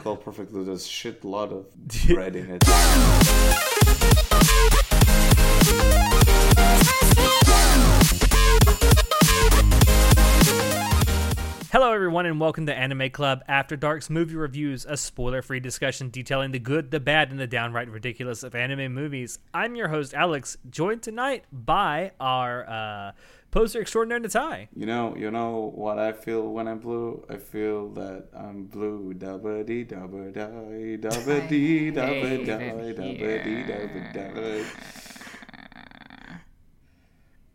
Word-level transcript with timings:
called 0.00 0.24
Perfect 0.24 0.50
Blue. 0.50 0.64
There's 0.64 0.86
shit 0.86 1.24
lot 1.24 1.52
of 1.52 1.66
bread 2.08 2.34
in 2.34 2.50
it. 2.50 2.64
Hello, 11.72 11.92
everyone, 11.92 12.26
and 12.26 12.40
welcome 12.40 12.66
to 12.66 12.74
Anime 12.74 13.10
Club 13.10 13.44
After 13.46 13.76
Dark's 13.76 14.10
movie 14.10 14.34
reviews, 14.34 14.84
a 14.86 14.96
spoiler 14.96 15.40
free 15.42 15.60
discussion 15.60 16.08
detailing 16.08 16.50
the 16.50 16.58
good, 16.58 16.90
the 16.90 16.98
bad, 16.98 17.30
and 17.30 17.38
the 17.38 17.46
downright 17.46 17.88
ridiculous 17.88 18.42
of 18.42 18.54
anime 18.54 18.92
movies. 18.92 19.38
I'm 19.54 19.76
your 19.76 19.88
host, 19.88 20.12
Alex, 20.14 20.56
joined 20.68 21.02
tonight 21.02 21.44
by 21.52 22.12
our 22.18 22.68
uh, 22.68 23.12
poster 23.50 23.80
extraordinaire, 23.80 24.20
Natai. 24.20 24.68
You 24.74 24.86
know, 24.86 25.14
you 25.16 25.30
know 25.30 25.72
what 25.74 25.98
I 25.98 26.12
feel 26.12 26.48
when 26.52 26.68
I'm 26.68 26.78
blue. 26.78 27.24
I 27.28 27.36
feel 27.36 27.88
that 27.94 28.28
I'm 28.34 28.64
blue. 28.64 29.14
Dabba 29.14 29.66
dee 29.66 29.84
dabba 29.84 30.32
die, 30.32 30.96
dabba 31.08 31.48
dee 31.48 31.90
dabba 31.90 32.28
hate 32.28 32.46
die, 32.46 32.52
it 32.54 32.96
dabba 32.96 33.44
dee 33.44 33.62
dabba 33.64 34.12
die. 34.14 34.64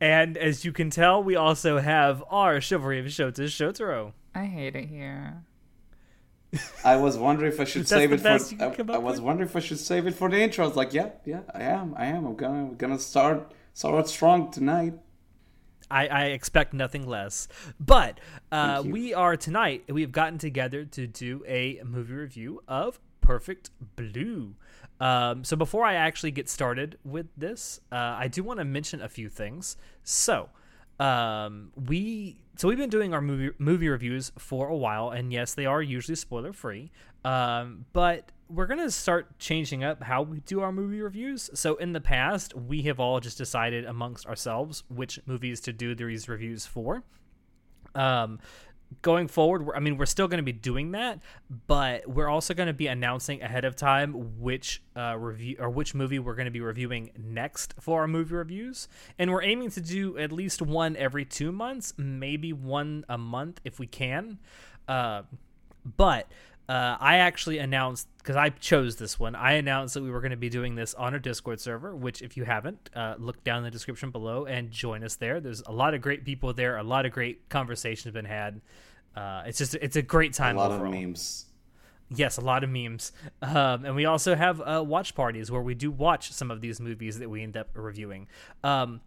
And 0.01 0.37
as 0.37 0.65
you 0.65 0.71
can 0.73 0.89
tell, 0.89 1.23
we 1.23 1.35
also 1.35 1.79
have 1.79 2.23
our 2.29 2.59
Chivalry 2.59 2.99
of 2.99 3.05
Shota 3.05 3.45
Shotaro. 3.45 4.11
I 4.35 4.45
hate 4.45 4.75
it 4.75 4.85
here. 4.85 5.43
I 6.83 6.97
was 6.97 7.17
wondering 7.17 7.51
if 7.51 7.59
I 7.59 7.63
should 7.63 7.81
That's 7.83 7.89
save 7.89 8.09
the 8.09 8.15
it 8.15 8.23
best 8.23 8.51
you 8.51 8.57
for. 8.57 8.69
can 8.71 8.71
I, 8.71 8.75
come 8.75 8.91
I 8.91 8.97
was 8.97 9.15
with? 9.15 9.23
wondering 9.25 9.49
if 9.49 9.55
I 9.55 9.59
should 9.59 9.79
save 9.79 10.05
it 10.07 10.13
for 10.15 10.29
the 10.29 10.37
intro. 10.39 10.65
I 10.65 10.67
was 10.67 10.77
like, 10.77 10.93
yeah, 10.93 11.09
yeah, 11.25 11.41
I 11.53 11.63
am, 11.63 11.93
I 11.97 12.05
am. 12.07 12.25
I'm 12.25 12.35
gonna, 12.35 12.59
I'm 12.67 12.75
gonna 12.75 12.99
start, 12.99 13.51
start 13.73 14.07
strong 14.07 14.51
tonight. 14.51 14.93
I, 15.95 16.07
I 16.07 16.23
expect 16.25 16.73
nothing 16.73 17.07
less. 17.07 17.47
But 17.79 18.19
uh, 18.51 18.83
we 18.85 19.13
are 19.13 19.37
tonight, 19.37 19.85
we 19.87 20.01
have 20.01 20.11
gotten 20.11 20.37
together 20.37 20.83
to 20.83 21.07
do 21.07 21.43
a 21.47 21.81
movie 21.85 22.13
review 22.13 22.61
of 22.67 22.99
Perfect 23.21 23.69
Blue. 23.95 24.55
Um, 24.99 25.45
so 25.45 25.55
before 25.55 25.85
I 25.85 25.95
actually 25.95 26.31
get 26.31 26.49
started 26.49 26.97
with 27.05 27.27
this, 27.37 27.79
uh, 27.91 27.95
I 27.95 28.27
do 28.27 28.43
want 28.43 28.59
to 28.59 28.65
mention 28.65 29.01
a 29.01 29.07
few 29.07 29.29
things. 29.29 29.77
So, 30.03 30.49
um, 30.99 31.71
we 31.75 32.41
so 32.57 32.67
we've 32.67 32.77
been 32.77 32.89
doing 32.89 33.13
our 33.13 33.21
movie 33.21 33.53
movie 33.57 33.89
reviews 33.89 34.31
for 34.37 34.69
a 34.69 34.75
while, 34.75 35.09
and 35.09 35.33
yes, 35.33 35.53
they 35.53 35.65
are 35.65 35.81
usually 35.81 36.15
spoiler 36.15 36.53
free. 36.53 36.91
Um, 37.25 37.85
but 37.91 38.31
we're 38.49 38.67
gonna 38.67 38.91
start 38.91 39.39
changing 39.39 39.83
up 39.83 40.03
how 40.03 40.21
we 40.21 40.39
do 40.41 40.61
our 40.61 40.71
movie 40.71 41.01
reviews. 41.01 41.49
So 41.53 41.75
in 41.75 41.93
the 41.93 42.01
past, 42.01 42.55
we 42.55 42.83
have 42.83 42.99
all 42.99 43.19
just 43.19 43.37
decided 43.37 43.85
amongst 43.85 44.25
ourselves 44.27 44.83
which 44.87 45.19
movies 45.25 45.59
to 45.61 45.73
do 45.73 45.95
these 45.95 46.29
reviews 46.29 46.65
for. 46.65 47.03
Um, 47.93 48.39
going 49.01 49.27
forward, 49.27 49.67
I 49.75 49.79
mean, 49.79 49.97
we're 49.97 50.05
still 50.05 50.27
going 50.27 50.37
to 50.37 50.43
be 50.43 50.51
doing 50.51 50.91
that, 50.91 51.19
but 51.67 52.07
we're 52.07 52.27
also 52.27 52.53
going 52.53 52.67
to 52.67 52.73
be 52.73 52.87
announcing 52.87 53.41
ahead 53.41 53.65
of 53.65 53.75
time 53.75 54.39
which 54.39 54.81
uh, 54.95 55.17
review 55.17 55.57
or 55.59 55.69
which 55.69 55.95
movie 55.95 56.19
we're 56.19 56.35
going 56.35 56.45
to 56.45 56.51
be 56.51 56.61
reviewing 56.61 57.11
next 57.17 57.73
for 57.79 58.01
our 58.01 58.07
movie 58.07 58.35
reviews, 58.35 58.87
and 59.17 59.31
we're 59.31 59.43
aiming 59.43 59.71
to 59.71 59.81
do 59.81 60.17
at 60.17 60.31
least 60.31 60.61
one 60.61 60.95
every 60.97 61.25
two 61.25 61.51
months, 61.51 61.93
maybe 61.97 62.53
one 62.53 63.05
a 63.09 63.17
month 63.17 63.59
if 63.63 63.79
we 63.79 63.87
can. 63.87 64.39
Uh, 64.87 65.23
but 65.97 66.27
uh, 66.67 66.97
I 66.99 67.17
actually 67.17 67.59
announced 67.59 68.07
because 68.17 68.35
I 68.35 68.49
chose 68.49 68.95
this 68.95 69.19
one. 69.19 69.35
I 69.35 69.53
announced 69.53 69.93
that 69.93 70.01
we 70.01 70.09
were 70.09 70.19
going 70.19 70.31
to 70.31 70.37
be 70.37 70.49
doing 70.49 70.75
this 70.75 70.95
on 70.95 71.13
our 71.13 71.19
Discord 71.19 71.59
server. 71.59 71.95
Which, 71.95 72.21
if 72.21 72.35
you 72.37 72.43
haven't, 72.43 72.89
uh, 72.95 73.15
look 73.19 73.43
down 73.43 73.59
in 73.59 73.63
the 73.65 73.71
description 73.71 74.09
below 74.09 74.45
and 74.45 74.71
join 74.71 75.03
us 75.03 75.15
there. 75.15 75.39
There's 75.39 75.61
a 75.61 75.71
lot 75.71 75.93
of 75.93 76.01
great 76.01 76.25
people 76.25 76.53
there. 76.53 76.77
A 76.77 76.83
lot 76.83 77.05
of 77.05 77.11
great 77.11 77.49
conversations 77.49 78.13
been 78.13 78.25
had. 78.25 78.61
Uh, 79.15 79.43
it's 79.45 79.59
just 79.59 79.75
it's 79.75 79.95
a 79.95 80.01
great 80.01 80.33
time. 80.33 80.55
A 80.55 80.59
lot 80.59 80.71
overall. 80.71 80.91
of 80.91 80.99
memes. 80.99 81.45
Yes, 82.09 82.37
a 82.37 82.41
lot 82.41 82.63
of 82.63 82.69
memes. 82.69 83.11
Um, 83.41 83.85
and 83.85 83.95
we 83.95 84.05
also 84.05 84.35
have 84.35 84.61
uh, 84.61 84.83
watch 84.85 85.15
parties 85.15 85.51
where 85.51 85.61
we 85.61 85.75
do 85.75 85.91
watch 85.91 86.31
some 86.31 86.51
of 86.51 86.61
these 86.61 86.79
movies 86.79 87.19
that 87.19 87.29
we 87.29 87.41
end 87.41 87.57
up 87.57 87.69
reviewing. 87.73 88.27
Um, 88.63 89.01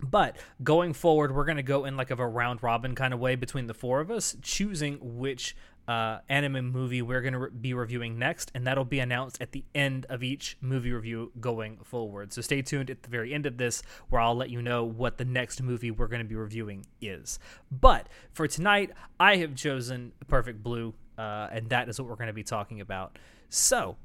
but 0.00 0.36
going 0.62 0.92
forward, 0.92 1.34
we're 1.34 1.44
going 1.44 1.56
to 1.56 1.62
go 1.62 1.84
in 1.84 1.96
like 1.96 2.10
of 2.10 2.20
a 2.20 2.26
round 2.26 2.62
robin 2.62 2.94
kind 2.94 3.14
of 3.14 3.20
way 3.20 3.34
between 3.34 3.66
the 3.66 3.74
four 3.74 4.00
of 4.00 4.10
us, 4.10 4.36
choosing 4.42 4.98
which 5.00 5.56
uh, 5.88 6.18
anime 6.28 6.66
movie 6.66 7.02
we're 7.02 7.20
going 7.20 7.32
to 7.32 7.38
re- 7.38 7.50
be 7.50 7.74
reviewing 7.74 8.18
next, 8.18 8.50
and 8.54 8.66
that'll 8.66 8.84
be 8.84 8.98
announced 8.98 9.40
at 9.40 9.52
the 9.52 9.64
end 9.74 10.06
of 10.08 10.22
each 10.22 10.56
movie 10.60 10.92
review 10.92 11.32
going 11.40 11.78
forward. 11.82 12.32
So 12.32 12.42
stay 12.42 12.62
tuned 12.62 12.90
at 12.90 13.02
the 13.02 13.08
very 13.08 13.32
end 13.32 13.46
of 13.46 13.56
this, 13.58 13.82
where 14.08 14.20
I'll 14.20 14.34
let 14.34 14.50
you 14.50 14.62
know 14.62 14.84
what 14.84 15.18
the 15.18 15.24
next 15.24 15.62
movie 15.62 15.90
we're 15.90 16.08
going 16.08 16.22
to 16.22 16.28
be 16.28 16.34
reviewing 16.34 16.86
is. 17.00 17.38
But 17.70 18.08
for 18.32 18.48
tonight, 18.48 18.90
I 19.20 19.36
have 19.36 19.54
chosen 19.54 20.12
Perfect 20.28 20.62
Blue, 20.62 20.94
uh, 21.18 21.48
and 21.52 21.68
that 21.70 21.88
is 21.88 22.00
what 22.00 22.08
we're 22.08 22.16
going 22.16 22.26
to 22.28 22.32
be 22.32 22.42
talking 22.44 22.80
about. 22.80 23.18
So 23.48 23.96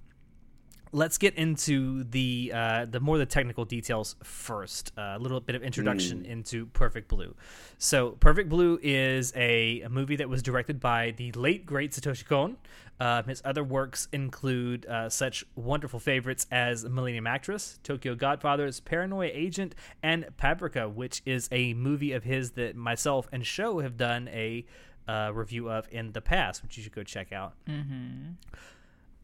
let's 0.91 1.18
get 1.18 1.35
into 1.35 2.03
the 2.03 2.52
uh, 2.53 2.85
the 2.85 3.00
more 3.00 3.18
the 3.18 3.25
technical 3.25 3.66
details 3.66 4.16
first. 4.24 4.91
Uh, 4.97 5.13
a 5.16 5.19
little 5.19 5.40
bit 5.40 5.56
of 5.56 5.63
introduction 5.63 6.25
into 6.25 6.66
Perfect 6.68 7.07
Blue. 7.07 7.35
So, 7.78 8.12
Perfect 8.12 8.50
Blue 8.50 8.79
is 8.81 9.31
a, 9.35 9.81
a 9.81 9.90
movie 9.90 10.18
that 10.18 10.30
was 10.30 10.44
directed 10.44 10.80
by 10.80 11.12
the 11.12 11.31
late 11.34 11.66
great 11.66 11.91
Satoshi 11.91 12.25
Kon. 12.25 12.57
Uh, 13.00 13.24
his 13.24 13.41
other 13.44 13.63
works 13.63 14.07
include 14.13 14.85
uh, 14.85 15.09
such 15.09 15.44
wonderful 15.56 16.00
favorites 16.00 16.46
as 16.51 16.85
Millennium 16.85 17.25
Actress, 17.25 17.80
Tokyo 17.81 18.13
Godfathers, 18.13 18.80
Paranoia 18.80 19.30
Agent, 19.34 19.74
and 20.03 20.28
Paprika, 20.38 20.88
which 20.88 21.24
is 21.25 21.50
a 21.51 21.74
movie 21.74 22.12
of 22.12 22.24
his 22.24 22.51
that 22.51 22.75
myself 22.75 23.28
and 23.31 23.46
Show 23.46 23.80
have 23.80 23.97
done 23.97 24.28
a 24.28 24.66
uh, 25.07 25.31
review 25.34 25.69
of 25.72 25.88
in 25.91 26.12
the 26.12 26.22
past, 26.22 26.62
which 26.62 26.78
you 26.78 26.84
should 26.84 26.94
go 26.94 27.01
check 27.03 27.31
out. 27.31 27.53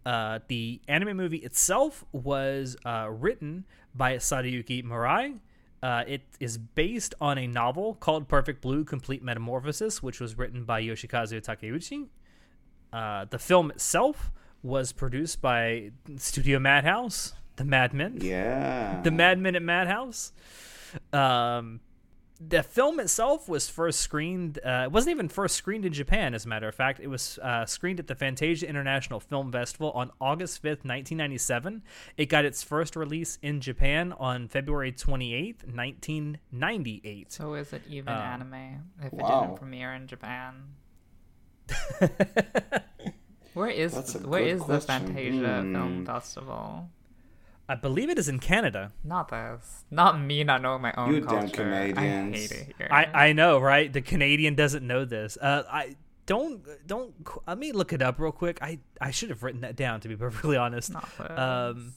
Uh, 0.08 0.40
the 0.48 0.80
anime 0.88 1.18
movie 1.18 1.38
itself 1.50 2.06
was 2.14 2.78
uh, 2.86 3.08
written 3.12 3.66
by 3.94 4.16
Sadayuki 4.16 4.82
Murai. 4.84 5.38
Uh, 5.84 6.04
it 6.08 6.22
is 6.40 6.58
based 6.58 7.14
on 7.20 7.38
a 7.38 7.46
novel 7.46 7.96
called 7.96 8.28
Perfect 8.30 8.62
Blue 8.62 8.84
Complete 8.86 9.22
Metamorphosis, 9.22 10.02
which 10.02 10.20
was 10.22 10.38
written 10.38 10.64
by 10.64 10.82
Yoshikazu 10.82 11.42
Takeuchi. 11.44 12.08
Uh, 12.94 13.26
the 13.30 13.38
film 13.38 13.70
itself 13.70 14.32
was 14.64 14.92
produced 14.94 15.42
by 15.42 15.92
Studio 16.16 16.58
Madhouse, 16.58 17.34
the 17.58 17.66
Madmen 17.66 18.20
Yeah. 18.22 19.02
the 19.04 19.12
Mad 19.12 19.40
Men 19.40 19.56
at 19.58 19.62
Madhouse. 19.62 20.32
Um, 21.12 21.82
the 22.40 22.62
film 22.64 23.00
itself 23.00 23.48
was 23.50 23.70
first 23.70 24.00
screened. 24.02 24.60
Uh, 24.66 24.84
it 24.86 24.92
wasn't 24.92 25.12
even 25.16 25.28
first 25.30 25.56
screened 25.56 25.86
in 25.86 25.94
Japan, 25.94 26.34
as 26.34 26.46
a 26.46 26.48
matter 26.48 26.68
of 26.68 26.76
fact. 26.76 27.00
It 27.00 27.08
was 27.08 27.40
uh, 27.42 27.66
screened 27.66 28.00
at 28.00 28.08
the 28.08 28.16
Fantasia 28.16 28.68
International 28.68 29.20
Film 29.20 29.52
Festival 29.52 29.92
on 29.92 30.12
August 30.22 30.62
fifth, 30.62 30.86
nineteen 30.86 31.18
ninety 31.18 31.38
seven. 31.38 31.84
It 32.18 32.28
got 32.28 32.46
its 32.46 32.64
first 32.64 32.96
release 32.96 33.38
in 33.42 33.62
Japan 33.62 34.14
on 34.20 34.48
February 34.48 34.92
twenty 34.92 35.34
eighth, 35.34 35.66
nineteen 35.68 36.40
ninety 36.52 37.02
eight. 37.04 37.32
So 37.32 37.54
is 37.56 37.74
it 37.74 37.82
even 37.90 38.14
Um, 38.14 38.20
anime 38.22 38.84
if 39.02 39.14
it 39.14 39.18
didn't 39.18 39.56
premiere 39.56 39.94
in 39.94 40.08
Japan? 40.08 40.54
Where 43.54 43.70
is 43.70 43.94
That's 43.96 44.16
a 44.16 44.20
where 44.20 44.56
the. 44.56 44.80
Fantasia 44.80 45.62
Hmm. 45.62 45.74
Film 45.74 46.06
Festival? 46.06 46.90
I 47.70 47.76
believe 47.76 48.10
it 48.10 48.18
is 48.18 48.30
in 48.30 48.40
Canada. 48.40 48.92
Not 49.04 49.30
this. 49.30 49.84
Not 49.92 50.20
me 50.22 50.44
not 50.44 50.62
knowing 50.62 50.82
my 50.82 50.94
own 50.98 51.14
You 51.14 51.20
damn 51.22 51.30
culture. 51.30 51.64
Canadians. 51.64 52.36
I 52.36 52.38
hate 52.40 52.52
it 52.52 52.76
here. 52.78 52.88
I, 52.90 53.06
I 53.28 53.34
know, 53.34 53.60
right? 53.60 53.92
The 53.92 54.02
Canadian 54.02 54.56
doesn't 54.56 54.86
know 54.86 55.04
this. 55.06 55.38
Uh, 55.42 55.64
I 55.70 55.96
don't 56.26 56.62
don't. 56.88 57.14
Let 57.46 57.58
me 57.58 57.72
look 57.74 57.92
it 57.94 58.02
up 58.02 58.20
real 58.20 58.32
quick. 58.32 58.60
I 58.62 58.80
I 59.02 59.12
should 59.12 59.30
have 59.30 59.44
written 59.44 59.62
that 59.62 59.76
down 59.76 60.00
to 60.02 60.08
be 60.08 60.16
perfectly 60.16 60.56
honest. 60.58 60.92
Not 60.94 61.10
this. 61.18 61.38
Um, 61.38 61.94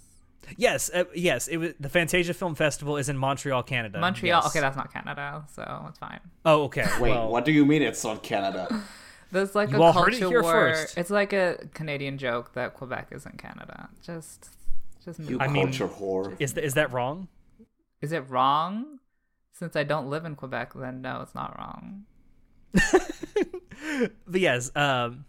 yes, 0.56 0.91
uh, 0.93 1.05
yes. 1.15 1.47
It 1.49 1.56
was 1.59 1.73
the 1.79 1.89
Fantasia 1.89 2.35
Film 2.35 2.55
Festival 2.56 2.97
is 2.97 3.09
in 3.09 3.17
Montreal, 3.17 3.62
Canada. 3.62 4.00
Montreal. 4.00 4.41
Yes. 4.43 4.50
Okay, 4.50 4.61
that's 4.61 4.77
not 4.77 4.93
Canada, 4.93 5.45
so 5.55 5.87
it's 5.89 5.99
fine. 5.99 6.21
Oh, 6.45 6.65
okay. 6.65 6.87
Wait, 7.00 7.11
well, 7.12 7.29
what 7.29 7.45
do 7.45 7.53
you 7.53 7.65
mean 7.65 7.83
it's 7.83 8.03
not 8.05 8.23
Canada? 8.23 8.83
There's 9.33 9.55
like 9.55 9.71
You 9.71 9.77
a 9.77 9.83
all 9.83 9.93
heard 9.93 10.15
it 10.15 10.19
culture 10.21 10.29
here 10.29 10.43
war. 10.43 10.53
first. 10.53 10.99
It's 10.99 11.11
like 11.11 11.33
a 11.33 11.56
Canadian 11.75 12.19
joke 12.19 12.55
that 12.55 12.75
Quebec 12.75 13.09
isn't 13.12 13.39
Canada. 13.39 13.89
Just, 14.03 14.50
just 15.05 15.19
move 15.19 15.31
You 15.31 15.38
I 15.41 15.47
on. 15.47 15.52
mean- 15.52 15.67
culture 15.67 15.88
whore. 15.88 16.37
Is 16.41 16.52
th- 16.55 16.64
is 16.64 16.75
that 16.75 16.93
wrong? 16.93 17.29
Is 18.00 18.12
it 18.12 18.20
wrong? 18.31 18.99
Since 19.52 19.76
I 19.76 19.85
don't 19.85 20.08
live 20.08 20.25
in 20.25 20.37
Quebec, 20.37 20.73
then 20.75 21.02
no, 21.02 21.20
it's 21.20 21.35
not 21.35 21.56
wrong. 21.58 22.05
but 24.26 24.41
yes, 24.41 24.70
um, 24.76 25.25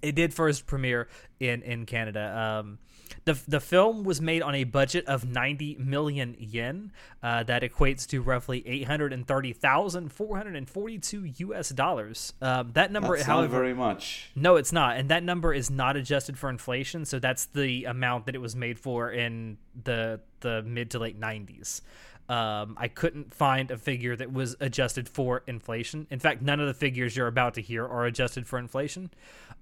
it 0.00 0.14
did 0.14 0.32
first 0.34 0.66
premiere 0.66 1.08
in 1.40 1.62
in 1.62 1.86
Canada. 1.86 2.60
Um, 2.60 2.78
the 3.24 3.38
the 3.46 3.60
film 3.60 4.02
was 4.04 4.20
made 4.20 4.42
on 4.42 4.54
a 4.54 4.64
budget 4.64 5.06
of 5.06 5.24
90 5.24 5.76
million 5.78 6.36
yen. 6.38 6.92
Uh, 7.22 7.42
that 7.44 7.62
equates 7.62 8.06
to 8.08 8.20
roughly 8.20 8.62
830,442 8.66 11.24
US 11.24 11.70
dollars. 11.70 12.34
Um, 12.40 12.72
that 12.72 12.92
number, 12.92 13.16
That's 13.16 13.28
not 13.28 13.34
however, 13.34 13.58
very 13.58 13.74
much. 13.74 14.30
No, 14.34 14.56
it's 14.56 14.72
not, 14.72 14.96
and 14.96 15.08
that 15.10 15.22
number 15.22 15.54
is 15.54 15.70
not 15.70 15.96
adjusted 15.96 16.36
for 16.38 16.50
inflation. 16.50 17.04
So 17.04 17.18
that's 17.18 17.46
the 17.46 17.84
amount 17.84 18.26
that 18.26 18.34
it 18.34 18.40
was 18.40 18.56
made 18.56 18.78
for 18.78 19.10
in 19.10 19.58
the 19.84 20.20
the 20.40 20.62
mid 20.62 20.90
to 20.90 20.98
late 20.98 21.20
'90s. 21.20 21.82
Um, 22.28 22.76
I 22.78 22.88
couldn't 22.88 23.34
find 23.34 23.70
a 23.70 23.76
figure 23.76 24.16
that 24.16 24.32
was 24.32 24.56
adjusted 24.60 25.08
for 25.08 25.42
inflation. 25.46 26.06
In 26.10 26.18
fact, 26.18 26.40
none 26.40 26.60
of 26.60 26.66
the 26.66 26.74
figures 26.74 27.16
you're 27.16 27.26
about 27.26 27.54
to 27.54 27.60
hear 27.60 27.86
are 27.86 28.06
adjusted 28.06 28.46
for 28.46 28.58
inflation. 28.58 29.10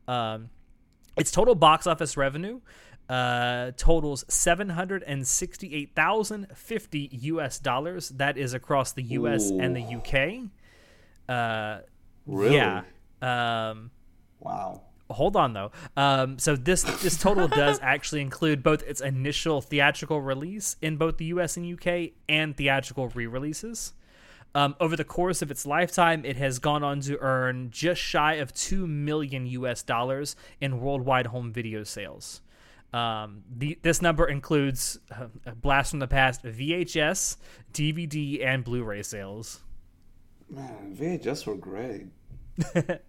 Um, 0.07 0.51
its 1.17 1.31
total 1.31 1.55
box 1.55 1.87
office 1.87 2.17
revenue 2.17 2.61
uh, 3.11 3.73
totals 3.77 4.25
seven 4.29 4.69
hundred 4.71 5.03
and 5.03 5.27
sixty-eight 5.27 5.95
thousand 5.95 6.47
fifty 6.57 7.09
U.S. 7.13 7.59
dollars. 7.59 8.09
That 8.11 8.39
is 8.39 8.55
across 8.55 8.93
the 8.93 9.03
U.S. 9.03 9.51
and 9.51 9.75
the 9.75 9.83
U.K. 9.83 10.45
Uh, 11.29 11.79
Really? 12.27 12.57
Yeah. 12.57 12.83
Um, 13.21 13.91
Wow. 14.39 14.83
hold 15.11 15.35
on 15.37 15.53
though. 15.55 15.73
Um, 15.97 16.39
so 16.39 16.55
this 16.55 16.83
this 17.03 17.19
total 17.19 17.49
does 17.63 17.79
actually 17.83 18.21
include 18.21 18.63
both 18.63 18.83
its 18.85 19.01
initial 19.01 19.61
theatrical 19.61 20.21
release 20.21 20.77
in 20.81 20.97
both 20.97 21.17
the 21.19 21.25
U.S. 21.27 21.57
and 21.57 21.67
U.K. 21.67 22.13
and 22.29 22.57
theatrical 22.57 23.09
re-releases. 23.09 23.93
Um, 24.55 24.75
over 24.81 24.97
the 24.97 25.05
course 25.05 25.43
of 25.43 25.51
its 25.51 25.65
lifetime, 25.67 26.25
it 26.25 26.37
has 26.37 26.59
gone 26.59 26.83
on 26.85 27.01
to 27.03 27.19
earn 27.21 27.71
just 27.71 28.01
shy 28.01 28.35
of 28.35 28.53
two 28.55 28.87
million 28.87 29.47
U.S. 29.47 29.83
dollars 29.83 30.37
in 30.61 30.81
worldwide 30.81 31.27
home 31.27 31.53
video 31.53 31.85
sales. 31.85 32.41
Um, 32.93 33.43
the, 33.49 33.79
this 33.83 34.03
number 34.03 34.27
includes 34.27 34.99
uh, 35.15 35.27
a 35.47 35.55
blast 35.55 35.91
from 35.91 36.01
the 36.01 36.09
past 36.09 36.43
VHS, 36.43 37.37
DVD, 37.73 38.45
and 38.45 38.65
Blu-ray 38.65 39.03
sales. 39.03 39.61
Man, 40.49 40.97
VHS 40.99 41.47
were 41.47 41.57
great. 41.57 42.07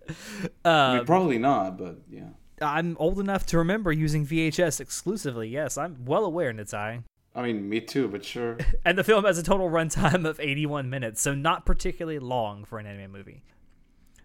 Uh, 0.64 0.70
I 0.70 0.96
mean, 0.98 1.06
probably 1.06 1.40
not, 1.40 1.78
but 1.78 2.02
yeah. 2.10 2.30
I'm 2.62 2.96
old 3.00 3.20
enough 3.20 3.48
to 3.48 3.58
remember 3.58 3.92
using 3.92 4.26
VHS 4.26 4.80
exclusively. 4.80 5.50
Yes, 5.50 5.78
I'm 5.78 6.06
well 6.06 6.24
aware, 6.24 6.54
Nitai. 6.54 7.04
I 7.34 7.42
mean, 7.42 7.68
me 7.68 7.82
too, 7.82 8.08
but 8.08 8.24
sure. 8.24 8.58
And 8.86 8.98
the 8.98 9.04
film 9.04 9.26
has 9.26 9.38
a 9.38 9.44
total 9.44 9.70
runtime 9.70 10.28
of 10.28 10.40
81 10.40 10.90
minutes, 10.90 11.22
so 11.22 11.34
not 11.34 11.66
particularly 11.66 12.20
long 12.20 12.66
for 12.66 12.78
an 12.78 12.86
anime 12.86 13.12
movie. 13.12 13.44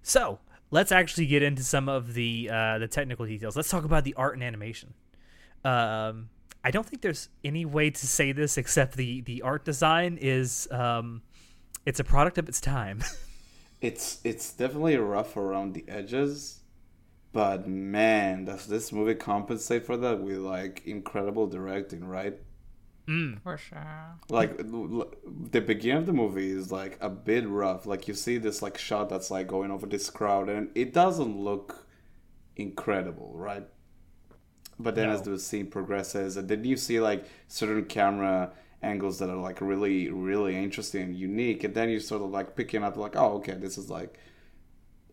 So 0.03 0.41
let's 0.71 0.93
actually 0.93 1.27
get 1.27 1.43
into 1.43 1.63
some 1.63 1.89
of 1.89 2.15
the 2.15 2.51
uh, 2.53 2.79
the 2.79 2.89
technical 2.89 3.27
details. 3.27 3.57
Let's 3.57 3.71
talk 3.71 3.85
about 3.85 4.05
the 4.05 4.15
art 4.15 4.35
and 4.35 4.43
animation. 4.43 4.95
Um, 5.67 6.29
I 6.65 6.71
don't 6.71 6.87
think 6.87 7.03
there's 7.03 7.29
any 7.45 7.65
way 7.65 7.91
to 7.91 8.07
say 8.07 8.33
this 8.33 8.57
except 8.59 8.97
the 8.97 9.21
the 9.23 9.43
art 9.43 9.65
design 9.65 10.19
is 10.21 10.69
um, 10.71 11.23
it's 11.85 12.01
a 12.01 12.05
product 12.05 12.39
of 12.39 12.49
its 12.49 12.61
time. 12.61 13.03
It's 13.83 14.21
it's 14.25 14.55
definitely 14.55 14.97
rough 14.97 15.37
around 15.37 15.75
the 15.75 15.85
edges, 15.87 16.61
but 17.33 17.69
man, 17.69 18.47
does 18.47 18.67
this 18.67 18.91
movie 18.91 19.15
compensate 19.15 19.85
for 19.85 19.99
that 19.99 20.21
with 20.21 20.39
like 20.39 20.83
incredible 20.87 21.47
directing, 21.47 22.03
right? 22.07 22.39
For 23.45 23.59
sure. 23.59 24.19
Like 24.31 24.59
l- 24.61 25.01
l- 25.03 25.13
the 25.53 25.61
beginning 25.61 25.99
of 25.99 26.07
the 26.07 26.15
movie 26.15 26.51
is 26.51 26.73
like 26.73 26.97
a 27.03 27.11
bit 27.11 27.47
rough. 27.47 27.85
Like 27.87 28.09
you 28.09 28.15
see 28.15 28.39
this 28.39 28.63
like 28.63 28.79
shot 28.79 29.11
that's 29.11 29.31
like 29.31 29.47
going 29.47 29.71
over 29.71 29.87
this 29.87 30.09
crowd, 30.09 30.49
and 30.49 30.71
it 30.75 30.95
doesn't 30.95 31.39
look 31.39 31.87
incredible, 32.57 33.33
right? 33.37 33.69
But 34.79 34.95
then 34.95 35.09
as 35.09 35.23
the 35.23 35.39
scene 35.39 35.67
progresses, 35.69 36.37
and 36.37 36.49
then 36.49 36.65
you 36.65 36.77
see 36.77 37.01
like 37.01 37.27
certain 37.49 37.85
camera 37.87 38.53
angles 38.83 39.19
that 39.19 39.31
are 39.31 39.37
like 39.37 39.61
really, 39.61 40.11
really 40.11 40.57
interesting 40.57 41.03
and 41.03 41.17
unique, 41.17 41.65
and 41.65 41.75
then 41.75 41.89
you 41.89 42.01
sort 42.01 42.23
of 42.23 42.31
like 42.31 42.57
picking 42.57 42.83
up 42.85 42.97
like, 42.97 43.17
oh, 43.17 43.35
okay, 43.37 43.55
this 43.55 43.79
is 43.79 43.91
like 43.91 44.19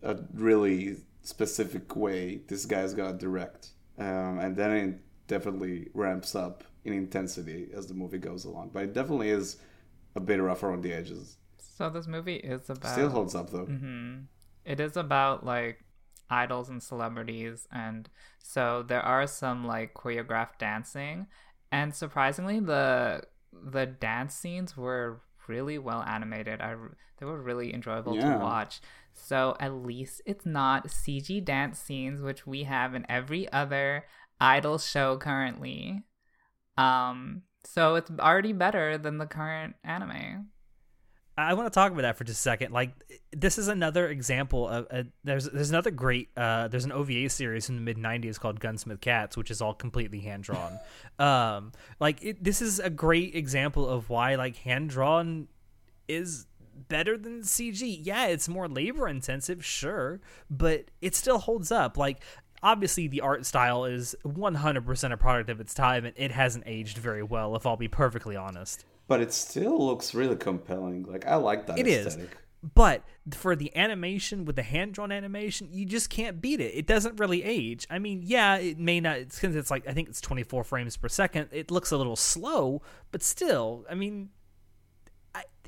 a 0.01 0.17
really 0.33 0.97
specific 1.21 1.95
way 1.95 2.41
this 2.47 2.65
guy's 2.65 2.93
gonna 2.93 3.17
direct, 3.17 3.69
um, 3.97 4.39
and 4.39 4.55
then 4.57 4.71
it 4.71 4.99
definitely 5.27 5.89
ramps 5.93 6.35
up 6.35 6.63
in 6.85 6.93
intensity 6.93 7.69
as 7.73 7.87
the 7.87 7.93
movie 7.93 8.17
goes 8.17 8.45
along. 8.45 8.71
But 8.73 8.83
it 8.83 8.93
definitely 8.93 9.29
is 9.29 9.57
a 10.15 10.19
bit 10.19 10.41
rough 10.41 10.63
around 10.63 10.81
the 10.83 10.93
edges. 10.93 11.37
So 11.57 11.89
this 11.89 12.07
movie 12.07 12.35
is 12.35 12.69
about 12.69 12.93
Still 12.93 13.09
holds 13.09 13.35
up 13.35 13.49
though. 13.49 13.65
hmm 13.65 14.19
It 14.65 14.79
is 14.79 14.95
about 14.97 15.45
like 15.45 15.82
idols 16.29 16.69
and 16.69 16.81
celebrities, 16.81 17.67
and 17.71 18.09
so 18.39 18.83
there 18.87 19.01
are 19.01 19.27
some 19.27 19.65
like 19.65 19.93
choreographed 19.93 20.57
dancing, 20.59 21.27
and 21.71 21.93
surprisingly, 21.93 22.59
the 22.59 23.23
the 23.51 23.85
dance 23.85 24.35
scenes 24.35 24.75
were 24.75 25.21
really 25.47 25.77
well 25.77 26.01
animated. 26.03 26.61
I 26.61 26.75
they 27.17 27.25
were 27.25 27.41
really 27.41 27.73
enjoyable 27.73 28.15
Yeah. 28.15 28.33
to 28.33 28.39
watch. 28.43 28.81
So 29.13 29.55
at 29.59 29.73
least 29.73 30.21
it's 30.25 30.45
not 30.45 30.89
CG 30.89 31.39
dance 31.39 31.79
scenes, 31.79 32.21
which 32.21 32.47
we 32.47 32.63
have 32.63 32.95
in 32.95 33.05
every 33.09 33.51
other 33.51 34.05
idol 34.41 34.77
show 34.79 35.17
currently. 35.17 36.03
Um, 36.77 37.43
so 37.63 37.95
it's 37.95 38.11
already 38.19 38.53
better 38.53 38.97
than 38.97 39.17
the 39.19 39.27
current 39.27 39.75
anime. 39.83 40.49
I 41.37 41.55
want 41.55 41.71
to 41.71 41.75
talk 41.75 41.91
about 41.91 42.03
that 42.03 42.15
for 42.15 42.23
just 42.23 42.39
a 42.39 42.41
second. 42.41 42.73
Like, 42.73 42.91
this 43.31 43.57
is 43.57 43.67
another 43.67 44.07
example 44.07 44.67
of 44.67 44.87
uh, 44.91 45.03
there's 45.23 45.49
there's 45.49 45.71
another 45.71 45.89
great 45.89 46.29
uh, 46.37 46.67
there's 46.67 46.85
an 46.85 46.91
OVA 46.91 47.29
series 47.29 47.69
in 47.69 47.75
the 47.75 47.81
mid 47.81 47.97
'90s 47.97 48.39
called 48.39 48.59
Gunsmith 48.59 49.01
Cats, 49.01 49.35
which 49.35 49.49
is 49.49 49.61
all 49.61 49.73
completely 49.73 50.19
hand 50.19 50.43
drawn. 50.43 50.77
um, 51.19 51.71
like 51.99 52.23
it, 52.23 52.43
this 52.43 52.61
is 52.61 52.79
a 52.79 52.89
great 52.89 53.35
example 53.35 53.87
of 53.87 54.09
why 54.09 54.35
like 54.35 54.57
hand 54.57 54.91
drawn 54.91 55.47
is 56.07 56.45
better 56.87 57.17
than 57.17 57.41
CG. 57.41 57.99
Yeah, 58.03 58.27
it's 58.27 58.47
more 58.47 58.67
labor 58.67 59.07
intensive, 59.07 59.65
sure, 59.65 60.21
but 60.49 60.85
it 61.01 61.15
still 61.15 61.39
holds 61.39 61.71
up. 61.71 61.97
Like. 61.97 62.21
Obviously, 62.63 63.07
the 63.07 63.21
art 63.21 63.45
style 63.45 63.85
is 63.85 64.15
100% 64.25 65.11
a 65.11 65.17
product 65.17 65.49
of 65.49 65.59
its 65.59 65.73
time, 65.73 66.05
and 66.05 66.13
it 66.17 66.31
hasn't 66.31 66.63
aged 66.65 66.97
very 66.97 67.21
well, 67.21 67.55
if 67.55 67.65
I'll 67.65 67.77
be 67.77 67.89
perfectly 67.89 68.35
honest. 68.35 68.85
But 69.07 69.19
it 69.19 69.33
still 69.33 69.85
looks 69.85 70.15
really 70.15 70.37
compelling. 70.37 71.03
Like 71.03 71.27
I 71.27 71.35
like 71.35 71.67
that 71.67 71.77
It 71.77 71.87
is. 71.87 72.07
aesthetic. 72.07 72.37
But 72.75 73.03
for 73.31 73.57
the 73.57 73.75
animation 73.75 74.45
with 74.45 74.55
the 74.55 74.63
hand 74.63 74.93
drawn 74.93 75.11
animation, 75.11 75.67
you 75.73 75.85
just 75.85 76.09
can't 76.09 76.41
beat 76.41 76.61
it. 76.61 76.73
It 76.73 76.87
doesn't 76.87 77.19
really 77.19 77.43
age. 77.43 77.85
I 77.89 77.99
mean, 77.99 78.21
yeah, 78.23 78.55
it 78.55 78.79
may 78.79 79.01
not. 79.01 79.17
It's 79.17 79.43
it's 79.43 79.69
like 79.69 79.85
I 79.85 79.91
think 79.91 80.07
it's 80.07 80.21
24 80.21 80.63
frames 80.63 80.95
per 80.95 81.09
second. 81.09 81.49
It 81.51 81.69
looks 81.69 81.91
a 81.91 81.97
little 81.97 82.15
slow, 82.15 82.81
but 83.11 83.21
still, 83.21 83.85
I 83.89 83.95
mean, 83.95 84.29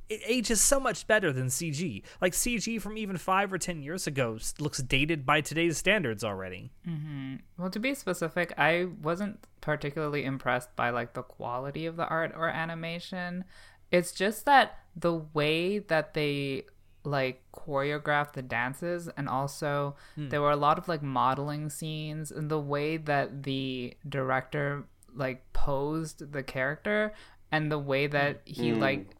it 0.09 0.21
ages 0.25 0.61
so 0.61 0.79
much 0.79 1.07
better 1.07 1.31
than 1.31 1.47
CG. 1.47 2.03
Like 2.21 2.33
CG 2.33 2.81
from 2.81 2.97
even 2.97 3.17
five 3.17 3.51
or 3.51 3.57
ten 3.57 3.81
years 3.81 4.07
ago 4.07 4.37
looks 4.59 4.79
dated 4.79 5.25
by 5.25 5.41
today's 5.41 5.77
standards 5.77 6.23
already. 6.23 6.71
Mm-hmm. 6.87 7.35
Well, 7.57 7.69
to 7.69 7.79
be 7.79 7.95
specific, 7.95 8.53
I 8.57 8.87
wasn't 9.01 9.39
particularly 9.61 10.23
impressed 10.23 10.75
by 10.75 10.91
like 10.91 11.13
the 11.13 11.23
quality 11.23 11.85
of 11.85 11.95
the 11.95 12.07
art 12.07 12.33
or 12.35 12.49
animation. 12.49 13.45
It's 13.91 14.11
just 14.11 14.45
that 14.45 14.79
the 14.95 15.13
way 15.13 15.79
that 15.79 16.13
they 16.13 16.65
like 17.03 17.43
choreographed 17.53 18.33
the 18.33 18.41
dances 18.41 19.07
and 19.15 19.29
also 19.29 19.95
hmm. 20.15 20.29
there 20.29 20.41
were 20.41 20.51
a 20.51 20.55
lot 20.55 20.77
of 20.77 20.87
like 20.87 21.03
modeling 21.03 21.69
scenes 21.69 22.31
and 22.31 22.49
the 22.49 22.59
way 22.59 22.97
that 22.97 23.43
the 23.43 23.93
director 24.09 24.85
like 25.15 25.51
posed 25.53 26.31
the 26.31 26.43
character 26.43 27.13
and 27.51 27.71
the 27.71 27.79
way 27.79 28.07
that 28.07 28.41
he 28.45 28.71
hmm. 28.71 28.79
like 28.79 29.15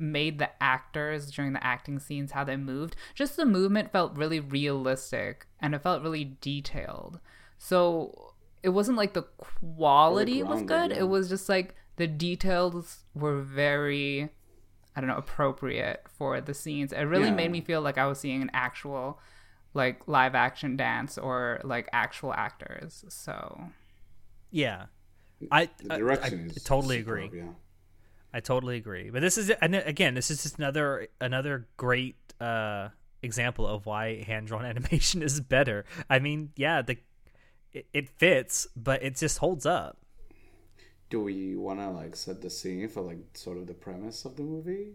made 0.00 0.38
the 0.38 0.48
actors 0.62 1.30
during 1.30 1.52
the 1.52 1.64
acting 1.64 1.98
scenes 1.98 2.32
how 2.32 2.42
they 2.42 2.56
moved 2.56 2.96
just 3.14 3.36
the 3.36 3.44
movement 3.44 3.92
felt 3.92 4.16
really 4.16 4.40
realistic 4.40 5.46
and 5.60 5.74
it 5.74 5.82
felt 5.82 6.02
really 6.02 6.36
detailed 6.40 7.20
so 7.58 8.32
it 8.62 8.70
wasn't 8.70 8.96
like 8.96 9.12
the 9.14 9.22
quality 9.72 10.42
was 10.42 10.62
good 10.62 10.90
yeah. 10.90 10.98
it 10.98 11.08
was 11.08 11.28
just 11.28 11.48
like 11.48 11.74
the 11.96 12.06
details 12.06 13.00
were 13.14 13.40
very 13.40 14.30
i 14.96 15.00
don't 15.00 15.08
know 15.08 15.16
appropriate 15.16 16.02
for 16.08 16.40
the 16.40 16.54
scenes 16.54 16.92
it 16.92 17.02
really 17.02 17.26
Yeah. 17.26 17.34
made 17.34 17.50
me 17.50 17.60
feel 17.60 17.80
like 17.82 17.98
i 17.98 18.06
was 18.06 18.18
seeing 18.18 18.42
an 18.42 18.50
actual 18.52 19.18
like 19.74 20.08
live 20.08 20.34
action 20.34 20.76
dance 20.76 21.16
or 21.18 21.60
like 21.62 21.88
actual 21.92 22.32
actors 22.34 23.04
so 23.08 23.64
Yeah, 24.50 24.86
I, 25.52 25.68
The 25.82 25.94
I- 25.94 25.98
direction 25.98 26.48
I, 26.50 26.52
is 26.56 26.64
totally 26.64 26.98
superb, 26.98 27.24
agree. 27.26 27.38
Yeah. 27.40 27.48
I 28.32 28.40
totally 28.40 28.76
agree. 28.76 29.10
But 29.10 29.22
this 29.22 29.36
is 29.36 29.50
again, 29.60 30.14
this 30.14 30.30
is 30.30 30.42
just 30.42 30.58
another 30.58 31.08
another 31.20 31.68
great 31.76 32.16
uh, 32.40 32.88
example 33.22 33.66
of 33.66 33.86
why 33.86 34.22
hand 34.22 34.46
drawn 34.46 34.64
animation 34.66 35.22
is 35.22 35.40
better. 35.40 35.84
I 36.08 36.18
mean, 36.18 36.50
yeah, 36.56 36.82
the 36.82 36.98
it, 37.72 37.86
it 37.92 38.08
fits, 38.08 38.66
but 38.76 39.02
it 39.02 39.16
just 39.16 39.38
holds 39.38 39.66
up. 39.66 39.98
Do 41.08 41.22
we 41.22 41.56
want 41.56 41.80
to 41.80 41.90
like 41.90 42.14
set 42.14 42.40
the 42.40 42.50
scene 42.50 42.88
for 42.88 43.00
like 43.02 43.18
sort 43.34 43.58
of 43.58 43.66
the 43.66 43.74
premise 43.74 44.24
of 44.24 44.36
the 44.36 44.42
movie? 44.42 44.92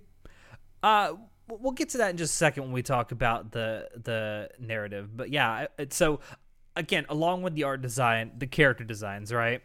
Uh, 0.81 1.13
we'll 1.47 1.73
get 1.73 1.89
to 1.89 1.97
that 1.97 2.11
in 2.11 2.17
just 2.17 2.33
a 2.33 2.37
second 2.37 2.63
when 2.63 2.71
we 2.71 2.83
talk 2.83 3.11
about 3.11 3.51
the 3.51 3.89
the 3.95 4.49
narrative. 4.59 5.15
But 5.15 5.29
yeah, 5.29 5.67
so 5.89 6.21
again, 6.75 7.05
along 7.09 7.41
with 7.41 7.55
the 7.55 7.63
art 7.63 7.81
design, 7.81 8.31
the 8.37 8.47
character 8.47 8.83
designs, 8.83 9.33
right? 9.33 9.61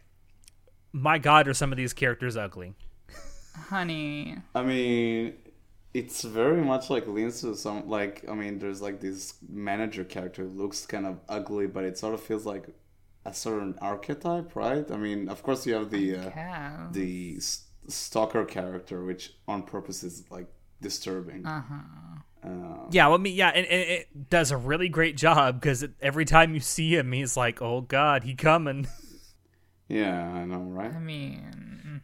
My 0.91 1.17
God, 1.17 1.47
are 1.47 1.53
some 1.53 1.71
of 1.71 1.77
these 1.77 1.93
characters 1.93 2.35
ugly? 2.35 2.73
Honey 3.55 4.37
I 4.55 4.63
mean, 4.63 5.33
it's 5.93 6.23
very 6.23 6.61
much 6.61 6.89
like 6.89 7.07
leans 7.07 7.41
to 7.41 7.55
some 7.55 7.87
like 7.89 8.25
I 8.29 8.33
mean, 8.33 8.59
there's 8.59 8.81
like 8.81 8.99
this 9.01 9.35
manager 9.49 10.03
character 10.03 10.43
who 10.43 10.49
looks 10.49 10.85
kind 10.85 11.05
of 11.05 11.19
ugly, 11.29 11.67
but 11.67 11.83
it 11.83 11.97
sort 11.97 12.13
of 12.13 12.21
feels 12.21 12.45
like 12.45 12.67
a 13.25 13.33
certain 13.33 13.77
archetype, 13.81 14.55
right? 14.55 14.89
I 14.89 14.97
mean, 14.97 15.29
of 15.29 15.43
course 15.43 15.65
you 15.65 15.73
have 15.75 15.89
the 15.91 16.15
uh, 16.17 16.29
the 16.91 17.39
stalker 17.87 18.45
character, 18.45 19.03
which 19.03 19.33
on 19.47 19.63
purpose 19.63 20.03
is 20.03 20.23
like 20.29 20.47
disturbing. 20.81 21.45
uh-huh 21.45 22.19
Uh, 22.43 22.87
Yeah, 22.89 23.07
well, 23.07 23.19
I 23.19 23.21
mean, 23.21 23.35
yeah, 23.35 23.49
and, 23.49 23.65
and 23.67 23.81
it 23.89 24.29
does 24.29 24.51
a 24.51 24.57
really 24.57 24.89
great 24.89 25.15
job 25.15 25.59
because 25.61 25.85
every 26.01 26.25
time 26.25 26.53
you 26.53 26.59
see 26.59 26.95
him, 26.95 27.11
he's 27.11 27.37
like, 27.37 27.61
"Oh 27.61 27.81
God, 27.81 28.23
he 28.23 28.33
coming." 28.33 28.87
yeah, 29.87 30.31
I 30.33 30.45
know, 30.45 30.59
right? 30.61 30.93
I 30.93 30.99
mean, 30.99 32.01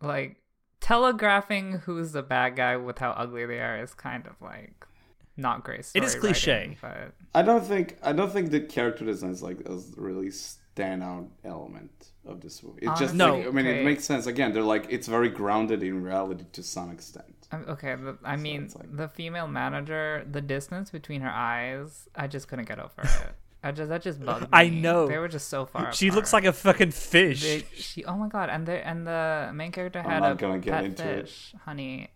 like 0.00 0.36
telegraphing 0.84 1.72
who's 1.86 2.12
the 2.12 2.22
bad 2.22 2.56
guy 2.56 2.76
with 2.76 2.98
how 2.98 3.10
ugly 3.12 3.46
they 3.46 3.58
are 3.58 3.82
is 3.82 3.94
kind 3.94 4.26
of 4.26 4.34
like 4.42 4.86
not 5.36 5.64
great. 5.64 5.90
It 5.94 6.04
is 6.04 6.14
cliche. 6.14 6.52
writing, 6.52 6.76
but 6.80 7.12
I 7.34 7.42
don't 7.42 7.64
think 7.64 7.96
I 8.02 8.12
don't 8.12 8.30
think 8.30 8.50
the 8.50 8.60
character 8.60 9.04
design 9.06 9.30
is 9.30 9.42
like 9.42 9.60
a 9.66 9.78
really 9.96 10.28
standout 10.28 11.28
element 11.42 12.10
of 12.26 12.42
this 12.42 12.62
movie. 12.62 12.82
It 12.82 12.90
just 12.98 13.14
Honestly, 13.14 13.38
like, 13.44 13.46
I 13.46 13.50
mean, 13.50 13.66
okay. 13.66 13.80
it 13.80 13.84
makes 13.84 14.04
sense. 14.04 14.26
Again, 14.26 14.52
they're 14.52 14.62
like 14.62 14.86
it's 14.90 15.08
very 15.08 15.30
grounded 15.30 15.82
in 15.82 16.02
reality 16.02 16.44
to 16.52 16.62
some 16.62 16.90
extent. 16.90 17.34
Um, 17.50 17.64
Okay, 17.68 17.94
the, 17.94 18.18
I 18.22 18.36
mean, 18.36 18.70
like- 18.76 18.94
the 18.94 19.08
female 19.08 19.48
manager, 19.48 20.26
the 20.30 20.42
distance 20.42 20.90
between 20.90 21.22
her 21.22 21.30
eyes, 21.30 22.08
I 22.14 22.26
just 22.26 22.46
couldn't 22.48 22.68
get 22.68 22.78
over 22.78 23.02
it. 23.02 23.34
I 23.64 23.72
just 23.72 23.88
that 23.88 24.02
just 24.02 24.24
bugged 24.24 24.42
me. 24.42 24.48
I 24.52 24.68
know. 24.68 25.06
they 25.08 25.16
were 25.18 25.26
just 25.28 25.48
so 25.48 25.64
far. 25.66 25.92
she 25.92 26.10
looks 26.10 26.32
like 26.32 26.44
a 26.44 26.52
fucking 26.52 26.90
fish. 26.92 27.42
They, 27.42 27.64
she. 27.74 28.04
Oh 28.04 28.14
my 28.16 28.28
god! 28.28 28.50
And 28.50 28.66
the 28.66 28.86
and 28.86 29.06
the 29.06 29.50
main 29.54 29.72
character 29.72 30.02
had 30.02 30.20
not 30.20 30.32
a 30.32 30.34
gonna 30.36 30.58
get 30.58 30.72
pet 30.74 30.84
into 30.84 31.08
it. 31.08 31.28
fish. 31.28 31.54
Honey, 31.64 32.10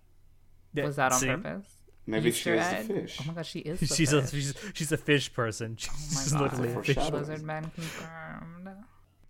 Yeah, 0.74 0.84
was 0.84 0.96
that 0.96 1.12
on 1.12 1.18
see? 1.18 1.26
purpose? 1.28 1.66
Maybe 2.06 2.28
Easter 2.30 2.54
she 2.54 2.58
is 2.60 2.66
egg? 2.66 2.86
the 2.88 2.94
fish. 2.94 3.18
Oh 3.20 3.24
my 3.28 3.34
god, 3.34 3.46
she 3.46 3.58
is. 3.60 3.80
The 3.80 3.86
She's 3.94 4.12
a 4.12 4.22
fish. 4.22 4.30
she's, 4.30 4.54
she's 4.74 4.92
a 4.92 4.96
fish 4.96 5.32
person. 5.32 5.76
She's 5.78 6.32
God. 6.32 6.40
literally 6.42 6.72
a 6.74 6.82
fish. 6.82 6.94
sure. 6.96 7.10
Lizard 7.10 7.42
man 7.42 7.70
confirmed. 7.74 8.68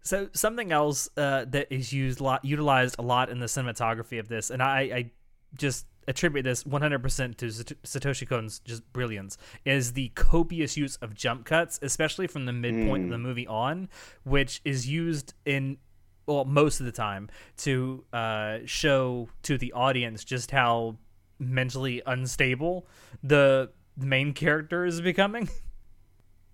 So 0.02 0.28
something 0.32 0.72
else 0.72 1.08
uh, 1.16 1.44
that 1.48 1.68
is 1.70 1.92
used 1.92 2.20
lot, 2.20 2.44
utilized 2.44 2.96
a 2.98 3.02
lot 3.02 3.30
in 3.30 3.40
the 3.40 3.46
cinematography 3.46 4.18
of 4.18 4.28
this, 4.28 4.50
and 4.50 4.62
I, 4.62 4.80
I 4.80 5.10
just 5.56 5.86
attribute 6.08 6.44
this 6.44 6.64
100% 6.64 7.36
to 7.36 7.46
Satoshi 7.46 8.28
Kon's 8.28 8.58
just 8.60 8.92
brilliance, 8.92 9.38
is 9.64 9.92
the 9.92 10.08
copious 10.16 10.76
use 10.76 10.96
of 10.96 11.14
jump 11.14 11.44
cuts, 11.44 11.78
especially 11.82 12.26
from 12.26 12.46
the 12.46 12.52
midpoint 12.52 13.04
of 13.04 13.10
the 13.10 13.18
movie 13.18 13.46
on, 13.46 13.88
which 14.24 14.60
is 14.64 14.88
used 14.88 15.34
in 15.44 15.76
well 16.26 16.44
most 16.44 16.80
of 16.80 16.86
the 16.86 16.92
time 16.92 17.28
to 17.58 18.04
uh, 18.12 18.58
show 18.64 19.28
to 19.42 19.56
the 19.56 19.72
audience 19.72 20.24
just 20.24 20.50
how 20.50 20.96
mentally 21.38 22.02
unstable 22.06 22.86
the 23.22 23.70
main 23.96 24.32
character 24.32 24.84
is 24.84 25.00
becoming. 25.00 25.48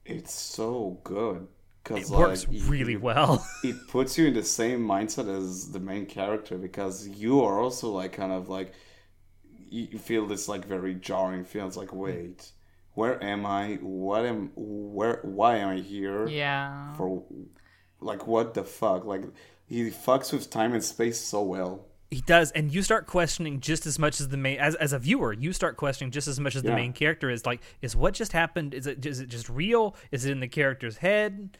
It's 0.06 0.34
so 0.34 0.98
good 1.02 1.48
because 1.82 2.10
It 2.10 2.14
works 2.14 2.46
like, 2.46 2.54
you- 2.54 2.62
really 2.64 2.96
well. 2.96 3.46
it 3.64 3.88
puts 3.88 4.18
you 4.18 4.26
in 4.26 4.34
the 4.34 4.42
same 4.42 4.86
mindset 4.86 5.34
as 5.34 5.72
the 5.72 5.80
main 5.80 6.04
character 6.04 6.58
because 6.58 7.08
you 7.08 7.42
are 7.42 7.58
also 7.58 7.90
like 7.90 8.12
kind 8.12 8.30
of 8.32 8.50
like 8.50 8.74
you 9.74 9.82
you 9.92 9.98
feel 9.98 10.24
this 10.26 10.48
like 10.52 10.64
very 10.76 10.94
jarring 11.08 11.44
feels 11.44 11.74
like 11.80 11.92
wait 11.92 12.40
where 12.98 13.16
am 13.32 13.44
i 13.44 13.64
what 13.82 14.24
am 14.24 14.50
where 14.54 15.18
why 15.22 15.52
am 15.62 15.68
i 15.76 15.80
here 15.94 16.26
Yeah. 16.28 16.94
for 16.96 17.08
like 18.00 18.22
what 18.32 18.54
the 18.54 18.64
fuck 18.64 19.04
like 19.12 19.24
he 19.66 19.90
fucks 19.90 20.32
with 20.32 20.50
time 20.50 20.72
and 20.74 20.84
space 20.84 21.18
so 21.32 21.42
well 21.42 21.74
He 22.10 22.20
does, 22.20 22.52
and 22.52 22.72
you 22.74 22.82
start 22.82 23.06
questioning 23.06 23.54
just 23.70 23.86
as 23.90 23.96
much 23.98 24.20
as 24.20 24.28
the 24.28 24.36
main 24.36 24.58
as 24.66 24.74
as 24.76 24.92
a 24.92 25.00
viewer. 25.00 25.32
You 25.32 25.52
start 25.52 25.74
questioning 25.84 26.12
just 26.12 26.28
as 26.28 26.38
much 26.38 26.54
as 26.54 26.62
the 26.62 26.74
main 26.80 26.92
character 26.92 27.28
is 27.36 27.42
like, 27.50 27.60
is 27.82 27.96
what 27.96 28.12
just 28.14 28.32
happened? 28.32 28.70
Is 28.78 28.86
it 28.86 29.04
is 29.04 29.18
it 29.24 29.28
just 29.36 29.48
real? 29.48 29.96
Is 30.12 30.24
it 30.24 30.30
in 30.30 30.40
the 30.40 30.52
character's 30.60 30.98
head? 30.98 31.58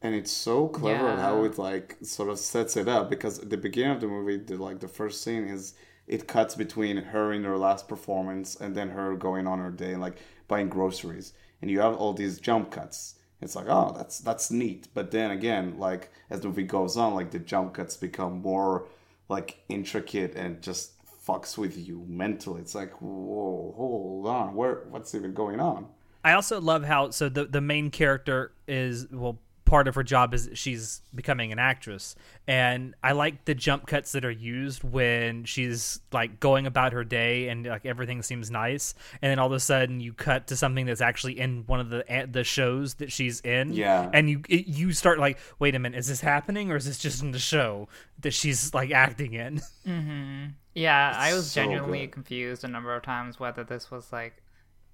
and 0.00 0.14
it's 0.14 0.30
so 0.30 0.68
clever 0.68 1.08
at 1.08 1.18
how 1.26 1.44
it 1.44 1.58
like 1.58 1.96
sort 2.02 2.28
of 2.32 2.38
sets 2.38 2.76
it 2.76 2.88
up 2.96 3.04
because 3.10 3.34
at 3.44 3.50
the 3.50 3.56
beginning 3.66 3.94
of 3.96 4.00
the 4.00 4.06
movie 4.06 4.36
the 4.48 4.56
like 4.68 4.78
the 4.80 4.88
first 5.00 5.22
scene 5.24 5.44
is 5.56 5.74
it 6.08 6.26
cuts 6.26 6.54
between 6.54 6.96
her 6.96 7.32
in 7.32 7.44
her 7.44 7.58
last 7.58 7.86
performance 7.86 8.56
and 8.56 8.74
then 8.74 8.90
her 8.90 9.14
going 9.14 9.46
on 9.46 9.58
her 9.58 9.70
day 9.70 9.94
like 9.94 10.18
buying 10.48 10.68
groceries. 10.68 11.34
And 11.60 11.70
you 11.70 11.80
have 11.80 11.96
all 11.96 12.14
these 12.14 12.40
jump 12.40 12.70
cuts. 12.70 13.16
It's 13.40 13.54
like 13.54 13.66
oh 13.68 13.94
that's 13.96 14.18
that's 14.18 14.50
neat. 14.50 14.88
But 14.94 15.10
then 15.10 15.30
again 15.30 15.78
like 15.78 16.10
as 16.30 16.40
the 16.40 16.48
movie 16.48 16.64
goes 16.64 16.96
on 16.96 17.14
like 17.14 17.30
the 17.30 17.38
jump 17.38 17.74
cuts 17.74 17.96
become 17.96 18.40
more 18.40 18.88
like 19.28 19.62
intricate 19.68 20.34
and 20.34 20.62
just 20.62 20.92
fucks 21.26 21.58
with 21.58 21.76
you 21.76 22.04
mentally. 22.08 22.62
It's 22.62 22.74
like 22.74 22.92
whoa 23.02 23.74
hold 23.76 24.26
on. 24.26 24.54
Where 24.54 24.86
what's 24.90 25.14
even 25.14 25.34
going 25.34 25.60
on? 25.60 25.86
I 26.24 26.32
also 26.32 26.60
love 26.60 26.84
how 26.84 27.10
so 27.10 27.28
the 27.28 27.44
the 27.44 27.60
main 27.60 27.90
character 27.90 28.52
is 28.66 29.06
well 29.12 29.38
part 29.68 29.86
of 29.86 29.94
her 29.94 30.02
job 30.02 30.32
is 30.32 30.48
she's 30.54 31.02
becoming 31.14 31.52
an 31.52 31.58
actress 31.58 32.16
and 32.46 32.94
I 33.04 33.12
like 33.12 33.44
the 33.44 33.54
jump 33.54 33.86
cuts 33.86 34.12
that 34.12 34.24
are 34.24 34.30
used 34.30 34.82
when 34.82 35.44
she's 35.44 36.00
like 36.10 36.40
going 36.40 36.66
about 36.66 36.94
her 36.94 37.04
day 37.04 37.48
and 37.48 37.66
like 37.66 37.84
everything 37.84 38.22
seems 38.22 38.50
nice 38.50 38.94
and 39.20 39.30
then 39.30 39.38
all 39.38 39.46
of 39.48 39.52
a 39.52 39.60
sudden 39.60 40.00
you 40.00 40.12
cut 40.14 40.46
to 40.46 40.56
something 40.56 40.86
that's 40.86 41.02
actually 41.02 41.38
in 41.38 41.64
one 41.66 41.80
of 41.80 41.90
the 41.90 42.28
the 42.32 42.44
shows 42.44 42.94
that 42.94 43.12
she's 43.12 43.40
in 43.42 43.72
Yeah. 43.74 44.08
and 44.12 44.30
you 44.30 44.40
it, 44.48 44.66
you 44.66 44.92
start 44.92 45.18
like 45.18 45.38
wait 45.58 45.74
a 45.74 45.78
minute 45.78 45.98
is 45.98 46.08
this 46.08 46.22
happening 46.22 46.72
or 46.72 46.76
is 46.76 46.86
this 46.86 46.98
just 46.98 47.22
in 47.22 47.32
the 47.32 47.38
show 47.38 47.88
that 48.20 48.32
she's 48.32 48.72
like 48.72 48.90
acting 48.90 49.34
in 49.34 49.60
Yeah, 50.74 51.12
I 51.16 51.34
was 51.34 51.50
so 51.50 51.60
genuinely 51.62 52.00
good. 52.06 52.12
confused 52.12 52.64
a 52.64 52.68
number 52.68 52.94
of 52.94 53.02
times 53.02 53.38
whether 53.40 53.64
this 53.64 53.90
was 53.90 54.12
like 54.12 54.42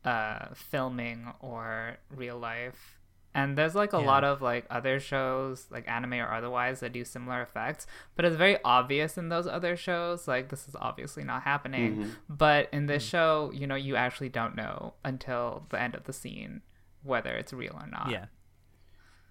uh 0.04 0.46
filming 0.54 1.32
or 1.40 1.96
real 2.14 2.38
life. 2.38 2.93
And 3.34 3.58
there's 3.58 3.74
like 3.74 3.92
a 3.92 3.98
Yeah. 4.00 4.06
lot 4.06 4.22
of 4.24 4.40
like 4.42 4.64
other 4.70 5.00
shows, 5.00 5.66
like 5.70 5.88
anime 5.88 6.14
or 6.14 6.32
otherwise, 6.32 6.80
that 6.80 6.92
do 6.92 7.04
similar 7.04 7.42
effects, 7.42 7.86
but 8.14 8.24
it's 8.24 8.36
very 8.36 8.58
obvious 8.64 9.18
in 9.18 9.28
those 9.28 9.46
other 9.48 9.76
shows, 9.76 10.28
like 10.28 10.50
this 10.50 10.68
is 10.68 10.76
obviously 10.76 11.24
not 11.24 11.42
happening. 11.42 11.96
Mm-hmm. 11.96 12.10
But 12.28 12.68
in 12.72 12.86
this 12.86 13.02
show, 13.04 13.50
you 13.52 13.66
know, 13.66 13.74
you 13.74 13.96
actually 13.96 14.28
don't 14.28 14.54
know 14.54 14.94
until 15.04 15.66
the 15.70 15.80
end 15.80 15.94
of 15.96 16.04
the 16.04 16.12
scene 16.12 16.62
whether 17.02 17.32
it's 17.32 17.52
real 17.52 17.76
or 17.78 17.86
not. 17.88 18.08
yeah 18.10 18.26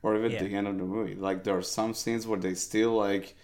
or 0.04 0.16
even 0.18 0.32
Yeah. 0.32 0.44
the 0.44 0.54
end 0.54 0.68
of 0.68 0.78
the 0.78 0.84
movie. 0.84 1.16
Like 1.16 1.46
there 1.46 1.58
are 1.58 1.62
some 1.62 1.94
scenes 1.94 2.28
where 2.28 2.38
they 2.40 2.56
still 2.56 2.92
like 2.98 3.36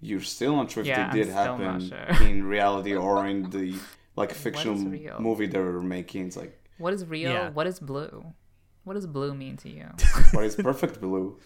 you're 0.00 0.20
still 0.20 0.56
not 0.56 0.70
sure 0.70 0.80
if 0.82 0.86
Yeah, 0.88 1.10
they 1.12 1.20
did 1.22 1.28
happen 1.32 1.88
sure. 1.88 2.26
in 2.28 2.42
reality 2.44 2.94
or 2.96 3.24
in 3.26 3.50
the 3.50 3.74
like 4.16 4.32
fictional 4.44 4.76
movie 5.20 5.46
they're 5.46 5.80
making. 5.80 6.26
It's 6.26 6.36
like 6.36 6.60
What 6.78 6.92
is 6.92 7.06
real? 7.06 7.30
Yeah. 7.30 7.50
What 7.50 7.66
is 7.68 7.78
blue? 7.78 8.34
What 8.88 8.94
does 8.94 9.06
blue 9.06 9.34
mean 9.34 9.58
to 9.58 9.68
you? 9.68 9.84
what 10.32 10.44
is 10.44 10.56
perfect 10.56 10.98
blue? 10.98 11.38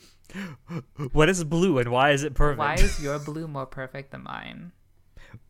what 1.13 1.29
is 1.29 1.43
blue 1.43 1.79
and 1.79 1.91
why 1.91 2.13
is 2.13 2.23
it 2.23 2.35
perfect 2.35 2.61
Why 2.61 2.75
is 2.75 3.03
your 3.03 3.19
blue 3.19 3.49
more 3.49 3.67
perfect 3.67 4.13
than 4.13 4.23
mine? 4.23 4.71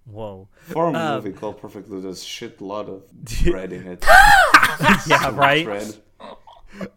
whoa 0.07 0.49
For 0.55 0.87
a 0.87 0.93
Um, 0.95 1.17
movie 1.23 1.33
called 1.37 1.61
Perfect 1.61 1.89
Blue, 1.89 2.01
there's 2.01 2.25
shit 2.25 2.63
lot 2.63 2.89
of 2.89 3.03
bread 3.45 3.75
in 3.75 3.87
it. 3.87 4.05
yeah 5.07 5.31
right 5.35 5.67
Bread. 5.67 5.97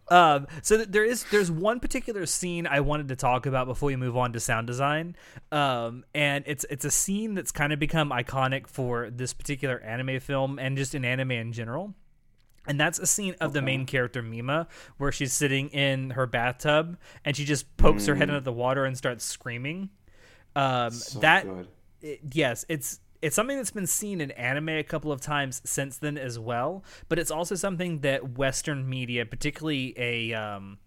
Um, 0.08 0.46
so 0.62 0.78
there 0.78 1.04
is 1.04 1.26
there's 1.30 1.50
one 1.50 1.78
particular 1.80 2.24
scene 2.24 2.66
I 2.66 2.80
wanted 2.80 3.08
to 3.08 3.16
talk 3.16 3.44
about 3.44 3.66
before 3.66 3.88
we 3.88 3.96
move 3.96 4.16
on 4.16 4.32
to 4.32 4.40
sound 4.40 4.66
design, 4.66 5.14
um, 5.52 6.04
and 6.14 6.42
it's 6.46 6.64
it's 6.70 6.86
a 6.86 6.90
scene 6.90 7.34
that's 7.34 7.52
kind 7.52 7.74
of 7.74 7.78
become 7.78 8.08
iconic 8.08 8.66
for 8.66 9.10
this 9.10 9.34
particular 9.34 9.78
anime 9.80 10.18
film 10.20 10.58
and 10.58 10.78
just 10.78 10.94
in 10.94 11.04
anime 11.04 11.32
in 11.32 11.52
general. 11.52 11.92
And 12.66 12.78
that's 12.80 12.98
a 12.98 13.06
scene 13.06 13.34
of 13.40 13.52
the 13.52 13.62
main 13.62 13.86
character 13.86 14.22
Mima, 14.22 14.66
where 14.98 15.12
she's 15.12 15.32
sitting 15.32 15.68
in 15.70 16.10
her 16.10 16.26
bathtub 16.26 16.98
and 17.24 17.36
she 17.36 17.44
just 17.44 17.76
pokes 17.76 18.06
her 18.06 18.14
head 18.14 18.28
under 18.28 18.40
the 18.40 18.52
water 18.52 18.84
and 18.84 18.96
starts 18.96 19.24
screaming. 19.24 19.90
Um, 20.54 20.90
So 20.90 21.20
that 21.20 21.44
good. 21.44 21.68
it- 22.02 22.20
yes, 22.32 22.64
it's 22.68 23.00
it's 23.22 23.34
something 23.34 23.56
that's 23.56 23.70
been 23.70 23.86
seen 23.86 24.20
in 24.20 24.30
anime 24.32 24.68
a 24.68 24.82
couple 24.82 25.10
of 25.10 25.20
times 25.20 25.62
since 25.64 25.96
then 25.98 26.18
as 26.18 26.38
well. 26.38 26.84
But 27.08 27.18
it's 27.18 27.30
also 27.30 27.54
something 27.54 28.00
that 28.00 28.36
Western 28.36 28.88
media, 28.88 29.24
particularly 29.24 29.94
a 29.96 30.34
um, 30.34 30.78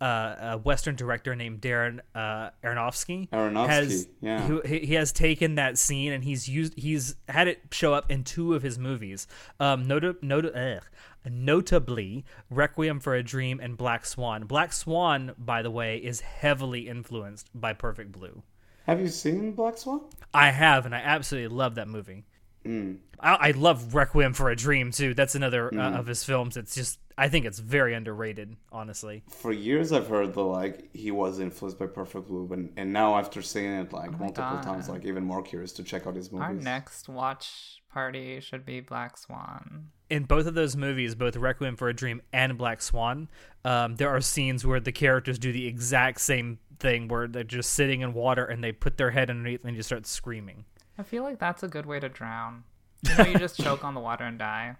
uh, 0.00 0.36
a 0.40 0.58
Western 0.58 0.96
director 0.96 1.36
named 1.36 1.60
Darren 1.60 2.00
uh, 2.14 2.50
Aronofsky, 2.64 3.28
Aronofsky, 3.30 3.66
has 3.68 4.08
yeah. 4.20 4.40
who- 4.46 4.62
he, 4.62 4.80
he 4.80 4.94
has 4.94 5.12
taken 5.12 5.56
that 5.56 5.76
scene 5.78 6.12
and 6.12 6.24
he's 6.24 6.48
used 6.48 6.78
he's 6.78 7.16
had 7.28 7.48
it 7.48 7.60
show 7.70 7.92
up 7.94 8.10
in 8.10 8.24
two 8.24 8.54
of 8.54 8.62
his 8.62 8.78
movies. 8.78 9.26
Um, 9.58 9.86
nota, 9.86 10.16
nota, 10.22 10.76
ugh, 10.76 10.84
notably 11.30 12.24
Requiem 12.50 13.00
for 13.00 13.14
a 13.14 13.22
Dream 13.22 13.60
and 13.60 13.76
Black 13.76 14.06
Swan. 14.06 14.44
Black 14.44 14.72
Swan, 14.72 15.32
by 15.38 15.62
the 15.62 15.70
way, 15.70 15.98
is 15.98 16.20
heavily 16.20 16.88
influenced 16.88 17.48
by 17.54 17.72
Perfect 17.72 18.12
Blue. 18.12 18.42
Have 18.86 19.00
you 19.00 19.08
seen 19.08 19.52
Black 19.52 19.78
Swan? 19.78 20.00
I 20.32 20.50
have, 20.50 20.86
and 20.86 20.94
I 20.94 20.98
absolutely 20.98 21.54
love 21.54 21.74
that 21.74 21.88
movie. 21.88 22.24
Mm. 22.64 22.98
I, 23.18 23.34
I 23.34 23.50
love 23.52 23.94
Requiem 23.94 24.32
for 24.32 24.50
a 24.50 24.56
Dream 24.56 24.92
too. 24.92 25.14
That's 25.14 25.34
another 25.34 25.74
uh, 25.74 25.98
of 25.98 26.06
his 26.06 26.24
films. 26.24 26.56
It's 26.56 26.74
just 26.74 26.98
I 27.20 27.28
think 27.28 27.44
it's 27.44 27.58
very 27.58 27.92
underrated, 27.92 28.56
honestly. 28.72 29.22
For 29.28 29.52
years, 29.52 29.92
I've 29.92 30.08
heard 30.08 30.32
that 30.32 30.40
like 30.40 30.88
he 30.94 31.10
was 31.10 31.38
influenced 31.38 31.78
by 31.78 31.86
Perfect 31.86 32.28
Blue, 32.28 32.46
but 32.46 32.58
and 32.76 32.92
now 32.94 33.18
after 33.18 33.42
seeing 33.42 33.72
it 33.72 33.92
like 33.92 34.18
multiple 34.18 34.56
God. 34.56 34.62
times, 34.62 34.88
like 34.88 35.04
even 35.04 35.24
more 35.24 35.42
curious 35.42 35.72
to 35.72 35.82
check 35.82 36.06
out 36.06 36.16
his 36.16 36.32
movies. 36.32 36.46
Our 36.46 36.54
next 36.54 37.10
watch 37.10 37.82
party 37.92 38.40
should 38.40 38.64
be 38.64 38.80
Black 38.80 39.18
Swan. 39.18 39.88
In 40.08 40.24
both 40.24 40.46
of 40.46 40.54
those 40.54 40.76
movies, 40.76 41.14
both 41.14 41.36
Requiem 41.36 41.76
for 41.76 41.90
a 41.90 41.94
Dream 41.94 42.22
and 42.32 42.56
Black 42.56 42.80
Swan, 42.80 43.28
um, 43.66 43.96
there 43.96 44.08
are 44.08 44.22
scenes 44.22 44.66
where 44.66 44.80
the 44.80 44.90
characters 44.90 45.38
do 45.38 45.52
the 45.52 45.66
exact 45.66 46.22
same 46.22 46.58
thing, 46.78 47.06
where 47.08 47.28
they're 47.28 47.44
just 47.44 47.74
sitting 47.74 48.00
in 48.00 48.14
water 48.14 48.46
and 48.46 48.64
they 48.64 48.72
put 48.72 48.96
their 48.96 49.10
head 49.10 49.28
underneath 49.28 49.62
and 49.64 49.76
just 49.76 49.90
start 49.90 50.06
screaming. 50.06 50.64
I 51.00 51.02
feel 51.02 51.22
like 51.22 51.38
that's 51.38 51.62
a 51.62 51.68
good 51.68 51.86
way 51.86 51.98
to 51.98 52.08
drown. 52.08 52.64
You 53.08 53.16
know, 53.16 53.24
you 53.24 53.38
just 53.38 53.56
choke 53.62 53.84
on 53.84 53.94
the 53.94 54.00
water 54.00 54.24
and 54.24 54.38
die. 54.38 54.76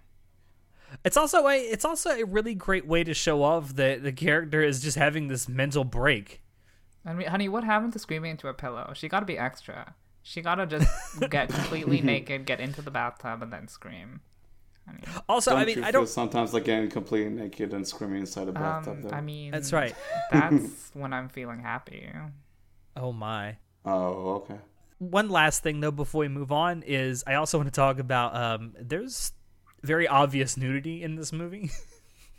It's 1.03 1.17
also 1.17 1.47
a 1.47 1.57
it's 1.57 1.85
also 1.85 2.11
a 2.11 2.23
really 2.25 2.53
great 2.53 2.85
way 2.85 3.03
to 3.03 3.13
show 3.13 3.41
off 3.43 3.75
that 3.75 4.03
the 4.03 4.11
character 4.11 4.61
is 4.61 4.81
just 4.81 4.97
having 4.97 5.27
this 5.29 5.49
mental 5.49 5.83
break. 5.83 6.41
I 7.05 7.13
mean, 7.13 7.27
honey, 7.27 7.49
what 7.49 7.63
happened 7.63 7.93
to 7.93 7.99
screaming 7.99 8.31
into 8.31 8.47
a 8.47 8.53
pillow? 8.53 8.91
She 8.93 9.07
got 9.09 9.21
to 9.21 9.25
be 9.25 9.37
extra. 9.37 9.95
She 10.21 10.41
got 10.41 10.55
to 10.55 10.67
just 10.67 10.87
get 11.31 11.49
completely 11.53 12.01
naked, 12.01 12.45
get 12.45 12.59
into 12.59 12.81
the 12.83 12.91
bathtub, 12.91 13.41
and 13.41 13.51
then 13.51 13.67
scream. 13.67 14.21
I 14.87 14.91
mean, 14.91 15.01
Also, 15.27 15.51
Don't 15.51 15.59
I 15.61 15.65
mean, 15.65 15.77
you 15.79 15.83
I 15.83 15.91
don't. 15.91 16.07
sometimes 16.09 16.53
like 16.53 16.65
getting 16.65 16.89
completely 16.89 17.31
naked 17.31 17.73
and 17.73 17.87
screaming 17.87 18.19
inside 18.19 18.47
a 18.49 18.51
bathtub? 18.51 18.97
um, 18.97 19.01
though? 19.03 19.09
I 19.09 19.21
mean, 19.21 19.51
That's 19.51 19.73
right. 19.73 19.95
That's 20.31 20.91
when 20.93 21.13
I'm 21.13 21.29
feeling 21.29 21.59
happy. 21.61 22.07
Oh 22.95 23.11
my. 23.13 23.57
oh, 23.85 24.33
okay. 24.43 24.59
One 25.01 25.29
last 25.29 25.63
thing 25.63 25.79
though 25.79 25.91
before 25.91 26.19
we 26.21 26.27
move 26.27 26.51
on 26.51 26.83
is 26.83 27.23
I 27.25 27.33
also 27.33 27.57
want 27.57 27.67
to 27.67 27.71
talk 27.71 27.97
about 27.99 28.35
um 28.35 28.75
there's 28.79 29.31
very 29.81 30.07
obvious 30.07 30.57
nudity 30.57 31.01
in 31.03 31.15
this 31.15 31.33
movie. 31.33 31.71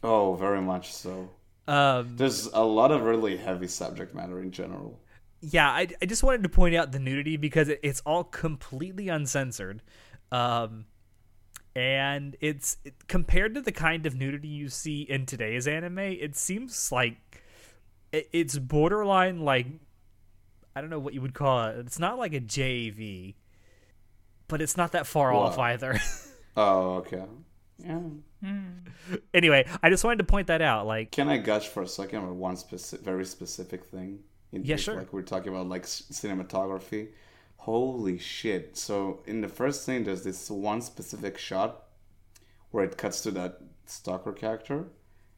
Oh, 0.05 0.35
very 0.35 0.61
much 0.61 0.93
so. 0.93 1.31
um 1.69 2.17
There's 2.17 2.47
a 2.47 2.63
lot 2.65 2.91
of 2.93 3.03
really 3.03 3.37
heavy 3.37 3.69
subject 3.69 4.15
matter 4.15 4.41
in 4.41 4.51
general. 4.53 5.01
yeah, 5.41 5.69
I, 5.71 5.89
I 6.01 6.07
just 6.07 6.23
wanted 6.23 6.43
to 6.45 6.49
point 6.49 6.75
out 6.75 6.93
the 6.93 6.99
nudity 7.01 7.37
because 7.37 7.69
it, 7.69 7.81
it's 7.83 8.01
all 8.07 8.25
completely 8.25 9.09
uncensored. 9.09 9.83
Um 10.31 10.87
and 11.75 12.37
it's 12.41 12.77
it, 12.85 13.09
compared 13.09 13.55
to 13.55 13.61
the 13.61 13.73
kind 13.73 14.07
of 14.07 14.15
nudity 14.15 14.49
you 14.49 14.69
see 14.69 15.03
in 15.03 15.27
today's 15.27 15.67
anime, 15.67 15.99
it 15.99 16.37
seems 16.37 16.93
like 16.93 17.17
it, 18.13 18.29
it's 18.33 18.59
borderline 18.59 19.41
like 19.41 19.67
I 20.75 20.81
don't 20.81 20.91
know 20.91 20.99
what 20.99 21.15
you 21.15 21.21
would 21.21 21.35
call 21.35 21.65
it. 21.69 21.79
It's 21.79 21.99
not 21.99 22.19
like 22.19 22.33
a 22.35 22.41
JV, 22.41 23.35
but 24.49 24.61
it's 24.63 24.77
not 24.77 24.93
that 24.93 25.07
far 25.07 25.33
off 25.33 25.59
either. 25.59 25.99
Oh, 26.55 26.97
okay. 26.97 27.25
Yeah. 27.79 28.01
Hmm. 28.45 28.69
anyway, 29.33 29.67
I 29.83 29.89
just 29.89 30.05
wanted 30.05 30.19
to 30.19 30.25
point 30.25 30.49
that 30.49 30.61
out. 30.61 30.87
Like, 30.87 31.11
Can 31.11 31.31
I 31.31 31.39
gush 31.39 31.67
for 31.69 31.83
a 31.83 31.87
second 31.89 32.19
on 32.25 32.39
one 32.39 32.57
specific, 32.57 33.05
very 33.05 33.25
specific 33.25 33.85
thing? 33.87 34.19
In 34.53 34.63
Yeah, 34.63 34.77
case, 34.77 34.85
sure. 34.85 34.97
Like 34.97 35.15
we're 35.15 35.23
talking 35.23 35.49
about 35.51 35.69
like 35.69 35.85
cinematography. 35.85 37.09
Holy 37.57 38.19
shit! 38.19 38.77
So 38.77 39.23
in 39.27 39.41
the 39.41 39.49
first 39.49 39.85
scene, 39.87 40.05
there's 40.05 40.25
this 40.25 40.51
one 40.51 40.83
specific 40.83 41.39
shot 41.39 41.85
where 42.71 42.85
it 42.85 42.99
cuts 42.99 43.23
to 43.23 43.31
that 43.33 43.61
stalker 43.87 44.33
character, 44.33 44.89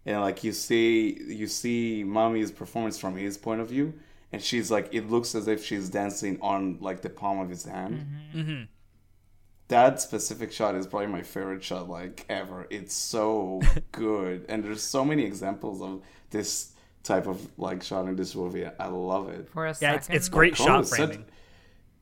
and 0.05 0.21
like 0.21 0.43
you 0.43 0.53
see, 0.53 1.17
you 1.29 1.47
see 1.47 2.03
mommy's 2.05 2.51
performance 2.51 2.99
from 2.99 3.17
his 3.17 3.37
point 3.39 3.61
of 3.61 3.69
view, 3.69 3.95
and 4.35 4.43
she's 4.43 4.69
like, 4.69 4.89
it 4.93 5.09
looks 5.09 5.37
as 5.37 5.47
if 5.47 5.65
she's 5.65 5.89
dancing 5.89 6.39
on 6.43 6.79
like 6.81 7.03
the 7.03 7.09
palm 7.09 7.39
of 7.39 7.49
his 7.49 7.65
hand. 7.65 8.05
mhm. 8.35 8.67
that 9.69 10.01
specific 10.01 10.51
shot 10.51 10.75
is 10.75 10.89
probably 10.89 11.07
my 11.07 11.23
favorite 11.23 11.63
shot 11.63 11.89
like 11.89 12.27
ever. 12.29 12.67
It's 12.69 12.95
so 12.95 13.61
good, 13.93 14.45
and 14.49 14.65
there's 14.65 14.83
so 14.83 15.05
many 15.05 15.23
examples 15.25 15.81
of 15.81 16.03
this 16.31 16.73
type 17.05 17.29
of 17.29 17.49
like 17.57 17.85
shot 17.85 18.09
in 18.09 18.17
this 18.17 18.35
movie. 18.35 18.67
I 18.67 18.89
love 18.89 19.29
it. 19.29 19.49
For 19.51 19.67
a 19.67 19.69
yeah, 19.69 19.73
second, 19.75 19.97
it's, 19.99 20.09
it's 20.11 20.29
great 20.29 20.57
Kon 20.57 20.67
shot 20.67 20.79
was 20.81 20.91
such- 20.91 20.99
framing. 21.11 21.25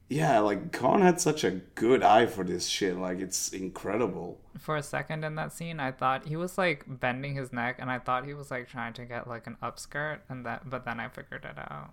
Yeah, 0.09 0.41
like 0.41 0.73
Kon 0.73 1.01
had 1.01 1.21
such 1.21 1.43
a 1.45 1.53
good 1.75 2.03
eye 2.03 2.27
for 2.27 2.45
this 2.45 2.67
shit. 2.67 2.97
Like 2.99 3.21
it's 3.21 3.51
incredible. 3.53 4.41
For 4.59 4.77
a 4.77 4.83
second 4.83 5.25
in 5.25 5.35
that 5.37 5.53
scene, 5.53 5.81
I 5.81 5.91
thought 5.91 6.27
he 6.27 6.37
was 6.37 6.57
like 6.59 6.85
bending 6.87 7.35
his 7.35 7.53
neck, 7.53 7.77
and 7.79 7.91
I 7.91 7.99
thought 7.99 8.25
he 8.27 8.35
was 8.35 8.51
like 8.51 8.69
trying 8.69 8.93
to 8.95 9.05
get 9.05 9.27
like 9.29 9.47
an 9.47 9.57
upskirt, 9.63 10.21
and 10.31 10.45
that. 10.47 10.69
But 10.71 10.85
then 10.87 10.99
I 10.99 11.09
figured 11.09 11.45
it 11.45 11.59
out 11.59 11.91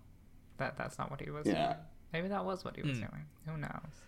that 0.60 0.78
that's 0.78 0.98
not 0.98 1.10
what 1.12 1.20
he 1.22 1.30
was. 1.32 1.46
Yeah. 1.46 1.66
doing. 1.66 1.76
Maybe 2.14 2.28
that 2.30 2.44
was 2.46 2.64
what 2.66 2.76
he 2.76 2.82
was 2.82 2.98
Hmm. 2.98 3.06
doing. 3.06 3.26
Who 3.48 3.58
knows? 3.58 4.02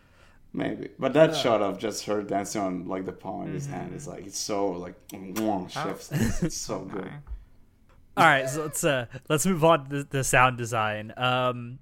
Maybe, 0.54 0.90
but 1.00 1.14
that 1.14 1.34
shot 1.36 1.62
of 1.62 1.78
just 1.80 2.06
her 2.08 2.22
dancing 2.22 2.62
on 2.62 2.86
like 2.88 3.06
the 3.06 3.14
palm 3.14 3.48
of 3.48 3.54
his 3.54 3.68
hand 3.68 3.94
is 3.96 4.06
like 4.06 4.26
it's 4.26 4.38
so 4.38 4.68
like 4.72 4.96
mwah, 5.10 5.70
chef's 5.70 6.10
kiss. 6.10 6.44
It's 6.44 6.58
so 6.58 6.80
good. 6.94 7.10
All 8.18 8.26
right, 8.26 8.50
so 8.50 8.64
let's 8.64 8.84
uh 8.84 9.06
let's 9.30 9.46
move 9.46 9.64
on 9.64 9.88
to 9.90 9.98
the, 10.00 10.04
the 10.10 10.24
sound 10.26 10.58
design. 10.58 11.14
Um, 11.16 11.80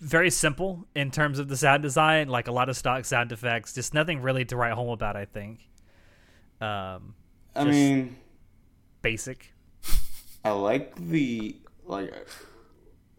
very 0.00 0.30
simple 0.30 0.86
in 0.94 1.10
terms 1.10 1.38
of 1.38 1.48
the 1.48 1.56
sound 1.56 1.82
design, 1.82 2.28
like 2.28 2.48
a 2.48 2.52
lot 2.52 2.70
of 2.70 2.76
stock 2.78 3.04
sound 3.04 3.30
effects, 3.30 3.74
just 3.74 3.92
nothing 3.92 4.22
really 4.22 4.46
to 4.46 4.56
write 4.56 4.72
home 4.72 4.88
about. 4.88 5.14
I 5.16 5.26
think. 5.26 5.68
Um, 6.62 7.14
I 7.54 7.64
mean, 7.64 8.16
basic. 9.02 9.52
I 10.44 10.50
like 10.52 10.94
the 10.96 11.56
like. 11.84 12.14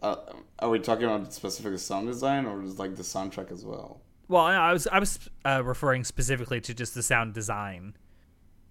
Uh, 0.01 0.15
are 0.59 0.69
we 0.69 0.79
talking 0.79 1.05
about 1.05 1.33
specific 1.33 1.77
sound 1.79 2.07
design 2.07 2.45
or 2.45 2.61
is 2.63 2.77
like 2.77 2.95
the 2.95 3.03
soundtrack 3.03 3.51
as 3.51 3.65
well? 3.65 4.01
Well, 4.27 4.43
I 4.43 4.55
I 4.55 4.73
was 4.73 4.87
I 4.87 4.99
was 4.99 5.19
uh, 5.45 5.63
referring 5.63 6.03
specifically 6.03 6.61
to 6.61 6.73
just 6.73 6.93
the 6.93 7.03
sound 7.03 7.33
design. 7.33 7.95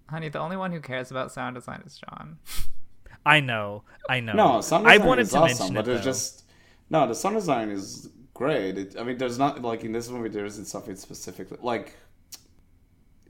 Honey, 0.09 0.29
the 0.29 0.39
only 0.39 0.55
one 0.55 0.71
who 0.71 0.79
cares 0.79 1.11
about 1.11 1.31
sound 1.31 1.55
design 1.55 1.83
is 1.85 1.99
John. 1.99 2.37
I 3.25 3.41
know, 3.41 3.83
I 4.07 4.21
know. 4.21 4.33
No, 4.33 4.61
sound 4.61 4.87
I 4.87 4.97
wanted 4.97 5.23
is 5.23 5.31
to 5.31 5.39
awesome, 5.39 5.73
mention 5.73 5.75
but 5.75 5.81
it, 5.81 5.85
there's 5.85 5.99
though. 5.99 6.05
just 6.05 6.43
no. 6.89 7.07
The 7.07 7.15
sound 7.15 7.35
design 7.35 7.71
is 7.71 8.09
great. 8.33 8.77
It, 8.77 8.95
I 8.97 9.03
mean, 9.03 9.17
there's 9.17 9.37
not 9.37 9.61
like 9.61 9.83
in 9.83 9.91
this 9.91 10.09
movie 10.09 10.29
there 10.29 10.45
isn't 10.45 10.65
something 10.65 10.95
specifically 10.95 11.57
like. 11.61 11.95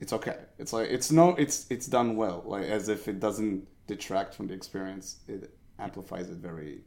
It's 0.00 0.12
okay. 0.12 0.36
It's 0.58 0.72
like 0.72 0.88
it's 0.90 1.10
no. 1.10 1.34
It's 1.34 1.66
it's 1.68 1.86
done 1.86 2.14
well. 2.14 2.44
Like 2.46 2.64
as 2.64 2.88
if 2.88 3.08
it 3.08 3.18
doesn't 3.18 3.66
detract 3.88 4.34
from 4.34 4.46
the 4.46 4.54
experience. 4.54 5.16
It 5.26 5.50
amplifies 5.80 6.28
it 6.28 6.36
very 6.36 6.82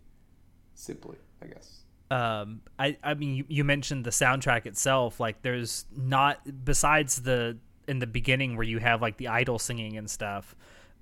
simply, 0.75 1.17
I 1.41 1.47
guess. 1.47 1.81
um 2.12 2.62
i 2.77 2.97
i 3.03 3.13
mean 3.13 3.36
you, 3.36 3.45
you 3.47 3.63
mentioned 3.63 4.03
the 4.03 4.10
soundtrack 4.12 4.65
itself 4.65 5.19
like 5.19 5.41
there's 5.43 5.86
not 5.95 6.39
besides 6.65 7.21
the 7.21 7.57
in 7.88 7.99
the 7.99 8.07
beginning 8.07 8.55
where 8.57 8.65
you 8.65 8.79
have 8.79 9.01
like 9.01 9.15
the 9.17 9.27
idol 9.29 9.57
singing 9.57 9.97
and 9.97 10.10
stuff 10.10 10.55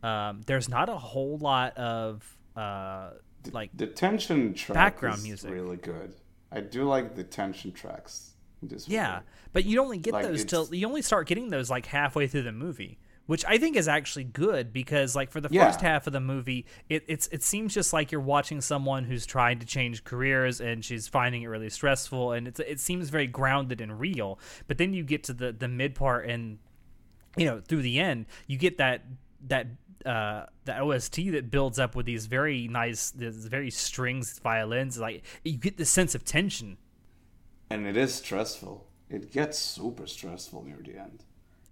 um 0.04 0.42
there's 0.46 0.70
not 0.70 0.88
a 0.90 0.96
whole 0.98 1.38
lot 1.40 1.76
of 1.78 2.24
uh 2.56 3.10
like 3.52 3.70
The 3.76 3.88
tension 3.88 4.54
track 4.54 4.76
Background 4.76 5.20
is 5.20 5.24
music. 5.24 5.52
really 5.52 5.78
good. 5.78 6.14
I 6.52 6.60
do 6.62 6.84
like 6.84 7.16
the 7.16 7.24
tension 7.24 7.72
tracks. 7.72 8.34
In 8.62 8.68
this 8.68 8.88
yeah 8.88 9.14
movie. 9.14 9.26
but 9.54 9.66
you 9.66 9.82
only 9.82 9.98
get 9.98 10.14
Like, 10.14 10.26
those 10.28 10.44
till 10.46 10.74
you 10.76 10.86
only 10.88 11.02
start 11.02 11.28
getting 11.28 11.50
those 11.50 11.70
like 11.70 11.86
halfway 11.86 12.28
through 12.28 12.44
the 12.44 12.52
movie 12.52 13.00
which 13.30 13.46
I 13.46 13.60
think 13.60 13.76
is 13.78 13.88
actually 13.88 14.24
good 14.24 14.74
because 14.74 15.16
like 15.16 15.30
for 15.30 15.40
the 15.40 15.50
Yeah. 15.52 15.68
first 15.68 15.82
half 15.82 16.08
of 16.08 16.14
the 16.14 16.20
movie 16.20 16.66
it 16.90 17.04
it's 17.08 17.28
it 17.28 17.44
seems 17.44 17.76
just 17.76 17.94
like 17.94 18.12
you're 18.12 18.20
watching 18.22 18.60
someone 18.60 19.04
who's 19.04 19.28
trying 19.28 19.60
to 19.60 19.68
change 19.68 20.04
careers 20.04 20.60
and 20.60 20.84
she's 20.84 21.08
finding 21.08 21.44
it 21.44 21.48
really 21.48 21.70
stressful 21.70 22.32
and 22.32 22.48
it's 22.48 22.60
it 22.60 22.80
seems 22.80 23.10
very 23.12 23.28
grounded 23.28 23.82
and 23.82 24.00
real 24.00 24.40
but 24.68 24.80
then 24.80 24.94
you 24.96 25.04
get 25.04 25.24
to 25.26 25.34
the 25.34 25.52
the 25.52 25.68
mid 25.68 25.94
part 25.94 26.28
and 26.28 26.58
you 27.38 27.46
know 27.46 27.62
through 27.62 27.84
the 27.84 28.00
end 28.00 28.26
you 28.48 28.58
get 28.58 28.80
that 28.80 29.04
that 29.48 29.68
uh 30.08 30.46
the 30.66 30.76
OST 30.82 31.18
that 31.32 31.52
builds 31.52 31.78
up 31.78 31.96
with 31.96 32.08
these 32.08 32.26
very 32.26 32.68
nice 32.68 33.12
these 33.12 33.46
very 33.46 33.70
strings 33.70 34.40
violins 34.40 34.98
like 34.98 35.22
you 35.44 35.56
get 35.56 35.78
this 35.78 35.92
sense 35.92 36.16
of 36.16 36.26
tension 36.26 36.78
and 37.70 37.86
it 37.86 37.96
is 37.96 38.16
stressful. 38.16 38.88
It 39.08 39.32
gets 39.32 39.60
super 39.60 40.08
stressful 40.08 40.64
near 40.64 40.80
the 40.84 40.98
end. 41.00 41.24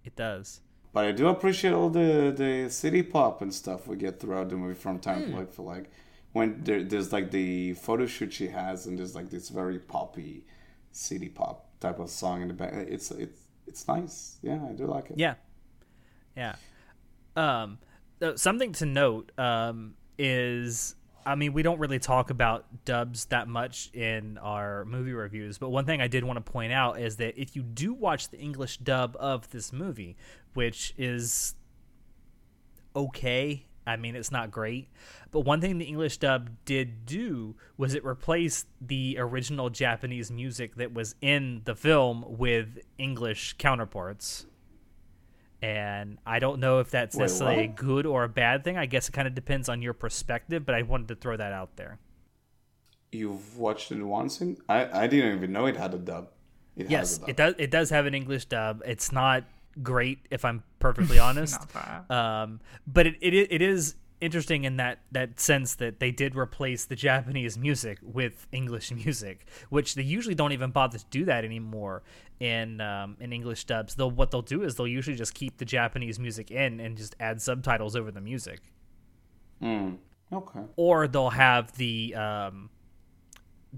it 0.04 0.14
does 0.14 0.60
But 0.92 1.04
I 1.04 1.12
do 1.12 1.28
appreciate 1.28 1.72
all 1.72 1.90
the 1.90 2.32
the 2.36 2.70
city 2.70 3.02
pop 3.02 3.42
and 3.42 3.52
stuff 3.52 3.86
we 3.86 3.96
get 3.96 4.20
throughout 4.20 4.48
the 4.48 4.56
movie 4.56 4.74
from 4.74 4.98
time 4.98 5.24
Hmm. 5.24 5.30
to 5.30 5.36
like 5.38 5.52
for 5.52 5.62
like 5.62 5.90
when 6.32 6.62
there, 6.64 6.82
there's 6.82 7.12
like 7.12 7.30
the 7.30 7.74
photo 7.74 8.06
shoot 8.06 8.32
she 8.32 8.48
has 8.48 8.86
and 8.86 8.98
there's 8.98 9.14
like 9.14 9.30
this 9.30 9.48
very 9.48 9.78
poppy 9.78 10.44
city 10.92 11.28
pop 11.28 11.66
type 11.80 11.98
of 11.98 12.10
song 12.10 12.42
in 12.42 12.48
the 12.48 12.54
back. 12.54 12.72
It's 12.72 13.10
it's 13.10 13.40
it's 13.66 13.86
nice. 13.86 14.38
Yeah, 14.42 14.58
I 14.68 14.72
do 14.72 14.86
like 14.86 15.10
it. 15.10 15.18
Yeah, 15.18 15.34
yeah. 16.36 16.56
Um, 17.36 17.78
uh, 18.20 18.36
something 18.36 18.72
to 18.72 18.86
note 18.86 19.30
um, 19.38 19.94
is, 20.18 20.94
I 21.26 21.34
mean, 21.34 21.52
we 21.52 21.62
don't 21.62 21.78
really 21.78 21.98
talk 21.98 22.30
about 22.30 22.84
dubs 22.84 23.26
that 23.26 23.48
much 23.48 23.90
in 23.92 24.38
our 24.38 24.84
movie 24.84 25.12
reviews, 25.12 25.58
but 25.58 25.70
one 25.70 25.84
thing 25.84 26.00
I 26.00 26.08
did 26.08 26.24
want 26.24 26.44
to 26.44 26.52
point 26.52 26.72
out 26.72 27.00
is 27.00 27.16
that 27.16 27.40
if 27.40 27.54
you 27.54 27.62
do 27.62 27.92
watch 27.92 28.30
the 28.30 28.38
English 28.38 28.78
dub 28.78 29.16
of 29.20 29.50
this 29.50 29.72
movie, 29.72 30.16
which 30.54 30.94
is 30.96 31.54
okay. 32.96 33.64
I 33.86 33.96
mean, 33.96 34.16
it's 34.16 34.30
not 34.30 34.50
great. 34.50 34.88
But 35.30 35.40
one 35.40 35.60
thing 35.60 35.78
the 35.78 35.84
English 35.86 36.18
dub 36.18 36.50
did 36.64 37.06
do 37.06 37.56
was 37.76 37.94
it 37.94 38.04
replaced 38.04 38.66
the 38.80 39.16
original 39.18 39.70
Japanese 39.70 40.30
music 40.30 40.76
that 40.76 40.92
was 40.92 41.14
in 41.22 41.62
the 41.64 41.74
film 41.74 42.24
with 42.26 42.78
English 42.98 43.54
counterparts. 43.58 44.46
And 45.60 46.18
I 46.24 46.38
don't 46.38 46.60
know 46.60 46.78
if 46.78 46.90
that's 46.90 47.16
Wait, 47.16 47.22
necessarily 47.24 47.64
a 47.64 47.68
good 47.68 48.06
or 48.06 48.24
a 48.24 48.28
bad 48.28 48.62
thing. 48.62 48.76
I 48.76 48.86
guess 48.86 49.08
it 49.08 49.12
kind 49.12 49.26
of 49.26 49.34
depends 49.34 49.68
on 49.68 49.82
your 49.82 49.92
perspective, 49.92 50.64
but 50.64 50.74
I 50.74 50.82
wanted 50.82 51.08
to 51.08 51.16
throw 51.16 51.36
that 51.36 51.52
out 51.52 51.76
there. 51.76 51.98
You've 53.10 53.56
watched 53.58 53.90
it 53.90 54.02
once 54.02 54.40
in 54.40 54.58
I 54.68 55.04
I 55.04 55.06
didn't 55.06 55.36
even 55.36 55.52
know 55.52 55.66
it 55.66 55.76
had 55.76 55.94
a 55.94 55.98
dub. 55.98 56.28
It 56.76 56.82
has 56.84 56.90
yes, 56.90 57.16
a 57.16 57.20
dub. 57.20 57.28
it 57.28 57.36
does. 57.36 57.54
It 57.58 57.70
does 57.70 57.90
have 57.90 58.06
an 58.06 58.14
English 58.14 58.44
dub. 58.44 58.82
It's 58.84 59.10
not 59.10 59.44
great, 59.82 60.18
if 60.30 60.44
I'm 60.44 60.62
perfectly 60.78 61.18
honest. 61.28 61.58
Not 61.60 62.08
bad. 62.08 62.10
um, 62.14 62.60
but 62.86 63.06
it, 63.06 63.16
it 63.20 63.34
it 63.50 63.62
is 63.62 63.96
interesting 64.20 64.64
in 64.64 64.76
that 64.78 64.98
that 65.12 65.38
sense 65.40 65.74
that 65.76 66.00
they 66.00 66.10
did 66.10 66.34
replace 66.36 66.84
the 66.84 66.96
Japanese 66.96 67.56
music 67.58 67.98
with 68.02 68.46
English 68.52 68.90
music, 68.92 69.46
which 69.70 69.94
they 69.94 70.02
usually 70.02 70.34
don't 70.34 70.52
even 70.52 70.70
bother 70.70 70.98
to 70.98 71.04
do 71.10 71.24
that 71.26 71.44
anymore 71.44 72.02
in 72.40 72.80
um, 72.80 73.16
in 73.20 73.32
English 73.32 73.64
dubs. 73.64 73.94
They'll 73.94 74.10
what 74.10 74.30
they'll 74.30 74.42
do 74.42 74.62
is 74.62 74.74
they'll 74.76 74.86
usually 74.86 75.16
just 75.16 75.34
keep 75.34 75.58
the 75.58 75.64
Japanese 75.64 76.18
music 76.18 76.50
in 76.50 76.80
and 76.80 76.96
just 76.96 77.14
add 77.20 77.40
subtitles 77.42 77.94
over 77.96 78.10
the 78.10 78.20
music, 78.20 78.60
Mm. 79.62 79.98
Okay. 80.32 80.60
or 80.76 81.08
they'll 81.08 81.30
have 81.30 81.72
the 81.76 82.14
um, 82.14 82.70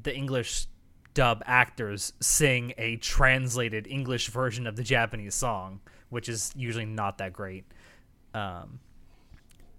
the 0.02 0.14
English 0.14 0.66
dub 1.14 1.42
actors 1.46 2.12
sing 2.20 2.72
a 2.78 2.96
translated 2.96 3.86
English 3.86 4.28
version 4.28 4.66
of 4.66 4.76
the 4.76 4.82
Japanese 4.84 5.34
song, 5.34 5.80
which 6.08 6.28
is 6.28 6.52
usually 6.56 6.86
not 6.86 7.18
that 7.18 7.32
great. 7.32 7.64
Um, 8.32 8.78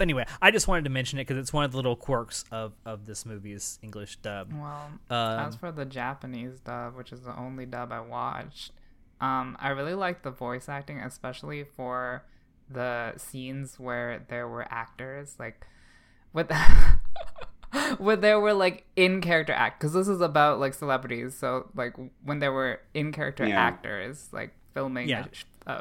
but 0.02 0.06
anyway, 0.06 0.26
I 0.42 0.50
just 0.50 0.68
wanted 0.68 0.86
to 0.86 0.90
mention 0.90 1.20
it 1.20 1.28
because 1.28 1.38
it's 1.38 1.54
one 1.54 1.64
of 1.64 1.72
the 1.72 1.78
little 1.78 1.96
quirks 1.96 2.44
of, 2.52 2.74
of 2.88 3.06
this 3.06 3.24
movie's 3.24 3.78
English 3.84 4.16
dub. 4.18 4.52
Well, 4.52 4.90
Um, 5.12 5.40
as 5.48 5.56
for 5.56 5.72
the 5.72 5.86
Japanese 5.86 6.60
dub, 6.60 6.96
which 6.96 7.12
is 7.12 7.22
the 7.22 7.38
only 7.38 7.68
dub 7.68 7.92
I 7.92 8.00
watched, 8.00 8.72
um, 9.20 9.56
I 9.60 9.70
really 9.70 9.94
liked 9.94 10.24
the 10.24 10.32
voice 10.32 10.68
acting, 10.68 10.98
especially 11.00 11.64
for 11.64 12.24
the 12.68 13.14
scenes 13.18 13.80
where 13.80 14.26
there 14.28 14.48
were 14.48 14.66
actors, 14.72 15.36
like 15.38 15.68
with 16.34 16.50
where 18.00 18.16
there 18.16 18.40
were 18.40 18.54
like 18.54 18.86
in 18.96 19.22
character 19.22 19.54
act, 19.54 19.80
because 19.80 19.94
this 19.94 20.08
is 20.08 20.22
about 20.22 20.60
like 20.60 20.74
celebrities. 20.74 21.36
So 21.38 21.70
like 21.76 21.94
when 22.24 22.40
there 22.40 22.52
were 22.52 22.82
in 22.94 23.12
character 23.12 23.46
Yeah. 23.48 23.60
actors, 23.60 24.30
like 24.32 24.54
filming 24.74 25.10
Yeah. 25.10 25.26
a 25.68 25.72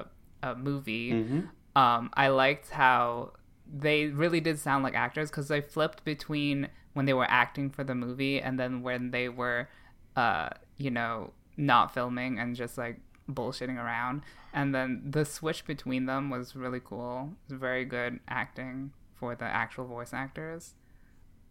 a, 0.43 0.51
a 0.51 0.55
movie, 0.57 1.13
Mm-hmm. 1.13 1.79
um, 1.81 2.11
I 2.15 2.29
liked 2.29 2.71
how 2.71 3.33
they 3.73 4.07
really 4.07 4.41
did 4.41 4.59
sound 4.59 4.85
like 4.85 4.95
actors 4.95 5.31
because 5.31 5.49
they 5.49 5.61
flipped 5.61 6.05
between 6.05 6.69
when 6.95 7.07
they 7.07 7.13
were 7.15 7.27
acting 7.31 7.71
for 7.71 7.85
the 7.85 7.95
movie 7.95 8.41
and 8.41 8.59
then 8.59 8.83
when 8.83 9.11
they 9.11 9.29
were, 9.29 9.69
uh, 10.17 10.49
you 10.77 10.91
know, 10.91 11.33
not 11.57 11.95
filming 11.95 12.39
and 12.39 12.57
just 12.57 12.77
like 12.79 12.99
bullshitting 13.31 13.77
around. 13.77 14.23
And 14.53 14.75
then 14.75 15.03
the 15.09 15.25
switch 15.25 15.65
between 15.67 16.07
them 16.07 16.31
was 16.31 16.57
really 16.57 16.81
cool. 16.85 17.31
It 17.49 17.53
was 17.53 17.61
very 17.61 17.85
good 17.85 18.19
acting 18.29 18.93
for 19.15 19.37
the 19.37 19.45
actual 19.45 19.87
voice 19.87 20.13
actors. 20.13 20.75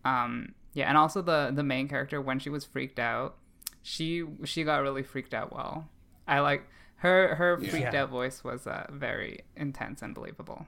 Um, 0.03 0.53
yeah, 0.73 0.87
and 0.89 0.97
also 0.97 1.21
the 1.21 1.51
the 1.53 1.63
main 1.63 1.87
character 1.87 2.21
when 2.21 2.39
she 2.39 2.49
was 2.49 2.65
freaked 2.65 2.99
out, 2.99 3.35
she 3.81 4.23
she 4.43 4.63
got 4.63 4.81
really 4.81 5.03
freaked 5.03 5.33
out 5.33 5.53
well. 5.53 5.87
I 6.27 6.39
like 6.39 6.63
her 6.97 7.35
her 7.35 7.57
freaked 7.57 7.93
Yeah. 7.93 8.03
out 8.03 8.09
voice 8.09 8.43
was 8.43 8.67
uh, 8.67 8.87
very 8.91 9.41
intense 9.55 10.01
and 10.01 10.13
believable. 10.13 10.67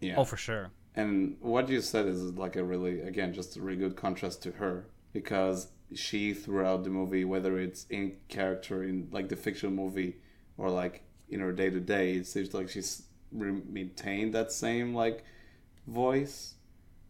Yeah. 0.00 0.14
Oh, 0.16 0.24
for 0.24 0.36
sure. 0.36 0.70
And 0.96 1.36
what 1.40 1.68
you 1.68 1.80
said 1.80 2.06
is 2.06 2.22
like 2.34 2.56
a 2.56 2.64
really, 2.64 3.00
again, 3.00 3.32
just 3.32 3.56
a 3.56 3.60
really 3.60 3.78
good 3.78 3.96
contrast 3.96 4.42
to 4.44 4.52
her 4.52 4.86
because 5.12 5.68
she, 5.94 6.34
throughout 6.34 6.84
the 6.84 6.90
movie, 6.90 7.24
whether 7.24 7.58
it's 7.58 7.86
in 7.90 8.16
character 8.28 8.82
in 8.84 9.08
like 9.12 9.28
the 9.28 9.36
fictional 9.36 9.74
movie 9.74 10.16
or 10.56 10.70
like 10.70 11.02
in 11.28 11.40
her 11.40 11.52
day 11.52 11.70
to 11.70 11.80
day, 11.80 12.14
it 12.14 12.26
seems 12.26 12.52
like 12.54 12.68
she's 12.68 13.02
maintained 13.32 14.34
that 14.34 14.52
same 14.52 14.94
like 14.94 15.24
voice, 15.86 16.54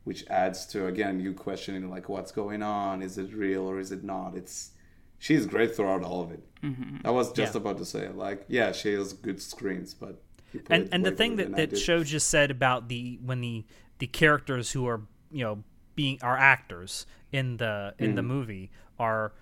which 0.05 0.27
adds 0.29 0.67
to 0.67 0.87
again 0.87 1.21
you 1.21 1.33
questioning 1.35 1.91
like 1.91 2.09
what's 2.09 2.33
going 2.33 2.63
on, 2.63 3.03
is 3.03 3.19
it 3.19 3.33
real 3.33 3.63
or 3.63 3.79
is 3.79 3.93
it 3.93 4.05
not? 4.05 4.35
It's 4.37 4.71
she's 5.19 5.47
great 5.47 5.75
throughout 5.75 6.03
all 6.03 6.23
of 6.23 6.31
it. 6.33 6.43
Mm-hmm. 6.63 7.07
I 7.07 7.11
was 7.11 7.33
just 7.33 7.55
Yeah. 7.55 7.61
about 7.61 7.79
to 7.79 7.85
say 7.85 8.09
like 8.09 8.45
yeah, 8.49 8.73
she 8.73 8.93
has 8.95 9.13
good 9.13 9.41
screens, 9.41 9.95
but 9.95 10.23
and 10.69 10.89
and 10.93 11.05
the 11.05 11.11
thing 11.13 11.37
that, 11.37 11.55
that 11.57 11.79
show 11.79 12.03
just 12.05 12.29
said 12.29 12.51
about 12.51 12.89
the 12.89 13.19
when 13.25 13.41
the 13.41 13.65
the 13.99 14.07
characters 14.07 14.71
who 14.73 14.87
are 14.87 15.03
you 15.31 15.45
know 15.45 15.63
being 15.95 16.19
are 16.23 16.37
actors 16.37 17.07
in 17.33 17.57
the 17.59 17.95
in 17.99 18.13
Mm. 18.13 18.17
the 18.17 18.23
movie 18.23 18.71
are 18.99 19.33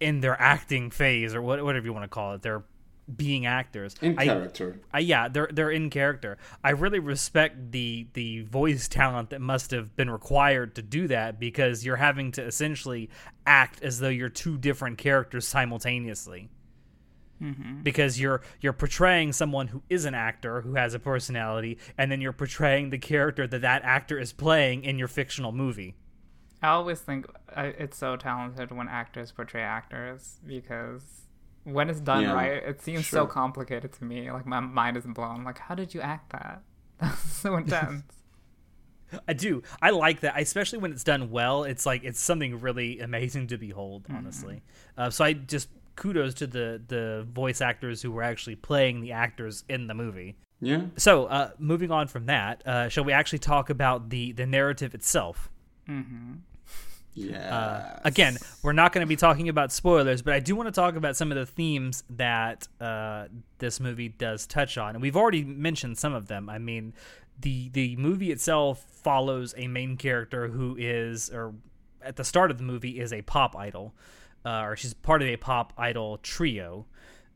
in 0.00 0.20
their 0.20 0.40
acting 0.40 0.90
phase 0.90 1.34
or 1.34 1.40
what, 1.42 1.62
whatever 1.64 1.86
you 1.86 1.92
want 1.92 2.04
to 2.04 2.08
call 2.08 2.34
it 2.34 2.42
they're 2.42 2.64
being 3.16 3.46
actors 3.46 3.94
in 4.02 4.18
I, 4.18 4.24
character. 4.26 4.80
I, 4.92 4.98
yeah 4.98 5.28
they're 5.28 5.48
they're 5.52 5.70
in 5.70 5.90
character 5.90 6.38
i 6.64 6.70
really 6.70 6.98
respect 6.98 7.70
the 7.70 8.08
the 8.14 8.42
voice 8.42 8.88
talent 8.88 9.30
that 9.30 9.40
must 9.40 9.70
have 9.70 9.94
been 9.94 10.10
required 10.10 10.74
to 10.74 10.82
do 10.82 11.06
that 11.08 11.38
because 11.38 11.84
you're 11.86 11.96
having 11.96 12.32
to 12.32 12.42
essentially 12.42 13.08
act 13.46 13.80
as 13.82 14.00
though 14.00 14.08
you're 14.08 14.28
two 14.28 14.58
different 14.58 14.98
characters 14.98 15.46
simultaneously 15.46 16.48
because 17.82 18.20
you're 18.20 18.40
you're 18.60 18.72
portraying 18.72 19.32
someone 19.32 19.68
who 19.68 19.82
is 19.90 20.04
an 20.04 20.14
actor 20.14 20.62
who 20.62 20.74
has 20.74 20.94
a 20.94 20.98
personality 20.98 21.78
and 21.98 22.10
then 22.10 22.20
you're 22.20 22.32
portraying 22.32 22.90
the 22.90 22.98
character 22.98 23.46
that 23.46 23.60
that 23.60 23.82
actor 23.84 24.18
is 24.18 24.32
playing 24.32 24.84
in 24.84 24.98
your 24.98 25.08
fictional 25.08 25.52
movie 25.52 25.94
I 26.62 26.68
always 26.70 27.00
think 27.00 27.26
uh, 27.54 27.72
it's 27.78 27.98
so 27.98 28.16
talented 28.16 28.72
when 28.72 28.88
actors 28.88 29.30
portray 29.30 29.62
actors 29.62 30.40
because 30.46 31.02
when 31.64 31.90
it's 31.90 32.00
done 32.00 32.22
Yeah, 32.22 32.32
right, 32.32 32.52
it 32.52 32.80
seems 32.80 33.08
so 33.08 33.26
complicated 33.26 33.92
to 33.94 34.04
me. 34.04 34.30
Like 34.30 34.46
my 34.46 34.60
mind 34.60 34.96
is 34.96 35.04
blown. 35.04 35.44
Like, 35.44 35.58
how 35.58 35.74
did 35.74 35.94
you 35.94 36.00
act 36.00 36.30
that? 36.30 36.62
That's 37.00 37.20
so 37.20 37.56
intense. 37.56 38.04
i 39.28 39.32
do 39.32 39.62
i 39.80 39.90
like 39.90 40.18
that 40.18 40.34
especially 40.36 40.80
when 40.80 40.90
it's 40.90 41.04
done 41.04 41.30
well 41.30 41.62
it's 41.62 41.86
like 41.86 42.02
it's 42.02 42.20
something 42.20 42.60
really 42.60 42.98
amazing 42.98 43.46
to 43.46 43.56
behold 43.56 44.04
honestly 44.10 44.62
uh, 44.98 45.08
so 45.08 45.24
i 45.24 45.32
just 45.32 45.68
kudos 45.96 46.34
to 46.34 46.46
the 46.46 46.80
the 46.88 47.26
voice 47.32 47.60
actors 47.60 48.02
who 48.02 48.10
were 48.12 48.22
actually 48.22 48.56
playing 48.56 49.00
the 49.00 49.12
actors 49.12 49.64
in 49.68 49.86
the 49.86 49.94
movie 49.94 50.36
Yeah. 50.60 50.82
so 50.96 51.26
uh, 51.26 51.50
moving 51.58 51.90
on 51.90 52.06
from 52.08 52.26
that 52.26 52.62
uh, 52.66 52.88
shall 52.88 53.04
we 53.04 53.12
actually 53.12 53.40
talk 53.40 53.70
about 53.70 54.10
the 54.10 54.32
the 54.32 54.46
narrative 54.46 54.94
itself 54.94 55.50
Yeah. 57.14 57.56
Uh, 57.56 58.00
again, 58.04 58.36
we're 58.62 58.74
not 58.74 58.92
going 58.92 59.02
to 59.02 59.08
be 59.08 59.16
talking 59.16 59.48
about 59.48 59.72
spoilers, 59.72 60.20
but 60.20 60.34
I 60.34 60.40
do 60.40 60.54
want 60.54 60.66
to 60.66 60.72
talk 60.72 60.96
about 60.96 61.16
some 61.16 61.32
of 61.32 61.38
the 61.38 61.46
themes 61.46 62.04
that 62.10 62.68
uh, 62.78 63.28
this 63.58 63.80
movie 63.80 64.10
does 64.10 64.46
touch 64.46 64.76
on, 64.76 64.94
and 64.94 65.00
we've 65.00 65.16
already 65.16 65.42
mentioned 65.42 65.96
some 65.96 66.12
of 66.12 66.26
them. 66.28 66.50
I 66.50 66.58
mean, 66.58 66.92
the 67.40 67.70
the 67.70 67.96
movie 67.96 68.30
itself 68.32 68.84
follows 69.02 69.54
a 69.56 69.66
main 69.66 69.96
character 69.96 70.48
who 70.48 70.76
is, 70.78 71.30
or 71.30 71.54
at 72.02 72.16
the 72.16 72.24
start 72.24 72.50
of 72.50 72.58
the 72.58 72.64
movie, 72.64 73.00
is 73.00 73.14
a 73.14 73.22
pop 73.22 73.56
idol, 73.56 73.94
uh, 74.46 74.62
or 74.62 74.76
she's 74.76 74.94
part 74.94 75.20
of 75.22 75.28
a 75.28 75.36
pop 75.36 75.72
idol 75.76 76.18
trio, 76.18 76.86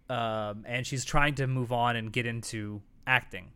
um, 0.09 0.65
and 0.65 0.87
she's 0.87 1.05
trying 1.05 1.35
to 1.35 1.47
move 1.47 1.73
on 1.73 1.97
and 1.97 2.13
get 2.13 2.25
into 2.25 2.81
acting 3.07 3.49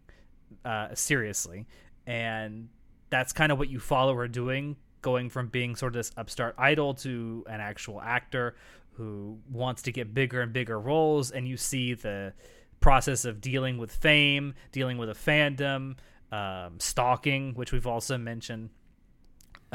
uh, 0.65 0.89
seriously, 0.95 1.67
and 2.07 2.69
that's 3.11 3.33
kind 3.33 3.53
of 3.53 3.59
what 3.59 3.69
you 3.69 3.79
follow 3.79 4.15
her 4.15 4.27
doing, 4.27 4.77
going 5.03 5.31
from 5.31 5.47
being 5.47 5.77
sort 5.77 5.93
of 5.93 5.95
this 5.95 6.11
upstart 6.17 6.57
idol 6.59 6.95
to 6.95 7.45
an 7.49 7.61
actual 7.61 8.01
actor 8.01 8.57
who 8.95 9.39
wants 9.51 9.83
to 9.83 9.93
get 9.93 10.13
bigger 10.13 10.41
and 10.41 10.53
bigger 10.53 10.79
roles, 10.79 11.31
and 11.31 11.47
you 11.47 11.57
see 11.57 11.95
the 11.95 12.33
process 12.81 13.25
of 13.25 13.41
dealing 13.41 13.79
with 13.79 13.93
fame, 13.93 14.55
dealing 14.73 14.99
with 14.99 15.09
a 15.09 15.15
fandom, 15.15 15.97
um, 16.33 16.79
stalking, 16.81 17.55
which 17.55 17.73
we've 17.73 17.87
also 17.87 18.19
mentioned. 18.19 18.71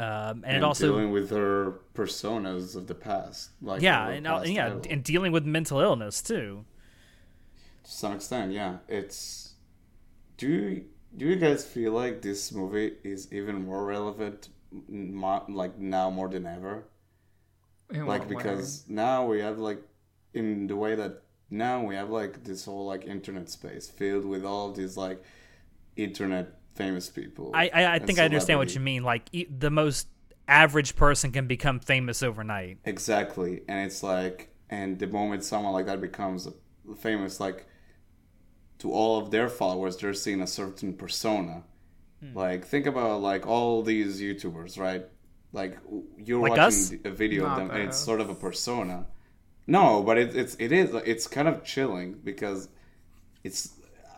Um, 0.00 0.06
and, 0.06 0.44
and 0.46 0.56
it 0.56 0.62
also 0.64 0.86
dealing 0.86 1.10
with 1.10 1.28
her 1.28 1.80
personas 1.94 2.74
of 2.74 2.86
the 2.86 2.94
past, 2.94 3.50
like 3.60 3.82
yeah, 3.82 4.08
and, 4.08 4.24
past 4.24 4.48
yeah, 4.48 4.66
idol. 4.68 4.82
and 4.88 5.04
dealing 5.04 5.30
with 5.30 5.44
mental 5.44 5.78
illness 5.80 6.22
too. 6.22 6.64
to 7.84 7.90
some 7.90 8.12
extent, 8.14 8.50
yeah. 8.52 8.78
It's 8.88 9.56
do 10.38 10.48
you 10.48 10.84
do 11.18 11.26
you 11.26 11.36
guys 11.36 11.66
feel 11.66 11.92
like 11.92 12.22
this 12.22 12.50
movie 12.50 12.94
is 13.04 13.30
even 13.30 13.66
more 13.66 13.84
relevant, 13.84 14.48
n- 14.88 15.22
like 15.48 15.78
now 15.78 16.08
more 16.08 16.28
than 16.28 16.46
ever? 16.46 16.84
In 17.90 18.06
like 18.06 18.20
what 18.22 18.30
way? 18.30 18.36
because 18.36 18.84
now 18.88 19.26
we 19.26 19.40
have 19.40 19.58
like 19.58 19.82
in 20.32 20.66
the 20.66 20.76
way 20.76 20.94
that 20.94 21.24
now 21.50 21.84
we 21.84 21.94
have 21.94 22.08
like 22.08 22.42
this 22.44 22.64
whole 22.64 22.86
like 22.86 23.04
internet 23.04 23.50
space 23.50 23.90
filled 23.90 24.24
with 24.24 24.46
all 24.46 24.72
these 24.72 24.96
like 24.96 25.22
internet 25.96 26.59
famous 26.82 27.08
people. 27.08 27.50
I 27.54 27.64
I, 27.72 27.94
I 27.94 27.98
think 27.98 28.18
I 28.18 28.24
understand 28.24 28.58
what 28.58 28.74
you 28.74 28.80
mean. 28.80 29.02
Like 29.02 29.24
e- 29.32 29.46
the 29.66 29.70
most 29.70 30.08
average 30.48 30.96
person 30.96 31.32
can 31.32 31.46
become 31.46 31.80
famous 31.80 32.22
overnight. 32.22 32.78
Exactly, 32.84 33.62
and 33.68 33.86
it's 33.86 34.02
like, 34.02 34.54
and 34.68 34.98
the 34.98 35.06
moment 35.06 35.44
someone 35.44 35.72
like 35.72 35.86
that 35.86 36.00
becomes 36.00 36.48
famous, 36.98 37.40
like 37.40 37.66
to 38.78 38.92
all 38.92 39.18
of 39.18 39.30
their 39.30 39.48
followers, 39.48 39.96
they're 39.96 40.14
seeing 40.14 40.40
a 40.40 40.46
certain 40.46 40.94
persona. 40.94 41.64
Hmm. 42.20 42.36
Like, 42.36 42.64
think 42.66 42.86
about 42.86 43.20
like 43.20 43.46
all 43.46 43.82
these 43.82 44.20
YouTubers, 44.20 44.78
right? 44.78 45.04
Like 45.52 45.78
you're 46.18 46.40
Like 46.40 46.50
watching 46.50 46.62
us? 46.64 46.92
a 47.04 47.10
video 47.10 47.46
of 47.46 47.56
them, 47.56 47.70
and 47.70 47.82
it's 47.82 47.96
us. 47.96 48.04
sort 48.04 48.20
of 48.20 48.30
a 48.30 48.34
persona. 48.34 49.06
No, 49.66 50.02
but 50.02 50.18
it, 50.18 50.34
it's 50.36 50.56
it 50.58 50.72
is 50.72 50.94
it's 51.06 51.26
kind 51.26 51.48
of 51.48 51.64
chilling 51.64 52.14
because 52.24 52.68
it's. 53.44 53.70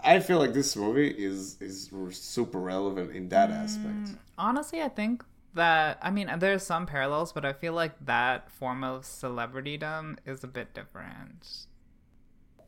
I 0.04 0.20
feel 0.20 0.38
like 0.38 0.52
this 0.52 0.76
movie 0.76 1.08
is 1.08 1.60
is 1.60 1.90
super 2.10 2.58
relevant 2.58 3.12
in 3.14 3.28
that 3.30 3.50
mm, 3.50 3.64
aspect. 3.64 4.10
Honestly, 4.38 4.82
I 4.82 4.88
think 4.88 5.24
that 5.54 5.98
I 6.02 6.10
mean 6.10 6.30
there's 6.38 6.62
some 6.62 6.86
parallels, 6.86 7.32
but 7.32 7.44
I 7.44 7.52
feel 7.52 7.72
like 7.72 7.92
that 8.04 8.50
form 8.50 8.84
of 8.84 9.02
celebritydom 9.02 10.18
is 10.26 10.42
a 10.44 10.48
bit 10.48 10.74
different. 10.74 11.66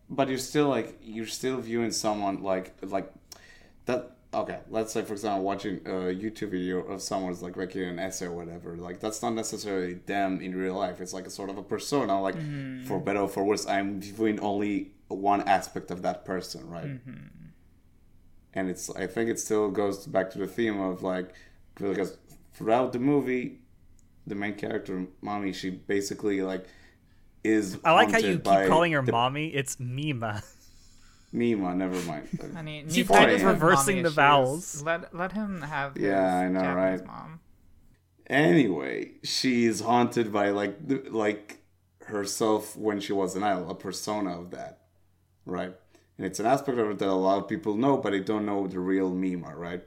but 0.08 0.28
you're 0.28 0.38
still 0.38 0.68
like 0.68 0.98
you're 1.02 1.26
still 1.26 1.58
viewing 1.58 1.90
someone 1.90 2.42
like 2.42 2.74
like 2.82 3.10
that 3.86 4.10
okay, 4.32 4.58
let's 4.68 4.92
say 4.92 5.02
for 5.02 5.12
example, 5.12 5.44
watching 5.44 5.76
a 5.86 6.12
YouTube 6.12 6.50
video 6.50 6.80
of 6.80 7.00
someone's 7.00 7.42
like 7.42 7.56
making 7.56 7.82
an 7.82 7.98
essay 7.98 8.26
or 8.26 8.32
whatever. 8.32 8.76
Like 8.76 9.00
that's 9.00 9.22
not 9.22 9.34
necessarily 9.34 9.94
them 9.94 10.40
in 10.40 10.56
real 10.56 10.74
life. 10.74 11.00
It's 11.00 11.12
like 11.12 11.26
a 11.26 11.30
sort 11.30 11.50
of 11.50 11.58
a 11.58 11.62
persona. 11.62 12.20
Like 12.20 12.34
mm-hmm. 12.34 12.84
for 12.84 12.98
better 13.00 13.20
or 13.20 13.28
for 13.28 13.44
worse, 13.44 13.66
I'm 13.66 14.00
viewing 14.00 14.40
only 14.40 14.92
one 15.14 15.42
aspect 15.42 15.90
of 15.90 16.02
that 16.02 16.24
person, 16.24 16.68
right? 16.68 16.86
Mm-hmm. 16.86 17.26
And 18.54 18.70
it's 18.70 18.88
I 18.94 19.06
think 19.06 19.30
it 19.30 19.38
still 19.40 19.70
goes 19.70 20.06
back 20.06 20.30
to 20.32 20.38
the 20.38 20.46
theme 20.46 20.80
of 20.80 21.02
like 21.02 21.34
because 21.74 22.16
throughout 22.52 22.92
the 22.92 22.98
movie, 23.00 23.58
the 24.26 24.34
main 24.34 24.54
character, 24.54 25.06
mommy, 25.20 25.52
she 25.52 25.70
basically 25.70 26.40
like 26.42 26.66
is. 27.42 27.78
I 27.84 27.92
like 27.92 28.10
how 28.12 28.18
you 28.18 28.34
keep 28.38 28.44
calling 28.68 28.92
her 28.92 29.02
the- 29.02 29.12
mommy. 29.12 29.48
It's 29.48 29.78
Mima. 29.80 30.42
Mima, 31.32 31.74
never 31.74 32.00
mind. 32.02 32.28
Honey, 32.54 32.84
She 32.88 33.02
Nikai 33.02 33.28
is 33.30 33.42
reversing 33.42 33.96
the 33.96 34.02
issues. 34.02 34.14
vowels. 34.14 34.82
Let 34.84 35.12
let 35.12 35.32
him 35.32 35.62
have. 35.62 35.94
His 35.94 36.04
Yeah, 36.04 36.32
I 36.36 36.48
know, 36.48 36.60
Japanese 36.60 37.00
right? 37.00 37.06
Mom. 37.08 37.40
Anyway, 38.28 39.12
she's 39.24 39.80
haunted 39.80 40.32
by 40.32 40.50
like 40.50 40.76
like 41.10 41.58
herself 42.06 42.76
when 42.76 43.00
she 43.00 43.12
was 43.12 43.34
an 43.34 43.42
idol, 43.42 43.68
a 43.70 43.74
persona 43.74 44.38
of 44.40 44.50
that, 44.52 44.78
right? 45.46 45.74
And 46.16 46.26
it's 46.26 46.38
an 46.40 46.46
aspect 46.46 46.78
of 46.78 46.90
it 46.90 46.98
that 46.98 47.08
a 47.08 47.12
lot 47.12 47.38
of 47.38 47.48
people 47.48 47.76
know, 47.76 47.96
but 47.96 48.10
they 48.10 48.20
don't 48.20 48.46
know 48.46 48.66
the 48.66 48.78
real 48.78 49.10
Mima, 49.10 49.54
right? 49.56 49.82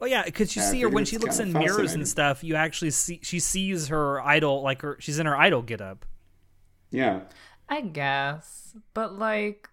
Oh 0.00 0.06
yeah, 0.06 0.24
because 0.24 0.54
you 0.54 0.62
Yeah, 0.62 0.68
I 0.68 0.70
see 0.72 0.80
her 0.82 0.88
when 0.88 1.04
she 1.04 1.18
looks 1.18 1.38
in 1.38 1.52
mirrors 1.52 1.94
and 1.94 2.06
stuff. 2.06 2.44
You 2.44 2.56
actually 2.56 2.90
see 2.90 3.20
she 3.22 3.38
sees 3.40 3.88
her 3.88 4.20
idol 4.20 4.62
like 4.62 4.82
her. 4.82 4.96
She's 5.00 5.18
in 5.18 5.26
her 5.26 5.36
idol 5.36 5.62
getup. 5.62 6.04
Yeah, 6.90 7.22
I 7.68 7.80
guess, 7.80 8.76
but 8.92 9.18
like, 9.18 9.68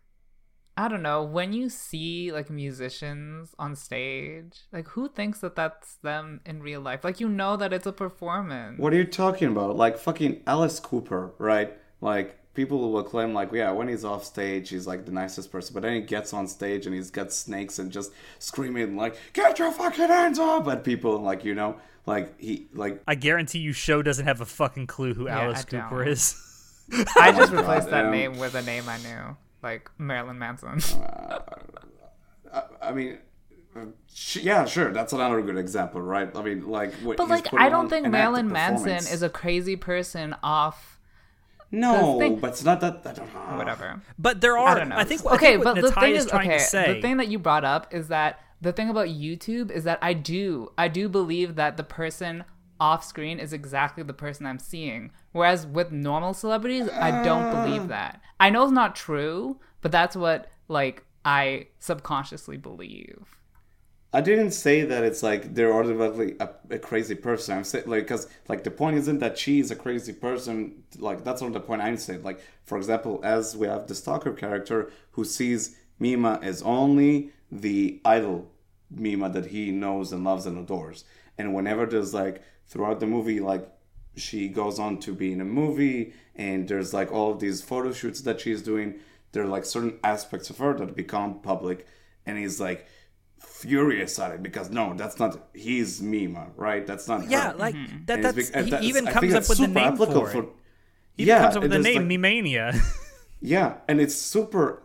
I 0.77 0.87
don't 0.87 1.01
know. 1.01 1.23
When 1.23 1.53
you 1.53 1.69
see 1.69 2.31
like 2.31 2.49
musicians 2.49 3.53
on 3.59 3.75
stage, 3.75 4.61
like 4.71 4.87
who 4.89 5.09
thinks 5.09 5.39
that 5.41 5.55
that's 5.55 5.95
them 5.95 6.41
in 6.45 6.61
real 6.63 6.81
life? 6.81 7.03
Like 7.03 7.19
you 7.19 7.27
know 7.29 7.57
that 7.57 7.73
it's 7.73 7.85
a 7.85 7.91
performance. 7.93 8.79
What 8.79 8.93
are 8.93 8.97
you 8.97 9.05
talking 9.05 9.49
about? 9.49 9.75
Like 9.75 9.97
fucking 9.97 10.43
Alice 10.47 10.79
Cooper, 10.79 11.33
right? 11.37 11.73
Like 11.99 12.39
people 12.53 12.91
will 12.91 13.03
claim 13.03 13.33
like, 13.33 13.51
yeah, 13.51 13.71
when 13.71 13.87
he's 13.87 14.03
off 14.03 14.23
stage, 14.25 14.69
he's 14.69 14.85
like 14.87 15.05
the 15.05 15.11
nicest 15.11 15.51
person, 15.51 15.73
but 15.73 15.83
then 15.83 15.93
he 15.95 16.01
gets 16.01 16.33
on 16.33 16.47
stage 16.47 16.85
and 16.85 16.93
he's 16.95 17.09
got 17.11 17.31
snakes 17.31 17.79
and 17.79 17.91
just 17.91 18.11
screaming 18.39 18.95
like, 18.97 19.15
"Get 19.33 19.59
your 19.59 19.71
fucking 19.71 20.07
hands 20.07 20.37
off 20.39 20.67
at 20.67 20.83
people, 20.83 21.19
like 21.19 21.43
you 21.45 21.55
know, 21.55 21.77
like 22.05 22.39
he 22.39 22.67
like 22.73 23.01
I 23.07 23.15
guarantee 23.15 23.59
you, 23.59 23.73
show 23.73 24.01
doesn't 24.01 24.25
have 24.25 24.41
a 24.41 24.45
fucking 24.45 24.87
clue 24.87 25.13
who 25.13 25.25
Yeah, 25.27 25.41
Alice 25.41 25.61
I 25.61 25.63
Cooper 25.63 26.03
don't. 26.03 26.07
is. 26.13 26.35
I 27.17 27.31
just 27.31 27.53
Oh 27.53 27.57
replaced 27.57 27.85
God, 27.89 27.93
that 27.93 28.05
um, 28.05 28.11
name 28.11 28.37
with 28.37 28.55
a 28.55 28.61
name 28.63 28.83
I 28.89 28.97
knew, 28.97 29.37
like 29.63 29.89
Marilyn 29.97 30.37
Manson. 30.39 30.81
I, 32.53 32.63
I 32.81 32.91
mean. 32.91 33.17
uh, 33.75 33.85
Yeah, 34.35 34.65
sure. 34.65 34.91
That's 34.91 35.13
another 35.13 35.41
good 35.41 35.57
example, 35.57 36.01
right? 36.01 36.29
I 36.35 36.41
mean, 36.41 36.67
like, 36.69 36.93
what- 36.95 37.17
but 37.17 37.29
like, 37.29 37.53
I 37.53 37.69
don't 37.69 37.89
think 37.89 38.07
Marilyn 38.07 38.49
Manson 38.51 38.89
is 38.97 39.21
a 39.23 39.29
crazy 39.29 39.75
person 39.75 40.35
off 40.43 40.99
no, 41.71 42.19
thing- 42.19 42.39
but 42.39 42.51
it's 42.51 42.63
not 42.63 42.81
that. 42.81 43.01
I 43.05 43.13
don't 43.13 43.33
know. 43.33 43.57
whatever. 43.57 44.01
But 44.19 44.41
there 44.41 44.57
are. 44.57 44.69
I 44.69 44.79
don't 44.79 44.89
know. 44.89 44.97
I 44.97 45.03
think. 45.03 45.25
I 45.25 45.35
okay, 45.35 45.51
think 45.53 45.65
what 45.65 45.75
but 45.75 45.81
the 45.81 45.91
thing 45.91 46.15
is 46.15 46.25
is, 46.25 46.33
okay, 46.33 46.57
to 46.57 46.59
say. 46.59 46.93
the 46.95 47.01
thing 47.01 47.17
that 47.17 47.27
you 47.29 47.39
brought 47.39 47.63
up 47.63 47.93
is 47.93 48.07
that 48.09 48.39
the 48.61 48.71
thing 48.73 48.89
about 48.89 49.07
YouTube 49.07 49.71
is 49.71 49.83
that 49.85 49.97
I 50.01 50.13
do, 50.13 50.71
I 50.77 50.87
do 50.87 51.09
believe 51.09 51.55
that 51.55 51.77
the 51.77 51.83
person 51.83 52.43
off 52.79 53.03
screen 53.03 53.39
is 53.39 53.53
exactly 53.53 54.03
the 54.03 54.13
person 54.13 54.45
I'm 54.45 54.59
seeing. 54.59 55.11
Whereas 55.31 55.65
with 55.67 55.91
normal 55.91 56.33
celebrities, 56.33 56.89
I 56.89 57.23
don't 57.23 57.43
Uh. 57.55 57.63
believe 57.65 57.87
that. 57.89 58.21
I 58.39 58.49
know 58.49 58.63
it's 58.63 58.71
not 58.71 58.95
true, 58.95 59.59
but 59.81 59.91
that's 59.91 60.15
what 60.15 60.49
like 60.67 61.05
I 61.23 61.67
subconsciously 61.79 62.57
believe. 62.57 63.37
I 64.13 64.19
didn't 64.19 64.51
say 64.51 64.83
that 64.83 65.03
it's 65.05 65.23
like 65.23 65.53
they're 65.55 65.73
automatically 65.73 66.35
a, 66.39 66.49
a 66.69 66.79
crazy 66.79 67.15
person. 67.15 67.57
I'm 67.57 67.63
saying 67.63 67.85
like 67.87 68.03
because 68.03 68.27
like 68.49 68.63
the 68.63 68.71
point 68.71 68.97
isn't 68.97 69.19
that 69.19 69.37
she 69.37 69.59
is 69.59 69.71
a 69.71 69.75
crazy 69.75 70.11
person. 70.11 70.83
Like 70.97 71.23
that's 71.23 71.41
not 71.41 71.53
the 71.53 71.61
point 71.61 71.81
I'm 71.81 71.97
saying. 71.97 72.23
Like 72.23 72.41
for 72.65 72.77
example, 72.77 73.21
as 73.23 73.55
we 73.55 73.67
have 73.67 73.87
the 73.87 73.95
stalker 73.95 74.33
character 74.33 74.91
who 75.11 75.23
sees 75.23 75.77
Mima 75.97 76.39
as 76.41 76.61
only 76.63 77.31
the 77.51 78.01
idol 78.03 78.51
Mima 78.89 79.29
that 79.29 79.47
he 79.47 79.71
knows 79.71 80.11
and 80.11 80.25
loves 80.25 80.45
and 80.45 80.57
adores, 80.57 81.05
and 81.37 81.53
whenever 81.53 81.85
there's 81.85 82.13
like 82.13 82.41
throughout 82.67 82.99
the 82.99 83.07
movie 83.07 83.39
like 83.39 83.67
she 84.17 84.49
goes 84.49 84.77
on 84.77 84.97
to 84.99 85.13
be 85.13 85.31
in 85.31 85.39
a 85.39 85.45
movie 85.45 86.13
and 86.35 86.67
there's 86.67 86.93
like 86.93 87.11
all 87.11 87.31
of 87.31 87.39
these 87.39 87.61
photo 87.61 87.93
shoots 87.93 88.21
that 88.21 88.41
she's 88.41 88.61
doing 88.61 88.95
there 89.31 89.43
are 89.43 89.47
like 89.47 89.63
certain 89.63 89.97
aspects 90.03 90.49
of 90.49 90.57
her 90.57 90.73
that 90.73 90.95
become 90.95 91.39
public 91.39 91.87
and 92.25 92.37
he's 92.37 92.59
like 92.59 92.85
furious 93.41 94.17
at 94.19 94.31
it 94.31 94.41
because 94.43 94.69
no 94.69 94.93
that's 94.95 95.19
not 95.19 95.37
he's 95.53 96.01
mima 96.01 96.47
right 96.55 96.87
that's 96.87 97.07
not 97.07 97.29
yeah, 97.29 97.51
her. 97.51 97.57
like 97.57 97.75
Mm-hmm. 97.75 98.05
that. 98.05 98.21
That's 98.21 98.49
and 98.51 98.65
he 98.65 98.71
that's- 98.71 98.89
even 98.89 99.07
I 99.07 99.11
comes 99.11 99.21
think 99.21 99.33
up 99.33 99.37
that's 99.39 99.49
with 99.49 99.57
the 99.59 99.67
name 99.67 99.77
applicable 99.77 100.25
for 100.27 100.43
it. 100.43 100.49
He 101.17 101.23
Even 101.23 101.37
comes 101.41 101.55
up 101.57 101.61
with 101.63 101.71
the 101.71 101.79
name 101.79 102.07
like- 102.09 102.19
Mimania. 102.19 102.79
yeah 103.41 103.77
and 103.87 103.99
it's 103.99 104.15
super 104.15 104.83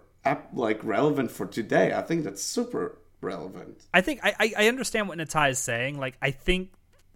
like 0.55 0.83
relevant 0.83 1.31
for 1.31 1.47
today 1.47 1.93
i 1.93 2.01
think 2.03 2.25
that's 2.25 2.43
super 2.43 2.99
relevant 3.21 3.85
I 3.95 4.01
think 4.01 4.21
I, 4.23 4.35
I 4.41 4.53
I 4.65 4.69
understand 4.69 5.09
what 5.09 5.19
Natai 5.19 5.51
is 5.51 5.59
saying. 5.59 5.99
Like 5.99 6.17
I 6.21 6.31
think 6.31 6.73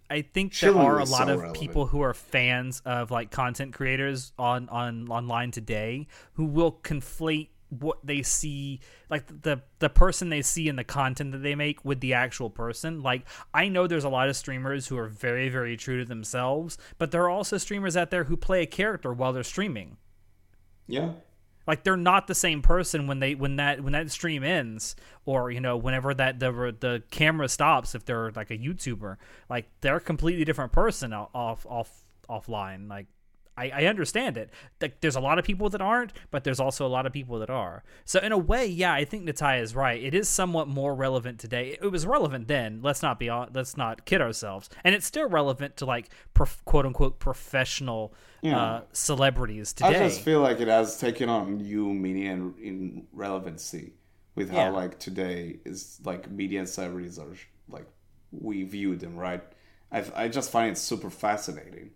I 0.09 0.23
think 0.23 0.53
Chilling 0.53 0.79
there 0.79 0.87
are 0.93 0.99
a 0.99 1.05
lot 1.05 1.27
so 1.29 1.35
of 1.35 1.41
relevant. 1.41 1.55
people 1.55 1.87
who 1.87 2.01
are 2.01 2.15
fans 2.15 2.81
of 2.85 3.11
like 3.11 3.31
content 3.31 3.75
creators 3.75 4.33
on 4.39 4.69
on 4.71 5.09
online 5.09 5.51
today 5.51 6.07
who 6.35 6.47
will 6.47 6.73
conflate 6.73 7.49
what 7.71 7.99
they 8.05 8.23
see 8.23 8.81
like 9.09 9.27
the 9.43 9.63
the 9.79 9.89
person 9.89 10.29
they 10.29 10.43
see 10.43 10.69
in 10.69 10.77
the 10.77 10.85
content 10.85 11.33
that 11.33 11.39
they 11.39 11.55
make 11.55 11.85
with 11.85 12.01
the 12.01 12.15
actual 12.15 12.51
person. 12.51 13.03
Like 13.03 13.27
i 13.55 13.69
know 13.69 13.87
there's 13.87 14.05
a 14.05 14.09
lot 14.09 14.29
of 14.29 14.37
streamers 14.37 14.89
who 14.89 14.99
are 14.99 15.09
very 15.09 15.49
very 15.49 15.77
true 15.77 15.99
to 15.99 16.05
themselves 16.05 16.79
but 16.99 17.11
there 17.11 17.23
are 17.23 17.31
also 17.31 17.57
streamers 17.59 17.97
out 17.97 18.11
there 18.11 18.25
who 18.25 18.37
play 18.37 18.63
a 18.63 18.67
character 18.67 19.13
while 19.13 19.33
they're 19.33 19.43
streaming. 19.43 19.97
Yeah. 20.87 21.13
Like 21.67 21.85
they're 21.85 21.97
not 21.97 22.27
the 22.27 22.35
same 22.35 22.63
person 22.63 23.07
when 23.07 23.21
they 23.21 23.35
when 23.35 23.57
that 23.57 23.81
when 23.83 23.93
that 23.93 24.11
stream 24.11 24.43
ends 24.43 24.97
or 25.25 25.51
you 25.51 25.61
know 25.61 25.77
whenever 25.77 26.13
that 26.15 26.41
the 26.41 26.75
the 26.79 27.03
camera 27.11 27.49
stops 27.49 27.95
if 27.95 28.05
they're 28.05 28.31
like 28.33 28.51
a 28.51 28.59
youtuber. 28.59 29.17
Like 29.49 29.71
they're 29.81 29.97
a 29.97 30.01
completely 30.01 30.45
different 30.45 30.73
person 30.73 31.13
off 31.13 31.67
off 31.69 32.03
offline. 32.29 32.89
Like 32.89 33.07
I, 33.61 33.83
I 33.83 33.85
understand 33.87 34.37
it. 34.37 34.51
Like, 34.81 35.01
there's 35.01 35.17
a 35.17 35.21
lot 35.21 35.39
of 35.39 35.45
people 35.45 35.69
that 35.71 35.81
aren't, 35.81 36.13
but 36.31 36.45
there's 36.45 36.61
also 36.61 36.87
a 36.87 36.89
lot 36.97 37.07
of 37.07 37.13
people 37.13 37.39
that 37.41 37.51
are. 37.51 37.83
So 38.05 38.19
in 38.21 38.33
a 38.33 38.39
way, 38.39 38.67
yeah, 38.67 38.93
I 38.95 39.05
think 39.05 39.25
Nataya 39.29 39.61
is 39.61 39.75
right. 39.75 40.03
It 40.03 40.15
is 40.15 40.29
somewhat 40.29 40.69
more 40.69 40.95
relevant 40.95 41.39
today. 41.39 41.77
It 41.81 41.89
was 41.93 42.07
relevant 42.07 42.49
then. 42.49 42.81
Let's 42.83 43.03
not 43.03 43.19
be 43.19 43.29
on. 43.29 43.51
Let's 43.55 43.77
not 43.77 44.05
kid 44.05 44.21
ourselves. 44.21 44.69
And 44.85 44.95
it's 44.95 45.07
still 45.07 45.29
relevant 45.29 45.77
to 45.79 45.85
like 45.85 46.09
prof, 46.35 46.63
quote 46.65 46.87
unquote 46.87 47.19
professional 47.19 48.15
uh, 48.45 48.81
celebrities 48.93 49.75
today. 49.75 49.89
i 49.89 50.09
just 50.09 50.23
feel 50.23 50.41
like 50.41 50.61
it 50.61 50.69
has 50.69 50.99
taken 50.99 51.29
on 51.29 51.59
new 51.59 51.93
meaning 51.93 52.27
and 52.27 52.59
in 52.59 53.07
relevancy 53.13 53.93
with 54.35 54.49
how 54.51 54.57
Yeah. 54.57 54.71
like 54.71 54.99
today 54.99 55.59
is 55.67 56.01
like 56.05 56.31
media 56.31 56.61
and 56.61 56.69
celebrities 56.69 57.19
are 57.19 57.35
like 57.69 57.87
we 58.33 58.63
view 58.63 58.97
them 58.97 59.15
right 59.17 59.43
i, 59.93 60.03
I 60.17 60.29
just 60.29 60.51
find 60.51 60.71
it 60.73 60.79
super 60.79 61.11
fascinating 61.11 61.91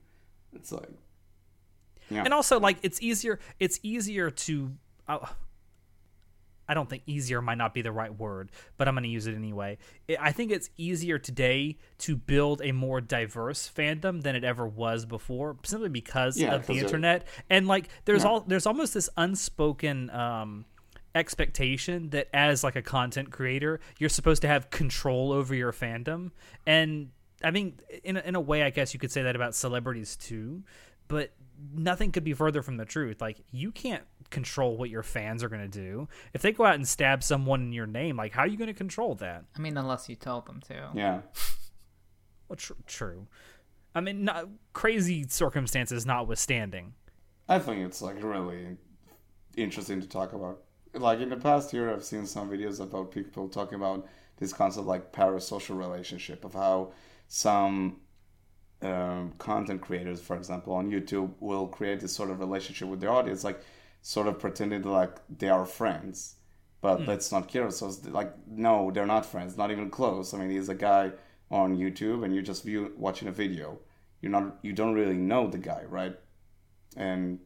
it's 0.53 0.71
like 0.71 0.91
yeah. 2.11 2.23
And 2.25 2.35
also 2.35 2.61
like 2.61 2.79
it's 2.83 3.01
easier 3.03 3.39
it's 3.59 3.79
easier 3.83 4.31
to 4.31 4.73
uh, 5.09 5.19
i 6.69 6.73
don't 6.75 6.89
think 6.89 7.03
easier 7.07 7.43
might 7.43 7.59
not 7.59 7.75
be 7.75 7.83
the 7.83 7.93
right 7.93 8.17
word 8.19 8.51
but 8.77 8.89
i'm 8.89 8.95
going 8.95 9.03
to 9.03 9.09
use 9.11 9.27
it 9.27 9.35
anyway. 9.35 9.77
I- 10.09 10.17
i 10.21 10.33
think 10.33 10.51
it's 10.51 10.71
easier 10.79 11.19
today 11.19 11.77
to 11.99 12.17
build 12.17 12.63
a 12.63 12.73
more 12.73 13.01
diverse 13.01 13.71
fandom 13.75 14.23
than 14.23 14.35
it 14.37 14.45
ever 14.45 14.67
was 14.67 15.05
before 15.05 15.57
simply 15.65 15.89
because 15.91 16.39
Yeah, 16.39 16.55
of 16.55 16.67
the 16.67 16.79
internet. 16.79 17.27
And 17.51 17.67
like 17.69 17.89
there's 18.07 18.25
Yeah. 18.25 18.31
all 18.31 18.41
there's 18.41 18.67
almost 18.67 18.95
this 18.95 19.09
unspoken 19.17 20.09
um 20.11 20.65
expectation 21.15 22.11
that 22.11 22.29
as 22.35 22.65
like 22.65 22.77
a 22.77 22.83
content 22.83 23.31
creator 23.31 23.79
you're 23.99 24.11
supposed 24.11 24.43
to 24.43 24.49
have 24.49 24.69
control 24.71 25.33
over 25.33 25.55
your 25.55 25.73
fandom. 25.73 26.31
And 26.67 27.11
i 27.43 27.51
mean 27.51 27.79
in 28.05 28.17
a, 28.17 28.21
in 28.21 28.35
a 28.37 28.41
way 28.41 28.63
i 28.63 28.71
guess 28.71 28.95
you 28.95 29.01
could 29.01 29.13
say 29.13 29.23
that 29.23 29.37
about 29.37 29.55
celebrities 29.55 30.17
too 30.17 30.63
but 31.09 31.31
nothing 31.75 32.13
could 32.13 32.25
be 32.25 32.33
further 32.33 32.63
from 32.63 32.77
the 32.77 32.85
truth. 32.85 33.21
Like 33.21 33.41
you 33.51 33.71
can't 33.73 34.05
control 34.31 34.77
what 34.77 34.91
your 34.91 35.03
fans 35.03 35.43
are 35.43 35.49
going 35.49 35.63
to 35.63 35.69
do. 35.69 36.09
If 36.33 36.43
they 36.43 36.53
go 36.53 36.65
out 36.65 36.75
and 36.75 36.87
stab 36.87 37.23
someone 37.23 37.63
in 37.63 37.73
your 37.73 37.87
name 37.87 38.17
like 38.17 38.33
how 38.33 38.43
are 38.43 38.47
you 38.47 38.57
going 38.57 38.69
to 38.69 38.75
control 38.75 39.15
that? 39.17 39.45
I 39.57 39.61
mean, 39.61 39.77
unless 39.77 40.09
you 40.09 40.17
tell 40.17 40.41
them 40.41 40.61
to. 40.69 40.91
yeah. 40.95 41.21
Well 42.49 42.57
tr- 42.57 42.75
true. 42.87 43.27
I 43.95 44.01
mean 44.03 44.25
not, 44.25 44.49
crazy 44.75 45.27
circumstances 45.29 46.05
notwithstanding. 46.05 46.93
I 47.49 47.59
think 47.59 47.87
it's 47.87 48.03
like 48.03 48.23
really 48.23 48.77
interesting 49.57 50.01
to 50.01 50.09
talk 50.09 50.33
about. 50.33 50.63
Like 50.95 51.21
in 51.21 51.31
the 51.31 51.37
past 51.37 51.73
year, 51.73 51.93
I've 51.93 52.05
seen 52.05 52.27
some 52.27 52.51
videos 52.51 52.81
about 52.81 53.11
people 53.11 53.49
talking 53.49 53.77
about 53.77 54.07
this 54.37 54.53
concept 54.53 54.87
like 54.87 55.13
parasocial 55.13 55.79
relationship 55.79 56.45
of 56.45 56.53
how 56.55 56.93
some 57.29 58.01
um, 58.85 59.33
content 59.39 59.81
creators, 59.81 60.21
for 60.21 60.37
example, 60.37 60.75
on 60.75 60.91
YouTube, 60.91 61.31
will 61.41 61.67
create 61.67 62.01
this 62.01 62.13
sort 62.13 62.31
of 62.31 62.41
relationship 62.41 62.89
with 62.89 63.01
their 63.01 63.11
audience, 63.11 63.45
like 63.45 63.61
sort 64.03 64.27
of 64.27 64.39
pretending 64.39 64.83
like 64.83 65.17
they 65.39 65.49
are 65.49 65.65
friends, 65.65 66.37
but 66.81 67.07
let's 67.07 67.33
not 67.33 67.49
kill 67.49 67.65
ourselves. 67.65 68.07
Like, 68.07 68.33
no, 68.47 68.91
they're 68.91 69.07
not 69.07 69.25
friends, 69.25 69.57
not 69.57 69.71
even 69.71 69.91
close. 69.91 70.35
I 70.35 70.39
mean, 70.39 70.51
he's 70.51 70.69
a 70.69 70.75
guy 70.75 71.13
on 71.51 71.77
YouTube, 71.77 72.25
and 72.25 72.35
you're 72.35 72.43
just 72.43 72.65
view, 72.65 72.93
watching 72.97 73.29
a 73.29 73.33
video. 73.33 73.79
You're 74.21 74.33
not, 74.33 74.59
you 74.63 74.73
don't 74.73 74.95
really 74.95 75.17
know 75.17 75.49
the 75.49 75.59
guy, 75.59 75.85
right? 75.89 76.17
And 76.97 77.41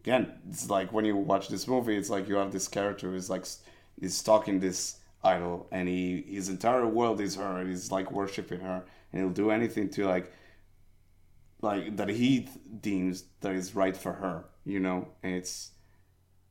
again, 0.00 0.32
it's 0.48 0.68
like 0.68 0.92
when 0.92 1.04
you 1.04 1.16
watch 1.16 1.48
this 1.48 1.68
movie, 1.68 1.96
it's 1.96 2.10
like 2.10 2.28
you 2.28 2.36
have 2.36 2.52
this 2.52 2.68
character 2.68 3.10
who's 3.10 3.30
like 3.30 3.46
he's 4.00 4.16
stalking 4.16 4.60
this 4.60 4.98
idol, 5.22 5.68
and 5.70 5.88
he 5.88 6.22
his 6.28 6.48
entire 6.48 6.86
world 6.86 7.20
is 7.20 7.36
her, 7.36 7.58
and 7.58 7.68
he's 7.70 7.92
like 7.92 8.10
worshiping 8.10 8.60
her, 8.60 8.84
and 9.12 9.22
he'll 9.22 9.30
do 9.30 9.50
anything 9.50 9.88
to 9.90 10.06
like 10.06 10.32
like 11.60 11.96
that 11.96 12.08
he 12.08 12.48
deems 12.80 13.24
that 13.40 13.54
is 13.54 13.74
right 13.74 13.96
for 13.96 14.14
her, 14.14 14.44
you 14.64 14.80
know, 14.80 15.08
and 15.22 15.34
it's 15.34 15.70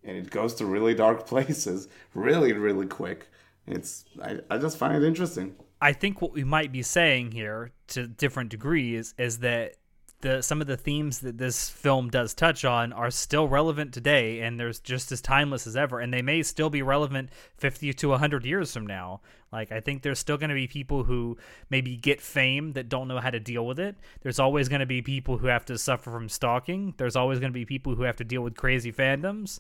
and 0.04 0.18
it 0.18 0.30
goes 0.30 0.54
to 0.56 0.66
really 0.66 0.96
dark 0.96 1.28
places 1.28 1.88
really 2.14 2.54
really 2.54 2.88
quick. 2.88 3.28
It's 3.68 4.06
I, 4.22 4.40
I 4.50 4.58
just 4.58 4.78
find 4.78 4.96
it 4.96 5.06
interesting. 5.06 5.56
I 5.82 5.94
think 5.94 6.22
what 6.22 6.34
we 6.34 6.44
might 6.44 6.72
be 6.72 6.84
saying 6.84 7.32
here 7.32 7.72
to 7.88 8.08
different 8.08 8.50
degrees 8.50 9.16
is 9.18 9.40
that 9.40 9.76
the 10.22 10.42
some 10.42 10.62
of 10.62 10.68
the 10.68 10.78
themes 10.78 11.20
that 11.20 11.38
this 11.38 11.70
film 11.70 12.10
does 12.10 12.34
touch 12.34 12.64
on 12.66 12.94
are 12.94 13.12
still 13.12 13.48
relevant 13.48 13.94
today 13.94 14.42
and 14.42 14.60
they're 14.60 14.72
just 14.72 15.12
as 15.12 15.22
timeless 15.22 15.68
as 15.68 15.76
ever 15.76 16.00
and 16.00 16.14
they 16.14 16.22
may 16.22 16.44
still 16.44 16.70
be 16.70 16.82
relevant 16.82 17.30
50 17.58 17.94
to 17.94 18.10
100 18.10 18.46
years 18.46 18.74
from 18.74 18.86
now. 18.88 19.22
Like 19.52 19.72
i 19.72 19.80
think 19.82 20.02
there's 20.02 20.20
still 20.20 20.38
going 20.38 20.50
to 20.50 20.56
be 20.56 20.68
people 20.68 21.04
who 21.04 21.38
maybe 21.70 21.98
get 21.98 22.22
fame 22.22 22.74
that 22.74 22.90
don't 22.90 23.08
know 23.08 23.20
how 23.20 23.30
to 23.32 23.40
deal 23.40 23.66
with 23.66 23.80
it. 23.80 23.96
There's 24.22 24.40
always 24.40 24.70
going 24.70 24.80
to 24.80 24.86
be 24.86 25.02
people 25.02 25.38
who 25.40 25.48
have 25.48 25.66
to 25.66 25.78
suffer 25.78 26.12
from 26.12 26.30
stalking. 26.30 26.94
There's 26.98 27.16
always 27.16 27.40
going 27.40 27.52
to 27.52 27.60
be 27.60 27.66
people 27.66 27.96
who 27.96 28.04
have 28.04 28.16
to 28.18 28.24
deal 28.24 28.42
with 28.42 28.56
crazy 28.56 28.92
fandoms. 28.92 29.60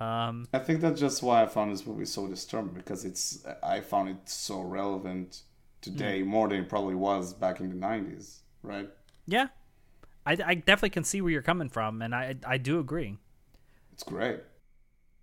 Um, 0.00 0.48
I 0.52 0.58
think 0.58 0.80
that's 0.80 0.98
just 0.98 1.22
why 1.22 1.42
I 1.42 1.46
found 1.46 1.72
this 1.72 1.86
movie 1.86 2.04
so 2.04 2.26
disturbing 2.26 2.74
because 2.74 3.04
it's 3.04 3.44
I 3.62 3.80
found 3.80 4.08
it 4.08 4.16
so 4.28 4.60
relevant 4.60 5.42
today 5.80 6.22
Hmm. 6.22 6.28
more 6.28 6.48
than 6.48 6.60
it 6.60 6.68
probably 6.68 6.94
was 6.96 7.32
back 7.32 7.60
in 7.60 7.68
the 7.68 7.76
90s, 7.76 8.38
right? 8.62 8.90
yeah 9.26 9.46
I, 10.26 10.32
I 10.44 10.54
definitely 10.54 10.90
can 10.90 11.04
see 11.04 11.20
where 11.20 11.30
you're 11.32 11.42
coming 11.42 11.68
from 11.68 12.02
and 12.02 12.14
i 12.14 12.34
i 12.46 12.58
do 12.58 12.78
agree 12.80 13.18
It's 13.92 14.02
great. 14.02 14.40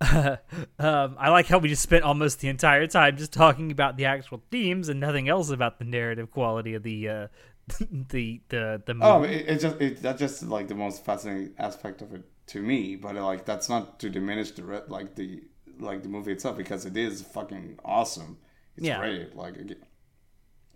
um, 0.80 1.16
I 1.18 1.30
like 1.30 1.46
how 1.46 1.58
we 1.58 1.68
just 1.68 1.82
spent 1.82 2.02
almost 2.02 2.40
the 2.40 2.48
entire 2.48 2.86
time 2.88 3.16
just 3.16 3.32
talking 3.32 3.70
about 3.70 3.96
the 3.96 4.06
actual 4.06 4.42
themes 4.50 4.88
and 4.88 4.98
nothing 4.98 5.28
else 5.28 5.50
about 5.50 5.78
the 5.78 5.84
narrative 5.84 6.30
quality 6.32 6.74
of 6.74 6.82
the 6.82 7.08
uh, 7.08 7.26
the 8.10 8.40
the 8.48 8.82
the 8.84 8.94
movie. 8.94 9.06
Oh, 9.06 9.22
it, 9.22 9.48
it 9.48 9.60
just 9.60 9.80
it, 9.80 10.02
that's 10.02 10.18
just 10.18 10.42
like 10.42 10.66
the 10.66 10.74
most 10.74 11.04
fascinating 11.04 11.54
aspect 11.58 12.02
of 12.02 12.12
it 12.14 12.24
to 12.48 12.60
me. 12.60 12.96
But 12.96 13.14
like 13.14 13.44
that's 13.44 13.68
not 13.68 14.00
to 14.00 14.10
diminish 14.10 14.50
the 14.50 14.64
re- 14.64 14.80
like 14.88 15.14
the 15.14 15.42
like 15.78 16.02
the 16.02 16.08
movie 16.08 16.32
itself 16.32 16.56
because 16.56 16.84
it 16.84 16.96
is 16.96 17.22
fucking 17.22 17.78
awesome. 17.84 18.38
It's 18.76 18.86
Yeah. 18.86 18.98
great. 18.98 19.36
Like 19.36 19.54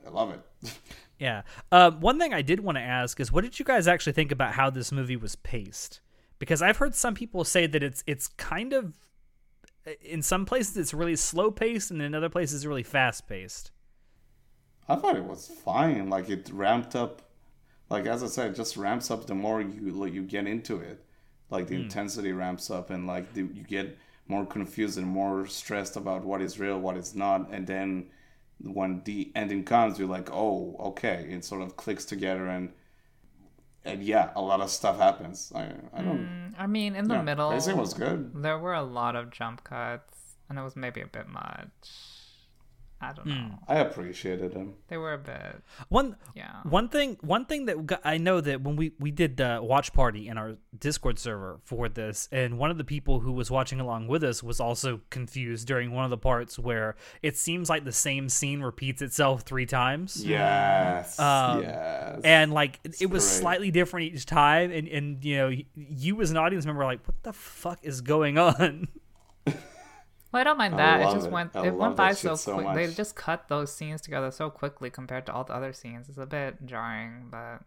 I 0.07 0.11
love 0.11 0.31
it. 0.31 0.41
Yeah. 1.19 1.43
Um, 1.73 2.01
one 2.01 2.19
thing 2.19 2.35
I 2.35 2.43
did 2.43 2.61
want 2.61 2.77
to 2.77 2.83
ask 2.83 3.19
is, 3.21 3.33
what 3.33 3.45
did 3.45 3.59
you 3.59 3.65
guys 3.65 3.89
actually 3.89 4.13
think 4.13 4.33
about 4.33 4.53
how 4.53 4.71
this 4.71 4.93
movie 4.93 5.17
was 5.17 5.37
paced? 5.37 6.01
Because 6.39 6.61
I've 6.61 6.77
heard 6.77 6.95
some 6.95 7.15
people 7.15 7.45
say 7.45 7.67
that 7.67 7.83
it's 7.83 8.05
it's 8.07 8.29
kind 8.29 8.73
of 8.73 8.99
in 10.03 10.21
some 10.21 10.45
places 10.45 10.77
it's 10.77 10.93
really 10.93 11.17
slow 11.17 11.51
paced 11.51 11.91
and 11.91 12.03
in 12.03 12.15
other 12.15 12.29
places 12.29 12.67
really 12.67 12.83
fast 12.83 13.27
paced. 13.27 13.71
I 14.89 14.97
thought 14.97 15.17
it 15.17 15.25
was 15.25 15.49
fine. 15.49 16.11
Like 16.11 16.29
it 16.29 16.51
ramped 16.53 16.95
up. 16.95 17.23
Like 17.89 18.07
as 18.07 18.23
I 18.23 18.27
said, 18.27 18.51
it 18.51 18.57
just 18.57 18.77
ramps 18.77 19.11
up 19.11 19.27
the 19.27 19.35
more 19.35 19.61
you 19.61 20.07
you 20.07 20.23
get 20.23 20.47
into 20.47 20.79
it. 20.81 21.03
Like 21.49 21.69
the 21.69 21.77
intensity 21.77 22.33
ramps 22.33 22.71
up, 22.71 22.91
and 22.91 23.07
like 23.07 23.33
the, 23.33 23.43
you 23.43 23.63
get 23.63 23.97
more 24.27 24.45
confused 24.45 24.99
and 24.99 25.07
more 25.07 25.47
stressed 25.47 25.97
about 25.97 26.25
what 26.25 26.43
is 26.43 26.59
real, 26.59 26.81
what 26.81 26.97
is 26.97 27.15
not, 27.15 27.49
and 27.53 27.67
then 27.67 28.07
when 28.61 29.03
the 29.05 29.33
ending 29.35 29.65
comes, 29.65 29.99
you're 29.99 30.09
like, 30.09 30.31
oh, 30.33 30.77
okay, 30.81 31.27
it 31.31 31.45
sort 31.45 31.63
of 31.63 31.77
clicks 31.77 32.05
together, 32.05 32.47
and 32.47 32.73
and 33.85 34.03
yeah, 34.03 34.31
a 34.37 34.43
lot 34.43 34.61
of 34.61 34.71
stuff 34.71 34.99
happens. 34.99 35.53
I 35.55 35.73
I 35.93 36.03
don't. 36.03 36.29
Mm, 36.29 36.55
I 36.59 36.67
mean, 36.67 36.95
in 36.97 37.09
the 37.09 37.15
yeah, 37.15 37.23
middle, 37.23 37.51
pacing 37.51 37.77
was 37.77 37.95
good. 37.95 38.33
there 38.35 38.59
were 38.59 38.75
a 38.75 38.83
lot 38.83 39.17
of 39.17 39.31
jump 39.31 39.65
cuts, 39.65 40.37
and 40.49 40.59
it 40.59 40.63
was 40.63 40.77
maybe 40.77 41.01
a 41.01 41.07
bit 41.07 41.29
much. 41.29 42.16
I 42.99 43.13
don't 43.13 43.27
know. 43.27 43.59
I 43.69 43.77
appreciated 43.81 44.55
him. 44.55 44.73
They 44.89 44.97
were 44.97 45.13
a 45.13 45.19
bit, 45.19 45.61
One 45.91 46.17
yeah. 46.35 46.61
One 46.63 46.89
thing, 46.89 47.19
one 47.21 47.45
thing 47.45 47.67
that 47.67 47.85
got, 47.85 48.01
I 48.05 48.17
know 48.17 48.41
that 48.41 48.63
when 48.63 48.75
we 48.77 48.93
we 48.99 49.11
did 49.11 49.37
the 49.37 49.61
watch 49.63 49.93
party 49.93 50.29
in 50.29 50.39
our 50.39 50.57
Discord 50.79 51.19
server 51.19 51.61
for 51.65 51.91
this, 51.91 52.27
and 52.33 52.59
one 52.59 52.71
of 52.71 52.79
the 52.79 52.85
people 52.85 53.21
who 53.21 53.33
was 53.33 53.51
watching 53.51 53.81
along 53.81 54.09
with 54.09 54.25
us 54.25 54.43
was 54.43 54.61
also 54.61 55.03
confused 55.11 55.67
during 55.69 55.93
one 55.93 56.05
of 56.05 56.11
the 56.11 56.17
parts 56.17 56.59
where 56.59 56.97
it 57.23 57.37
seems 57.37 57.69
like 57.69 57.85
the 57.85 57.93
same 57.93 58.31
scene 58.31 58.63
repeats 58.63 59.03
itself 59.03 59.43
three 59.43 59.67
times, 59.67 60.25
Yes. 60.25 61.19
Um, 61.21 61.63
yes. 61.63 62.21
and 62.25 62.51
like 62.55 62.81
it 62.99 63.11
was 63.11 63.25
great. 63.29 63.41
slightly 63.41 63.71
different 63.71 64.15
each 64.15 64.25
time, 64.25 64.71
and 64.71 64.89
and 64.89 65.23
you 65.23 65.37
know 65.37 65.51
you 65.75 66.21
as 66.23 66.31
an 66.31 66.39
audience 66.39 66.65
member 66.65 66.79
were 66.79 66.87
like, 66.87 67.07
what 67.07 67.23
the 67.25 67.35
fuck 67.35 67.79
is 67.83 68.01
going 68.01 68.39
on? 68.39 68.89
Well, 70.37 70.43
I 70.43 70.45
don't 70.45 70.59
mind 70.59 70.75
I 70.75 70.77
that. 70.77 71.01
It 71.01 71.15
just 71.15 71.27
it. 71.29 71.33
went. 71.33 71.57
I 71.57 71.67
it 71.69 71.75
went 71.75 71.97
by 71.97 72.13
so 72.13 72.35
so 72.35 72.59
quick. 72.61 72.75
They 72.75 72.93
just 72.93 73.17
cut 73.17 73.49
those 73.49 73.75
scenes 73.75 74.03
together 74.03 74.31
so 74.31 74.51
quickly 74.51 74.91
compared 74.91 75.25
to 75.27 75.33
all 75.33 75.45
the 75.45 75.55
other 75.55 75.73
scenes. 75.73 76.11
It's 76.11 76.19
a 76.19 76.27
bit 76.27 76.67
jarring, 76.67 77.29
but 77.31 77.61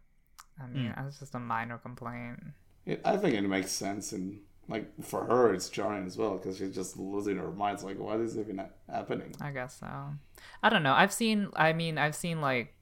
I 0.62 0.68
mean, 0.68 0.92
Hmm. 0.94 1.08
it's 1.08 1.18
just 1.20 1.34
a 1.34 1.40
minor 1.40 1.80
complaint. 1.80 2.54
It, 2.86 3.02
I 3.04 3.18
think 3.18 3.34
it 3.34 3.42
makes 3.42 3.72
sense, 3.72 4.12
and 4.12 4.40
like 4.68 4.86
for 5.02 5.26
her, 5.26 5.52
it's 5.52 5.68
jarring 5.70 6.06
as 6.06 6.16
well 6.16 6.38
because 6.38 6.58
she's 6.60 6.76
just 6.76 6.96
losing 6.98 7.38
her 7.38 7.52
mind. 7.52 7.76
It's 7.76 7.84
like, 7.84 7.98
what 7.98 8.20
is 8.20 8.38
even 8.38 8.62
happening? 8.88 9.34
I 9.42 9.50
guess 9.50 9.80
so. 9.80 9.88
I 10.62 10.70
don't 10.70 10.84
know. 10.84 10.94
I've 10.94 11.12
seen. 11.14 11.50
I 11.56 11.74
mean, 11.74 11.98
I've 11.98 12.16
seen 12.16 12.40
like 12.40 12.76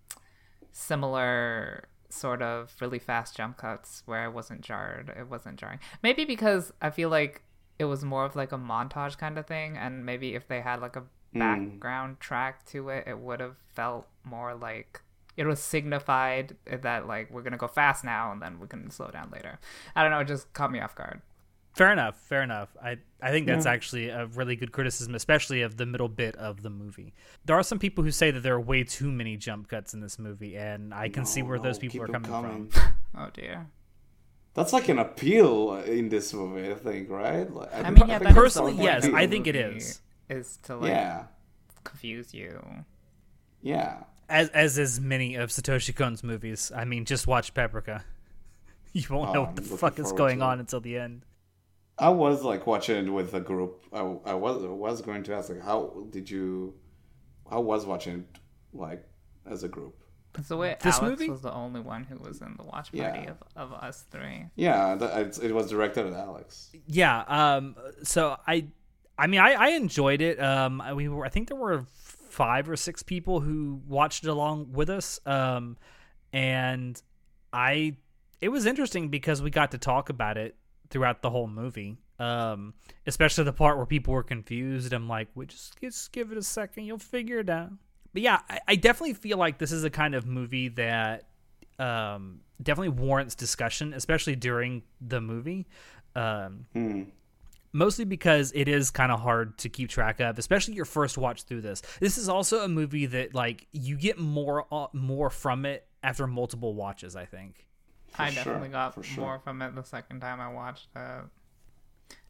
similar 0.74 1.88
sort 2.10 2.42
of 2.42 2.74
really 2.80 3.00
fast 3.00 3.36
jump 3.36 3.58
cuts 3.58 4.04
where 4.06 4.20
I 4.20 4.28
wasn't 4.28 4.62
jarred. 4.62 5.14
It 5.18 5.30
wasn't 5.30 5.58
jarring. 5.58 5.80
Maybe 6.04 6.26
because 6.26 6.72
I 6.82 6.90
feel 6.90 7.10
like 7.10 7.42
it 7.80 7.86
was 7.86 8.04
more 8.04 8.26
of 8.26 8.36
like 8.36 8.52
a 8.52 8.58
montage 8.58 9.18
kind 9.18 9.38
of 9.38 9.46
thing, 9.46 9.78
and 9.78 10.06
maybe 10.06 10.36
if 10.36 10.48
they 10.48 10.62
had 10.62 10.82
like 10.82 10.96
a 10.96 11.04
background 11.34 12.20
track 12.20 12.66
to 12.68 12.90
it, 12.90 13.06
it 13.08 13.20
would 13.20 13.40
have 13.40 13.58
felt 13.76 14.08
more 14.24 14.56
like 14.56 15.02
it 15.36 15.46
was 15.46 15.60
signified 15.60 16.56
that 16.66 17.08
like 17.08 17.30
we're 17.32 17.44
gonna 17.44 17.58
go 17.58 17.68
fast 17.68 18.04
now 18.04 18.32
and 18.32 18.42
then 18.42 18.60
we 18.60 18.68
can 18.68 18.90
slow 18.90 19.08
down 19.10 19.30
later. 19.32 19.60
I 19.96 20.02
don't 20.02 20.12
know. 20.12 20.20
It 20.20 20.28
just 20.28 20.52
caught 20.54 20.72
me 20.72 20.80
off 20.80 20.96
guard. 20.96 21.22
Fair 21.76 21.92
enough, 21.92 22.18
fair 22.20 22.42
enough. 22.42 22.76
I 22.84 22.98
I 23.22 23.30
think 23.30 23.46
that's 23.46 23.68
actually 23.68 24.10
a 24.10 24.26
really 24.26 24.56
good 24.56 24.72
criticism, 24.72 25.14
especially 25.14 25.62
of 25.62 25.78
the 25.78 25.86
middle 25.86 26.08
bit 26.10 26.36
of 26.38 26.64
the 26.64 26.72
movie. 26.72 27.14
There 27.46 27.56
are 27.56 27.62
some 27.62 27.78
people 27.78 28.04
who 28.04 28.10
say 28.10 28.32
that 28.32 28.40
there 28.42 28.56
are 28.56 28.60
way 28.60 28.84
too 28.84 29.12
many 29.12 29.38
jump 29.38 29.68
cuts 29.68 29.94
in 29.94 30.00
this 30.00 30.18
movie, 30.18 30.58
and 30.58 30.92
I 30.92 31.10
can 31.10 31.24
see 31.24 31.44
No, 31.44 31.50
where 31.50 31.60
those 31.60 31.78
people 31.78 32.02
are 32.02 32.08
coming, 32.08 32.32
coming. 32.32 32.70
from. 32.70 32.82
Oh 33.20 33.30
dear. 33.34 33.68
That's 34.58 34.74
like 34.74 34.90
an 34.90 34.98
appeal 34.98 35.76
in 35.76 36.10
this 36.10 36.34
movie, 36.34 36.72
I 36.72 36.74
think, 36.74 37.10
right? 37.12 37.50
Like, 37.50 37.74
I 37.74 37.92
mean, 37.92 38.08
yeah, 38.08 38.08
think 38.08 38.08
that 38.08 38.22
is 38.24 38.28
the 38.28 38.34
personally, 38.34 38.74
yes, 38.74 39.06
I 39.06 39.28
think 39.28 39.46
it 39.46 39.56
is. 39.56 39.84
is. 39.84 40.02
Is 40.30 40.58
to 40.64 40.76
like 40.78 40.90
Yeah, 40.90 41.26
confuse 41.84 42.34
you. 42.34 42.60
yeah. 43.62 44.04
As 44.28 44.50
as 44.50 44.78
is 44.80 45.00
many 45.00 45.36
of 45.36 45.52
Satoshi 45.52 45.96
Kon's 45.96 46.24
movies. 46.24 46.72
I 46.76 46.84
mean, 46.86 47.06
just 47.06 47.28
watch 47.28 47.54
Paprika. 47.54 48.04
You 48.94 49.04
won't 49.12 49.30
Oh, 49.30 49.34
know 49.34 49.42
what 49.42 49.50
I'm 49.50 49.56
the 49.56 49.62
fuck 49.62 50.00
is 50.00 50.12
going 50.12 50.42
on 50.42 50.60
until 50.60 50.80
the 50.82 50.98
end. 50.98 51.22
I 52.00 52.10
was 52.10 52.44
like 52.44 52.66
watching 52.66 53.06
it 53.06 53.10
with 53.12 53.34
a 53.36 53.40
group. 53.40 53.84
I, 53.94 54.00
I 54.00 54.34
was 54.34 54.64
I 54.64 54.68
was 54.70 55.02
going 55.04 55.22
to 55.24 55.36
ask 55.36 55.50
like, 55.50 55.62
how 55.62 56.06
did 56.10 56.30
you? 56.32 56.74
How 57.50 57.62
was 57.62 57.86
watching 57.86 58.20
it 58.22 58.40
like 58.74 59.04
as 59.46 59.64
a 59.64 59.68
group? 59.68 60.02
It's 60.38 60.50
the 60.50 60.58
way 60.58 60.76
This 60.82 61.00
Alex 61.00 61.20
movie? 61.20 61.30
was 61.32 61.42
the 61.42 61.52
only 61.54 61.80
one 61.82 62.04
who 62.04 62.18
was 62.18 62.42
in 62.42 62.56
the 62.58 62.64
watch 62.64 62.92
party 62.92 63.20
Yeah. 63.24 63.32
of, 63.56 63.72
of 63.72 63.74
us 63.74 64.06
three. 64.12 64.46
Yeah, 64.56 64.96
that, 64.96 65.18
it, 65.20 65.40
it 65.44 65.52
was 65.54 65.70
directed 65.70 66.06
at 66.08 66.14
Alex. 66.14 66.70
Yeah. 66.86 67.22
Um. 67.28 67.76
So 68.04 68.38
I, 68.48 68.68
I 69.18 69.28
mean, 69.28 69.40
I 69.40 69.54
I 69.54 69.68
enjoyed 69.70 70.22
it. 70.22 70.40
Um. 70.42 70.82
We 70.96 71.08
were. 71.10 71.26
I 71.26 71.30
think 71.30 71.48
there 71.48 71.58
were 71.58 71.86
five 72.30 72.70
or 72.70 72.76
six 72.76 73.02
people 73.04 73.40
who 73.40 73.82
watched 73.88 74.24
it 74.24 74.30
along 74.30 74.74
with 74.74 74.90
us. 74.90 75.20
Um. 75.26 75.78
And 76.34 77.02
I, 77.54 77.96
it 78.42 78.50
was 78.50 78.66
interesting 78.66 79.08
because 79.10 79.42
we 79.42 79.50
got 79.50 79.72
to 79.72 79.78
talk 79.78 80.10
about 80.10 80.38
it 80.38 80.56
throughout 80.90 81.22
the 81.22 81.30
whole 81.30 81.48
movie. 81.48 81.98
Um. 82.20 82.74
Especially 83.06 83.44
the 83.44 83.54
part 83.54 83.78
where 83.78 83.86
people 83.86 84.14
were 84.14 84.24
confused. 84.24 84.92
I'm 84.94 85.08
like, 85.08 85.30
we 85.36 85.46
just 85.46 85.80
just 85.82 86.12
give 86.12 86.32
it 86.32 86.38
a 86.38 86.44
second. 86.44 86.86
You'll 86.86 86.98
figure 87.00 87.40
it 87.40 87.50
out. 87.50 87.72
But 88.14 88.22
yeah, 88.22 88.40
I, 88.50 88.60
I 88.70 88.76
definitely 88.76 89.14
feel 89.14 89.38
like 89.38 89.58
this 89.58 89.72
is 89.72 89.84
a 89.84 89.90
kind 89.90 90.16
of 90.16 90.26
movie 90.26 90.70
that 90.70 91.26
um, 91.80 92.40
definitely 92.62 92.90
warrants 93.02 93.36
discussion, 93.36 93.94
especially 93.94 94.36
during 94.36 94.84
the 95.02 95.22
movie. 95.22 95.68
Um, 96.16 96.66
Hmm. 96.74 97.04
mostly 97.74 98.06
because 98.06 98.52
it 98.56 98.68
is 98.68 98.90
kind 98.90 99.12
of 99.12 99.20
hard 99.20 99.58
to 99.60 99.70
keep 99.70 99.90
track 99.90 100.20
of, 100.20 100.40
especially 100.40 100.74
your 100.74 100.86
first 100.86 101.18
watch 101.18 101.44
through 101.44 101.62
this. 101.62 101.82
This 102.00 102.18
is 102.18 102.28
also 102.28 102.64
a 102.64 102.68
movie 102.68 103.06
that 103.06 103.36
like 103.36 103.68
you 103.72 103.96
get 103.98 104.18
more 104.18 104.66
uh, 104.74 104.88
more 104.94 105.30
from 105.30 105.66
it 105.66 105.86
after 106.02 106.26
multiple 106.26 106.74
watches. 106.74 107.16
I 107.16 107.26
think. 107.26 107.68
I 108.18 108.32
sure, 108.32 108.44
definitely 108.46 108.70
got 108.70 108.96
for 108.96 109.04
sure. 109.04 109.24
more 109.24 109.40
from 109.40 109.62
it 109.62 109.76
the 109.76 109.84
second 109.84 110.22
time 110.22 110.40
I 110.42 110.52
watched 110.52 110.88
it. 110.96 111.26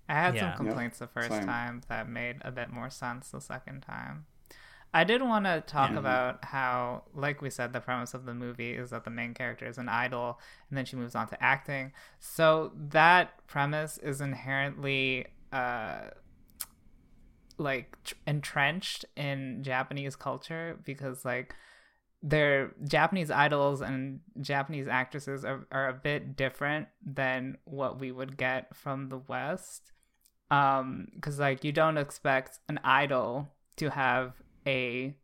I 0.09 0.13
had 0.13 0.35
Yeah. 0.35 0.55
some 0.57 0.65
complaints 0.65 0.99
the 0.99 1.07
first 1.07 1.29
same. 1.29 1.45
time 1.45 1.81
that 1.87 2.09
made 2.09 2.37
a 2.41 2.51
bit 2.51 2.69
more 2.71 2.89
sense 2.89 3.29
the 3.29 3.39
second 3.39 3.81
time. 3.81 4.25
I 4.93 5.03
did 5.03 5.21
want 5.21 5.45
to 5.45 5.61
talk 5.61 5.91
Yeah. 5.91 5.99
about 5.99 6.45
how, 6.45 7.03
like 7.13 7.41
we 7.41 7.49
said, 7.49 7.73
the 7.73 7.81
premise 7.81 8.13
of 8.13 8.25
the 8.25 8.33
movie 8.33 8.73
is 8.73 8.89
that 8.91 9.03
the 9.03 9.09
main 9.09 9.33
character 9.33 9.65
is 9.65 9.77
an 9.77 9.89
idol 9.89 10.39
and 10.69 10.77
then 10.77 10.85
she 10.85 10.95
moves 10.95 11.13
on 11.13 11.27
to 11.27 11.43
acting. 11.43 11.91
So 12.19 12.71
that 12.75 13.45
premise 13.47 13.97
is 13.97 14.21
inherently 14.21 15.27
uh, 15.51 16.09
like 17.57 17.97
tr- 18.03 18.15
entrenched 18.25 19.05
in 19.15 19.63
Japanese 19.63 20.15
culture 20.15 20.79
because, 20.83 21.25
like, 21.25 21.55
their 22.23 22.71
Japanese 22.83 23.29
idols 23.29 23.81
and 23.81 24.21
Japanese 24.41 24.87
actresses 24.87 25.45
are, 25.45 25.67
are 25.71 25.87
a 25.89 25.93
bit 25.93 26.35
different 26.35 26.87
than 27.05 27.57
what 27.65 27.99
we 27.99 28.11
would 28.11 28.37
get 28.37 28.75
from 28.75 29.09
the 29.09 29.17
West. 29.19 29.91
Um, 30.49 31.09
because 31.13 31.39
like 31.39 31.63
you 31.65 31.71
don't 31.73 31.97
expect 31.97 32.59
an 32.69 32.79
idol 32.83 33.49
to 33.75 33.89
have 33.91 34.33
a, 34.67 35.15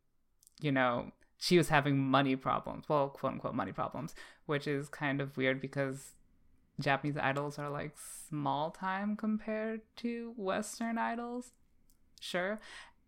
you 0.62 0.72
know, 0.72 1.12
she 1.38 1.58
was 1.58 1.70
having 1.70 2.00
money 2.00 2.36
problems, 2.36 2.86
well, 2.88 3.10
quote 3.10 3.34
unquote 3.34 3.54
money 3.54 3.74
problems, 3.74 4.16
which 4.46 4.66
is 4.66 4.88
kind 4.88 5.20
of 5.20 5.36
weird 5.36 5.60
because 5.60 6.14
Japanese 6.80 7.18
idols 7.18 7.60
are 7.60 7.70
like 7.70 7.96
small 8.30 8.72
time 8.72 9.16
compared 9.16 9.82
to 9.98 10.34
Western 10.38 10.98
idols. 10.98 11.52
Sure. 12.22 12.60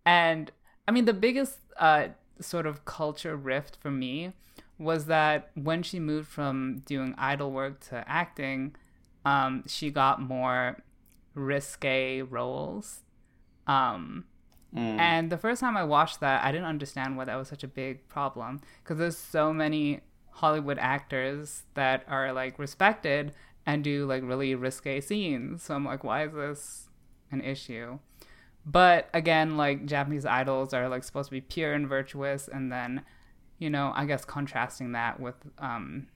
And 0.06 0.52
I 0.88 0.92
mean, 0.92 1.06
the 1.06 1.14
biggest 1.14 1.60
uh, 1.78 2.10
sort 2.40 2.66
of 2.66 2.86
culture 2.86 3.36
rift 3.36 3.78
for 3.82 3.90
me 3.90 4.34
was 4.78 5.06
that 5.06 5.52
when 5.56 5.82
she 5.82 6.00
moved 6.00 6.28
from 6.28 6.84
doing 6.86 7.16
idol 7.18 7.52
work 7.52 7.80
to 7.80 8.04
acting, 8.08 8.76
um, 9.24 9.64
she 9.68 9.90
got 9.90 10.22
more 10.22 10.84
risque 11.34 12.22
roles. 12.22 13.00
Um, 13.68 14.26
Mm. 14.76 15.00
and 15.00 15.32
the 15.32 15.38
first 15.38 15.62
time 15.62 15.78
I 15.78 15.84
watched 15.86 16.20
that, 16.20 16.44
I 16.44 16.52
didn't 16.52 16.68
understand 16.68 17.16
why 17.16 17.26
that 17.26 17.36
was 17.36 17.48
such 17.48 17.64
a 17.64 17.68
big 17.68 18.08
problem 18.10 18.60
because 18.84 18.98
there's 18.98 19.18
so 19.18 19.54
many 19.54 20.02
Hollywood 20.32 20.78
actors 20.80 21.64
that 21.76 22.04
are 22.10 22.34
like 22.34 22.60
respected 22.60 23.34
and 23.66 23.84
do 23.84 24.06
like 24.06 24.22
really 24.24 24.54
risque 24.54 25.00
scenes. 25.00 25.64
So 25.64 25.76
I'm 25.76 25.86
like, 25.86 26.04
why 26.04 26.26
is 26.26 26.34
this 26.34 26.90
an 27.32 27.42
issue? 27.42 28.00
But 28.66 29.10
again, 29.14 29.58
like 29.58 29.86
Japanese 29.86 30.26
idols 30.26 30.74
are 30.74 30.90
like 30.90 31.04
supposed 31.04 31.30
to 31.30 31.32
be 31.32 31.42
pure 31.42 31.74
and 31.74 31.88
virtuous, 31.88 32.48
and 32.48 32.72
then, 32.72 33.04
you 33.60 33.70
know, 33.70 33.94
I 33.96 34.06
guess 34.06 34.26
contrasting 34.26 34.94
that 34.94 35.20
with 35.20 35.36
um, 35.60 36.08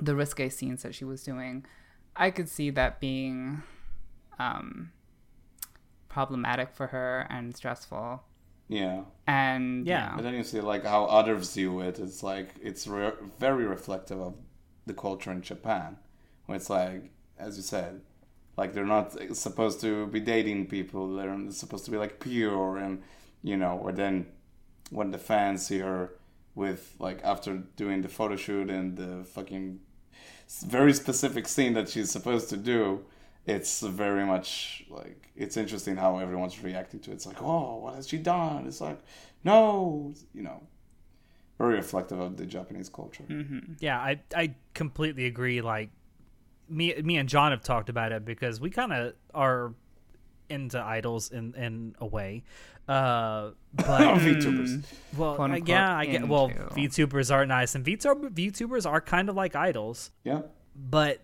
the 0.00 0.16
risque 0.16 0.48
scenes 0.48 0.82
that 0.82 0.94
she 0.94 1.04
was 1.04 1.22
doing, 1.22 1.64
I 2.16 2.30
could 2.30 2.48
see 2.48 2.70
that 2.70 3.00
being 3.00 3.62
um, 4.38 4.90
problematic 6.14 6.70
for 6.78 6.86
her 6.94 7.26
and 7.28 7.44
stressful. 7.56 8.22
yeah. 8.68 9.02
And 9.26 9.86
Yeah. 9.86 10.12
But 10.16 10.22
then 10.22 10.34
you 10.34 10.44
see 10.44 10.60
like 10.60 10.84
how 10.94 11.02
others 11.18 11.52
view 11.54 11.80
it. 11.80 11.98
It's 11.98 12.22
like 12.22 12.48
it's 12.68 12.86
re- 12.86 13.20
very 13.46 13.66
reflective 13.76 14.20
of 14.28 14.34
the 14.86 14.94
culture 14.94 15.32
in 15.32 15.42
Japan, 15.42 15.90
where 16.46 16.56
it's 16.56 16.70
like, 16.70 17.00
as 17.38 17.56
you 17.58 17.64
said, 17.74 17.92
like 18.56 18.70
they're 18.72 18.94
not 18.98 19.06
supposed 19.36 19.80
to 19.80 20.06
be 20.06 20.20
dating 20.20 20.60
people. 20.76 21.02
They're 21.16 21.50
supposed 21.50 21.84
to 21.86 21.90
be 21.90 21.98
like 22.04 22.14
pure, 22.20 22.76
and 22.84 23.02
you 23.42 23.56
know. 23.56 23.74
Or 23.84 23.90
then 23.92 24.14
when 24.90 25.10
the 25.10 25.18
fans 25.30 25.66
see 25.66 25.80
her 25.80 26.00
with 26.54 26.82
like 27.06 27.18
after 27.32 27.50
doing 27.82 28.02
the 28.02 28.08
photo 28.18 28.36
shoot 28.36 28.70
and 28.70 28.96
the 28.96 29.24
fucking 29.36 29.80
very 30.66 30.94
specific 30.94 31.48
scene 31.48 31.74
that 31.74 31.88
she's 31.88 32.10
supposed 32.10 32.48
to 32.50 32.56
do. 32.56 33.04
It's 33.46 33.80
very 33.82 34.24
much 34.24 34.84
like 34.88 35.30
it's 35.36 35.56
interesting 35.56 35.96
how 35.96 36.18
everyone's 36.18 36.62
reacting 36.62 37.00
to 37.00 37.10
it. 37.10 37.14
It's 37.14 37.26
like, 37.26 37.42
oh, 37.42 37.76
what 37.78 37.94
has 37.94 38.08
she 38.08 38.16
done? 38.18 38.66
It's 38.66 38.80
like, 38.80 38.98
no, 39.44 40.14
you 40.32 40.42
know, 40.42 40.62
very 41.58 41.74
reflective 41.74 42.18
of 42.20 42.36
the 42.36 42.46
Japanese 42.46 42.88
culture. 42.88 43.24
Yeah, 43.80 43.98
I 43.98 44.20
I 44.34 44.54
completely 44.72 45.26
agree. 45.26 45.60
Like 45.60 45.90
me 46.68 46.94
me 47.02 47.16
and 47.18 47.28
John 47.28 47.50
have 47.50 47.62
talked 47.62 47.88
about 47.90 48.12
it 48.12 48.24
because 48.24 48.60
we 48.60 48.70
kind 48.70 48.92
of 48.92 49.12
are 49.34 49.74
into 50.48 50.80
idols 50.82 51.30
in 51.30 51.54
in 51.54 51.94
a 51.98 52.06
way. 52.06 52.44
Uh, 52.88 53.50
but 53.74 53.84
VTubers. 54.18 54.84
well, 55.16 55.36
Quote, 55.36 55.50
uh, 55.50 55.54
unquote, 55.54 55.68
yeah, 55.68 55.96
I 55.96 56.06
get. 56.06 56.28
Well, 56.28 56.46
into. 56.46 56.62
VTubers 56.64 57.32
are 57.32 57.46
nice, 57.46 57.74
and 57.74 57.84
VTuber, 57.84 58.30
VTubers 58.30 58.88
are 58.90 59.00
kind 59.00 59.28
of 59.28 59.36
like 59.36 59.54
idols. 59.56 60.10
Yeah. 60.22 60.42
but 60.74 61.20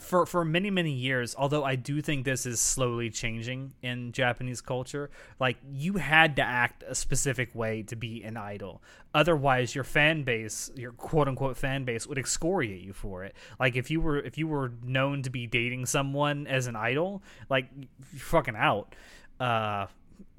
for 0.00 0.24
for 0.26 0.44
many 0.44 0.70
many 0.70 0.90
years 0.92 1.34
although 1.38 1.62
i 1.62 1.76
do 1.76 2.00
think 2.00 2.24
this 2.24 2.46
is 2.46 2.58
slowly 2.60 3.10
changing 3.10 3.72
in 3.82 4.10
japanese 4.12 4.60
culture 4.60 5.10
like 5.38 5.58
you 5.70 5.94
had 5.94 6.34
to 6.36 6.42
act 6.42 6.82
a 6.88 6.94
specific 6.94 7.54
way 7.54 7.82
to 7.82 7.94
be 7.96 8.22
an 8.24 8.36
idol. 8.36 8.82
Otherwise 9.12 9.74
your 9.74 9.84
fan 9.84 10.22
base 10.22 10.70
your 10.76 10.92
quote 10.92 11.28
unquote 11.28 11.56
fan 11.56 11.84
base 11.84 12.06
would 12.06 12.16
excoriate 12.18 12.80
you 12.82 12.92
for 12.92 13.24
it. 13.24 13.34
Like 13.58 13.74
if 13.76 13.90
you 13.90 14.00
were 14.00 14.18
if 14.18 14.38
you 14.38 14.46
were 14.48 14.72
known 14.84 15.22
to 15.22 15.30
be 15.30 15.46
dating 15.46 15.86
someone 15.86 16.46
as 16.46 16.66
an 16.66 16.76
idol 16.76 17.22
like 17.48 17.68
you're 18.12 18.20
fucking 18.20 18.56
out. 18.56 18.94
Uh 19.40 19.86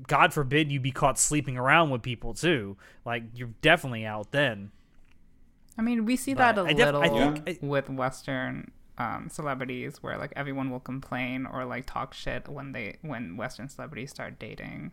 god 0.07 0.34
forbid 0.34 0.72
you 0.72 0.80
be 0.80 0.91
caught 0.91 1.20
sleeping 1.20 1.57
around 1.57 1.89
with 1.89 2.01
people 2.01 2.34
too. 2.34 2.78
Like 3.05 3.24
you're 3.36 3.53
definitely 3.62 4.05
out 4.05 4.32
then. 4.32 4.72
I 5.78 5.82
mean, 5.82 6.05
we 6.05 6.16
see 6.16 6.34
But 6.34 6.55
that 6.55 6.62
a 6.66 6.68
I 6.68 6.74
def- 6.74 6.88
I 6.88 6.91
little 7.07 7.34
think 7.36 7.62
I- 7.64 7.66
with 7.66 7.89
Western 7.89 8.72
um, 8.97 9.29
celebrities, 9.29 10.01
where 10.03 10.17
like 10.17 10.33
everyone 10.35 10.69
will 10.69 10.79
complain 10.79 11.45
or 11.45 11.65
like 11.65 11.85
talk 11.85 12.13
shit 12.13 12.47
when 12.47 12.71
they 12.71 12.97
when 13.01 13.37
Western 13.37 13.69
celebrities 13.69 14.09
start 14.11 14.37
dating, 14.39 14.91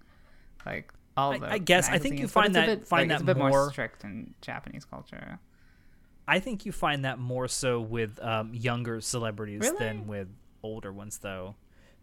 like 0.64 0.92
all 1.16 1.32
I- 1.32 1.38
the. 1.38 1.52
I 1.52 1.58
guess- 1.58 1.88
I 1.88 1.98
think 1.98 2.18
you 2.18 2.28
find 2.28 2.48
it's 2.48 2.56
a 2.56 2.60
that- 2.60 2.78
bit, 2.80 2.88
find 2.88 3.08
like, 3.10 3.16
it's 3.16 3.24
that 3.26 3.32
a 3.32 3.34
bit 3.34 3.40
more 3.40 3.50
more- 3.50 3.70
strict 3.70 4.04
in 4.04 4.34
Japanese 4.40 4.84
culture. 4.84 5.38
I 6.26 6.40
think 6.40 6.66
you 6.66 6.72
find 6.72 7.04
that 7.06 7.18
more 7.18 7.48
so 7.48 7.80
with 7.80 8.22
um, 8.22 8.52
younger 8.52 9.00
celebrities 9.00 9.60
Really? 9.62 9.78
than 9.78 10.06
with 10.06 10.28
older 10.62 10.92
ones, 10.92 11.18
though. 11.18 11.54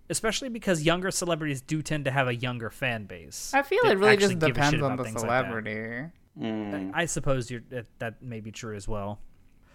Especially 0.09 0.49
because 0.49 0.81
younger 0.83 1.11
celebrities 1.11 1.61
do 1.61 1.81
tend 1.83 2.05
to 2.05 2.11
have 2.11 2.27
a 2.27 2.35
younger 2.35 2.69
fan 2.71 3.05
base. 3.05 3.51
I 3.53 3.61
feel 3.61 3.79
it 3.85 3.97
really 3.97 4.17
just 4.17 4.33
actually 4.33 4.35
give 4.47 4.57
a 4.57 4.61
shit 4.63 4.71
depends 4.79 4.83
on 4.83 4.95
the 4.97 5.03
things 5.03 5.15
like 5.15 5.23
celebrity. 5.23 6.11
Mm, 6.39 6.91
I 6.93 7.05
suppose 7.05 7.49
you're, 7.51 7.61
that, 7.69 7.85
that 7.99 8.21
may 8.21 8.39
be 8.39 8.51
true 8.51 8.75
as 8.75 8.87
well. 8.87 9.19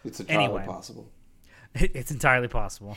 it's 0.05 0.19
entirely 0.21 0.45
Anyway. 0.45 0.67
possible. 0.67 1.09
It's 1.75 2.11
entirely 2.11 2.49
possible. 2.49 2.97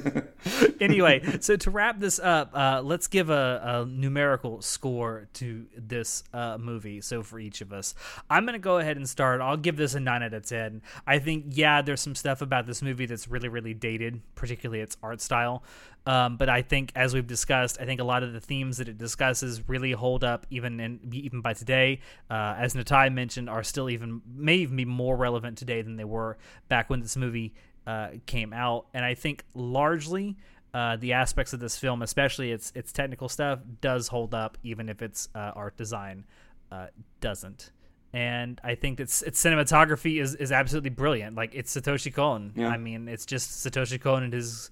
anyway, 0.80 1.22
so 1.40 1.56
to 1.56 1.70
wrap 1.70 2.00
this 2.00 2.18
up, 2.18 2.50
uh, 2.52 2.82
let's 2.82 3.06
give 3.06 3.30
a, 3.30 3.60
a 3.62 3.86
numerical 3.86 4.60
score 4.60 5.28
to 5.34 5.66
this 5.76 6.24
uh, 6.34 6.58
movie. 6.58 7.00
So 7.00 7.22
for 7.22 7.38
each 7.38 7.60
of 7.60 7.72
us, 7.72 7.94
I'm 8.28 8.44
gonna 8.44 8.58
go 8.58 8.78
ahead 8.78 8.96
and 8.96 9.08
start. 9.08 9.40
I'll 9.40 9.56
give 9.56 9.76
this 9.76 9.94
a 9.94 10.00
nine 10.00 10.22
out 10.22 10.34
of 10.34 10.44
ten. 10.44 10.82
I 11.06 11.20
think 11.20 11.46
yeah, 11.50 11.80
there's 11.80 12.00
some 12.00 12.16
stuff 12.16 12.42
about 12.42 12.66
this 12.66 12.82
movie 12.82 13.06
that's 13.06 13.28
really 13.28 13.48
really 13.48 13.74
dated, 13.74 14.20
particularly 14.34 14.80
its 14.80 14.96
art 15.02 15.20
style. 15.20 15.62
Um, 16.04 16.36
but 16.36 16.48
I 16.48 16.62
think, 16.62 16.90
as 16.96 17.14
we've 17.14 17.26
discussed, 17.26 17.80
I 17.80 17.84
think 17.84 18.00
a 18.00 18.04
lot 18.04 18.24
of 18.24 18.32
the 18.32 18.40
themes 18.40 18.78
that 18.78 18.88
it 18.88 18.98
discusses 18.98 19.68
really 19.68 19.92
hold 19.92 20.24
up 20.24 20.46
even 20.50 20.80
in 20.80 20.98
even 21.12 21.40
by 21.40 21.54
today. 21.54 22.00
Uh, 22.28 22.54
as 22.58 22.74
Natai 22.74 23.12
mentioned, 23.12 23.48
are 23.48 23.62
still 23.62 23.88
even 23.88 24.20
may 24.26 24.56
even 24.56 24.76
be 24.76 24.84
more 24.84 25.16
relevant 25.16 25.58
today 25.58 25.82
than 25.82 25.96
they 25.96 26.04
were 26.04 26.36
back 26.68 26.90
when 26.90 27.00
this 27.00 27.16
movie 27.16 27.54
uh, 27.86 28.08
came 28.26 28.52
out. 28.52 28.86
And 28.94 29.04
I 29.04 29.14
think 29.14 29.44
largely 29.54 30.36
uh, 30.74 30.96
the 30.96 31.12
aspects 31.12 31.52
of 31.52 31.60
this 31.60 31.76
film, 31.76 32.02
especially 32.02 32.52
its 32.52 32.72
its 32.74 32.92
technical 32.92 33.28
stuff, 33.28 33.60
does 33.80 34.08
hold 34.08 34.34
up, 34.34 34.58
even 34.62 34.88
if 34.88 35.02
its 35.02 35.28
uh, 35.34 35.52
art 35.54 35.76
design 35.76 36.24
uh, 36.70 36.86
doesn't. 37.20 37.72
And 38.14 38.60
I 38.62 38.74
think 38.74 39.00
its 39.00 39.22
its 39.22 39.42
cinematography 39.42 40.20
is, 40.20 40.34
is 40.34 40.52
absolutely 40.52 40.90
brilliant. 40.90 41.36
Like 41.36 41.54
it's 41.54 41.74
Satoshi 41.74 42.12
Kon. 42.12 42.52
Yeah. 42.54 42.68
I 42.68 42.76
mean, 42.76 43.08
it's 43.08 43.26
just 43.26 43.66
Satoshi 43.66 44.00
Kon 44.00 44.22
and 44.22 44.32
his 44.32 44.70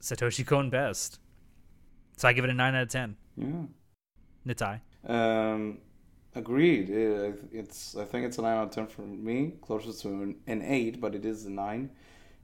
Satoshi 0.00 0.46
Kon 0.46 0.70
best. 0.70 1.18
So 2.16 2.28
I 2.28 2.32
give 2.32 2.44
it 2.44 2.50
a 2.50 2.54
nine 2.54 2.74
out 2.74 2.82
of 2.82 2.88
ten. 2.88 3.16
Yeah. 3.36 3.66
Nitai. 4.46 4.80
Um, 5.06 5.78
agreed. 6.34 6.90
It, 6.90 7.42
it's 7.52 7.96
I 7.96 8.04
think 8.04 8.26
it's 8.26 8.38
a 8.38 8.42
nine 8.42 8.56
out 8.56 8.68
of 8.68 8.70
ten 8.70 8.86
for 8.86 9.02
me, 9.02 9.54
closer 9.62 9.92
to 9.92 10.08
an, 10.08 10.36
an 10.46 10.62
eight, 10.62 11.00
but 11.00 11.14
it 11.14 11.24
is 11.24 11.46
a 11.46 11.50
nine. 11.50 11.90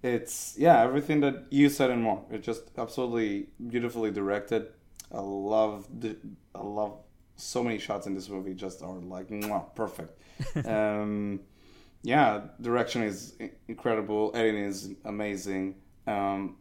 It's 0.06 0.54
yeah, 0.56 0.82
everything 0.82 1.20
that 1.20 1.46
you 1.50 1.68
said 1.68 1.90
and 1.90 2.02
more. 2.02 2.24
It's 2.30 2.46
just 2.46 2.70
absolutely 2.78 3.48
beautifully 3.68 4.10
directed. 4.10 4.68
I 5.12 5.20
love 5.20 5.86
the 6.00 6.16
I 6.54 6.62
love 6.62 6.98
so 7.36 7.62
many 7.62 7.78
shots 7.78 8.06
in 8.06 8.14
this 8.14 8.28
movie. 8.28 8.54
Just 8.54 8.82
are 8.82 8.94
like 8.94 9.28
mwah, 9.28 9.74
perfect. 9.74 10.20
um, 10.66 11.40
yeah, 12.02 12.42
direction 12.60 13.02
is 13.02 13.34
incredible. 13.68 14.30
Editing 14.34 14.64
is 14.64 14.94
amazing. 15.04 15.74
Um, 16.06 16.56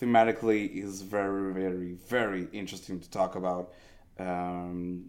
thematically 0.00 0.74
is 0.74 1.02
very 1.02 1.52
very 1.52 1.92
very 2.08 2.48
interesting 2.52 2.98
to 3.00 3.10
talk 3.10 3.34
about 3.36 3.72
um, 4.18 5.04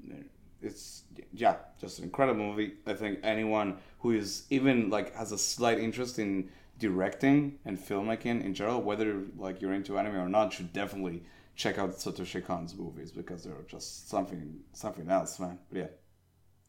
it's 0.61 1.03
yeah 1.33 1.55
just 1.79 1.99
an 1.99 2.05
incredible 2.05 2.45
movie 2.45 2.73
i 2.85 2.93
think 2.93 3.19
anyone 3.23 3.77
who 3.99 4.11
is 4.11 4.43
even 4.49 4.89
like 4.89 5.13
has 5.15 5.31
a 5.31 5.37
slight 5.37 5.79
interest 5.79 6.19
in 6.19 6.49
directing 6.79 7.59
and 7.65 7.77
filmmaking 7.77 8.43
in 8.43 8.53
general 8.53 8.81
whether 8.81 9.23
like 9.37 9.61
you're 9.61 9.73
into 9.73 9.97
anime 9.97 10.15
or 10.17 10.27
not 10.29 10.51
should 10.53 10.73
definitely 10.73 11.23
check 11.55 11.77
out 11.77 11.91
Satoshi 11.91 12.43
Kon's 12.45 12.75
movies 12.75 13.11
because 13.11 13.43
they're 13.43 13.53
just 13.67 14.09
something 14.09 14.59
something 14.73 15.09
else, 15.09 15.39
man. 15.39 15.59
But 15.69 15.77
yeah, 15.79 15.87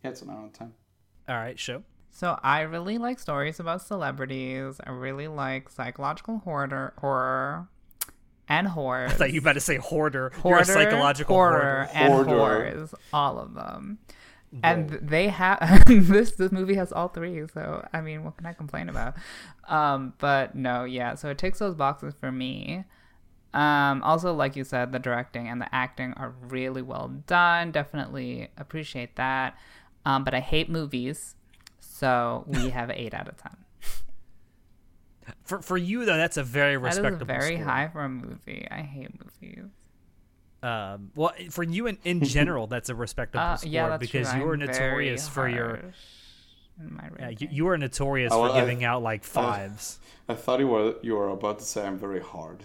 yeah, 0.03 0.11
it's 0.11 0.23
an 0.23 0.31
hour 0.31 0.43
and 0.43 0.53
ten. 0.55 0.73
All 1.29 1.37
right, 1.37 1.59
show. 1.59 1.83
So 2.11 2.39
I 2.43 2.61
really 2.61 2.99
like 2.99 3.19
stories 3.19 3.59
about 3.61 3.83
celebrities. 3.83 4.81
I 4.87 4.91
really 4.91 5.27
like 5.27 5.69
psychological 5.71 6.39
horror, 6.39 6.93
horror, 6.99 7.69
and 8.49 8.69
horror. 8.69 9.07
I 9.09 9.13
thought 9.13 9.33
you 9.33 9.41
were 9.41 9.45
about 9.47 9.55
to 9.55 9.61
say 9.61 9.79
hoarder. 9.79 10.33
You're 10.45 10.59
a 10.59 10.65
psychological 10.65 11.35
horror 11.35 11.89
hoarder. 11.91 11.91
and 11.95 12.13
Hoarder. 12.13 12.31
horrors, 12.31 12.95
all 13.13 13.39
of 13.39 13.55
them. 13.55 13.99
And 14.63 14.91
they 15.03 15.29
have 15.29 15.85
this. 15.87 16.33
This 16.33 16.53
movie 16.53 16.75
has 16.75 16.93
all 16.93 17.09
three. 17.09 17.47
So 17.53 17.87
I 17.93 18.01
mean, 18.01 18.25
what 18.25 18.37
can 18.37 18.47
I 18.47 18.53
complain 18.53 18.89
about? 18.89 19.15
Um, 19.69 20.15
but 20.19 20.55
no, 20.55 20.85
yeah. 20.85 21.15
So 21.17 21.31
it 21.31 21.39
ticks 21.39 21.59
those 21.59 21.75
boxes 21.75 22.15
for 22.19 22.31
me. 22.31 22.85
Um, 23.53 24.03
also, 24.03 24.33
like 24.35 24.57
you 24.57 24.65
said, 24.65 24.93
the 24.93 24.99
directing 24.99 25.49
and 25.49 25.61
the 25.61 25.73
acting 25.75 26.13
are 26.15 26.35
really 26.49 26.83
well 26.83 27.09
done. 27.27 27.71
Definitely 27.73 28.49
appreciate 28.59 29.17
that. 29.17 29.57
Um, 30.05 30.25
but 30.25 30.35
I 30.35 30.41
hate 30.41 30.69
movies, 30.69 31.35
so 31.81 32.45
we 32.47 32.71
have 32.79 32.91
eight 32.91 33.15
out 33.15 33.29
of 33.29 33.37
ten. 33.37 33.57
For 35.45 35.63
for 35.63 35.77
you 35.79 36.05
though, 36.05 36.17
that's 36.17 36.37
a 36.37 36.43
very 36.43 36.77
That 36.77 36.89
is 36.89 36.97
respectable. 36.99 37.27
very 37.27 37.55
score. 37.57 37.65
high 37.67 37.89
for 37.89 38.03
a 38.03 38.09
movie. 38.09 38.67
I 38.71 38.83
hate 38.83 39.11
movies. 39.19 39.71
Um, 40.65 41.11
well, 41.15 41.33
for 41.51 41.63
you 41.63 41.87
in, 41.87 41.99
in 42.05 42.25
general, 42.37 42.67
that's 42.67 42.89
a 42.89 42.95
respectable 42.95 43.45
Uh, 43.45 43.57
score 43.57 43.71
yeah, 43.71 43.89
that's 43.91 44.01
because 44.01 44.31
true. 44.31 44.41
you 44.41 44.49
are 44.49 44.53
I'm 44.55 44.61
notorious 44.61 45.29
for 45.29 45.43
very 45.43 45.55
your. 45.55 45.69
harsh 45.77 45.85
in 46.81 46.95
my 46.97 47.09
Yeah, 47.19 47.29
you, 47.39 47.49
you 47.51 47.69
are 47.69 47.79
notorious 47.79 48.33
Oh, 48.33 48.37
for 48.37 48.43
well, 48.45 48.53
I- 48.53 48.61
giving 48.61 48.83
out 48.85 49.03
like 49.03 49.25
fives. 49.25 49.99
I 50.29 50.35
thought 50.35 50.59
you 50.61 50.69
were 50.69 50.95
you 51.03 51.15
were 51.17 51.29
about 51.29 51.59
to 51.59 51.65
say 51.65 51.87
I'm 51.87 51.99
very 51.99 52.21
hard. 52.21 52.61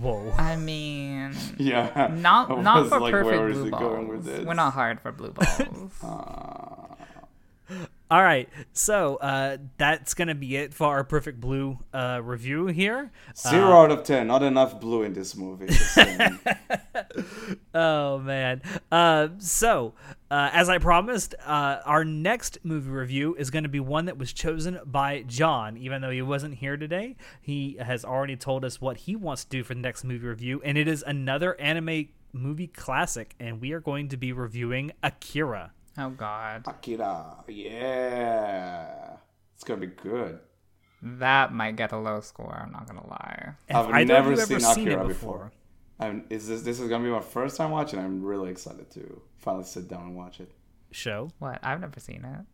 Whoa. 0.00 0.32
I 0.38 0.56
mean, 0.56 1.34
Yeah. 1.58 2.10
Not 2.12 2.62
not 2.62 2.88
for 2.88 2.98
like, 3.00 3.12
perfect 3.12 3.52
blue 3.52 3.64
he 3.64 3.70
going 3.70 4.08
with 4.08 4.24
balls. 4.26 4.46
We're 4.46 4.54
not 4.54 4.72
hard 4.72 5.00
for 5.00 5.12
blue 5.12 5.30
balls. 5.32 5.92
Uh, 6.02 7.76
All 8.08 8.22
right, 8.22 8.48
so 8.72 9.16
uh, 9.16 9.56
that's 9.78 10.14
gonna 10.14 10.34
be 10.36 10.56
it 10.56 10.72
for 10.72 10.86
our 10.86 11.02
perfect 11.02 11.40
blue 11.40 11.78
uh, 11.92 12.20
review 12.22 12.66
here. 12.66 13.10
zero 13.36 13.72
out 13.82 13.90
of 13.90 14.04
ten. 14.04 14.28
Not 14.28 14.44
enough 14.44 14.80
blue 14.80 15.02
in 15.02 15.12
this 15.12 15.36
movie. 15.36 15.68
Oh 17.74 18.18
man. 18.18 18.62
Uh, 18.90 19.28
so, 19.38 19.92
uh, 20.30 20.48
as 20.52 20.70
I 20.70 20.78
promised, 20.78 21.34
uh, 21.44 21.80
our 21.84 22.04
next 22.04 22.58
movie 22.62 22.90
review 22.90 23.34
is 23.34 23.50
going 23.50 23.64
to 23.64 23.68
be 23.68 23.80
one 23.80 24.06
that 24.06 24.16
was 24.16 24.32
chosen 24.32 24.80
by 24.86 25.22
John. 25.26 25.76
Even 25.76 26.00
though 26.00 26.10
he 26.10 26.22
wasn't 26.22 26.54
here 26.54 26.78
today, 26.78 27.16
he 27.40 27.76
has 27.78 28.02
already 28.02 28.34
told 28.36 28.64
us 28.64 28.80
what 28.80 28.96
he 28.96 29.14
wants 29.14 29.44
to 29.44 29.50
do 29.50 29.62
for 29.62 29.74
the 29.74 29.80
next 29.80 30.04
movie 30.04 30.26
review, 30.26 30.62
and 30.64 30.78
it 30.78 30.88
is 30.88 31.04
another 31.06 31.58
anime 31.60 32.08
movie 32.32 32.66
classic, 32.68 33.34
and 33.38 33.60
we 33.60 33.72
are 33.72 33.80
going 33.80 34.08
to 34.08 34.16
be 34.16 34.32
reviewing 34.32 34.92
Akira. 35.02 35.72
Oh 35.98 36.10
God, 36.10 36.62
Akira. 36.66 37.44
Yeah. 37.48 39.16
It's 39.54 39.64
gonna 39.64 39.80
be 39.80 39.86
good. 39.88 40.40
that 41.02 41.52
might 41.52 41.76
get 41.76 41.92
a 41.92 41.98
low 41.98 42.20
score. 42.20 42.54
I'm 42.64 42.72
not 42.72 42.86
gonna 42.86 43.06
lie. 43.06 43.54
Have 43.68 43.86
I've 43.86 43.94
either 44.02 44.14
never 44.14 44.32
of 44.32 44.36
you 44.36 44.42
ever 44.42 44.60
seen 44.60 44.60
seen 44.60 44.88
it 44.88 44.92
Akira 44.92 45.04
before? 45.04 45.06
before. 45.08 45.52
I'm, 45.98 46.24
is 46.30 46.46
this 46.48 46.62
this 46.62 46.78
is 46.80 46.88
gonna 46.88 47.04
be 47.04 47.10
my 47.10 47.20
first 47.20 47.56
time 47.56 47.70
watching? 47.70 47.98
I'm 47.98 48.22
really 48.22 48.50
excited 48.50 48.90
to 48.92 49.22
finally 49.38 49.64
sit 49.64 49.88
down 49.88 50.02
and 50.02 50.16
watch 50.16 50.40
it. 50.40 50.50
Show. 50.90 51.30
What? 51.38 51.58
I've 51.62 51.80
never 51.80 52.00
seen 52.00 52.24
it. 52.24 52.44